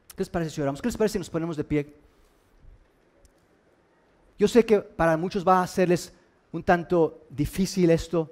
¿Qué 0.10 0.24
les 0.24 0.30
parece 0.30 0.52
si 0.52 0.62
oramos? 0.62 0.82
¿Qué 0.82 0.90
les 0.90 0.98
parece 0.98 1.14
si 1.14 1.20
nos 1.20 1.30
ponemos 1.30 1.56
de 1.56 1.64
pie? 1.64 1.96
Yo 4.38 4.50
sé 4.50 4.66
que 4.66 4.82
para 4.82 5.16
muchos 5.16 5.48
va 5.48 5.64
a 5.64 5.68
serles 5.68 6.12
un 6.52 6.64
tanto 6.64 7.26
difícil 7.30 7.92
esto, 7.92 8.30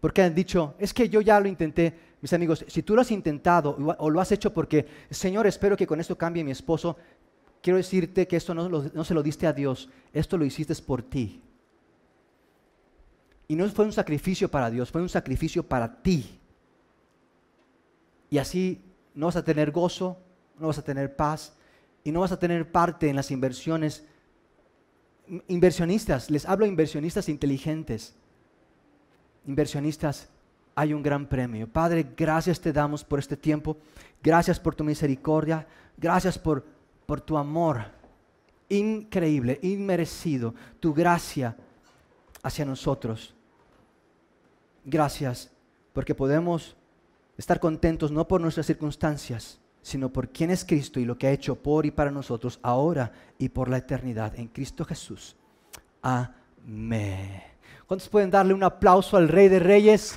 porque 0.00 0.22
han 0.22 0.34
dicho, 0.34 0.74
es 0.78 0.94
que 0.94 1.08
yo 1.08 1.20
ya 1.20 1.40
lo 1.40 1.48
intenté. 1.48 2.08
Mis 2.20 2.32
amigos, 2.32 2.64
si 2.68 2.82
tú 2.82 2.94
lo 2.94 3.00
has 3.00 3.10
intentado 3.10 3.76
o 3.98 4.10
lo 4.10 4.20
has 4.20 4.32
hecho 4.32 4.52
porque, 4.52 4.86
Señor, 5.10 5.46
espero 5.46 5.76
que 5.76 5.86
con 5.86 6.00
esto 6.00 6.18
cambie 6.18 6.44
mi 6.44 6.50
esposo, 6.50 6.96
quiero 7.62 7.76
decirte 7.76 8.26
que 8.26 8.36
esto 8.36 8.54
no, 8.54 9.04
se 9.04 9.14
lo 9.14 9.22
diste 9.22 9.46
a 9.46 9.52
Dios, 9.52 9.88
esto 10.12 10.36
lo 10.36 10.44
hiciste 10.44 10.74
por 10.82 11.02
ti. 11.02 11.42
Y 13.46 13.56
no 13.56 13.68
fue 13.68 13.84
un 13.84 13.92
sacrificio 13.92 14.50
para 14.50 14.70
Dios, 14.70 14.90
fue 14.90 15.00
un 15.00 15.08
sacrificio 15.08 15.62
para 15.62 16.02
ti. 16.02 16.38
Y 18.30 18.38
así 18.38 18.84
no 19.14 19.26
vas 19.26 19.36
a 19.36 19.44
tener 19.44 19.70
gozo, 19.70 20.18
no 20.58 20.66
vas 20.66 20.78
a 20.78 20.84
tener 20.84 21.16
paz 21.16 21.56
y 22.04 22.12
no 22.12 22.20
vas 22.20 22.32
a 22.32 22.38
tener 22.38 22.70
parte 22.70 23.08
en 23.08 23.16
las 23.16 23.30
inversiones. 23.30 24.04
Inversionistas, 25.46 26.30
les 26.30 26.46
hablo 26.46 26.66
inversionistas 26.66 27.28
inteligentes 27.28 28.16
inversionistas, 29.46 30.28
hay 30.74 30.92
un 30.92 31.02
gran 31.02 31.26
premio. 31.26 31.66
Padre, 31.66 32.06
gracias 32.16 32.60
te 32.60 32.72
damos 32.72 33.02
por 33.04 33.18
este 33.18 33.36
tiempo. 33.36 33.76
Gracias 34.22 34.60
por 34.60 34.74
tu 34.74 34.84
misericordia. 34.84 35.66
Gracias 35.96 36.38
por, 36.38 36.64
por 37.06 37.20
tu 37.20 37.36
amor 37.36 37.98
increíble, 38.68 39.58
inmerecido, 39.62 40.54
tu 40.80 40.92
gracia 40.92 41.56
hacia 42.42 42.64
nosotros. 42.64 43.34
Gracias 44.84 45.50
porque 45.92 46.14
podemos 46.14 46.76
estar 47.36 47.60
contentos 47.60 48.10
no 48.10 48.26
por 48.26 48.40
nuestras 48.40 48.66
circunstancias, 48.66 49.58
sino 49.82 50.12
por 50.12 50.28
quién 50.28 50.50
es 50.50 50.64
Cristo 50.64 51.00
y 51.00 51.04
lo 51.04 51.18
que 51.18 51.26
ha 51.26 51.32
hecho 51.32 51.56
por 51.56 51.86
y 51.86 51.90
para 51.90 52.10
nosotros 52.10 52.58
ahora 52.62 53.12
y 53.38 53.48
por 53.48 53.68
la 53.68 53.78
eternidad 53.78 54.38
en 54.38 54.48
Cristo 54.48 54.84
Jesús. 54.84 55.36
Amén. 56.02 57.47
¿Cuántos 57.88 58.10
pueden 58.10 58.30
darle 58.30 58.52
un 58.52 58.62
aplauso 58.62 59.16
al 59.16 59.30
Rey 59.30 59.48
de 59.48 59.60
Reyes? 59.60 60.14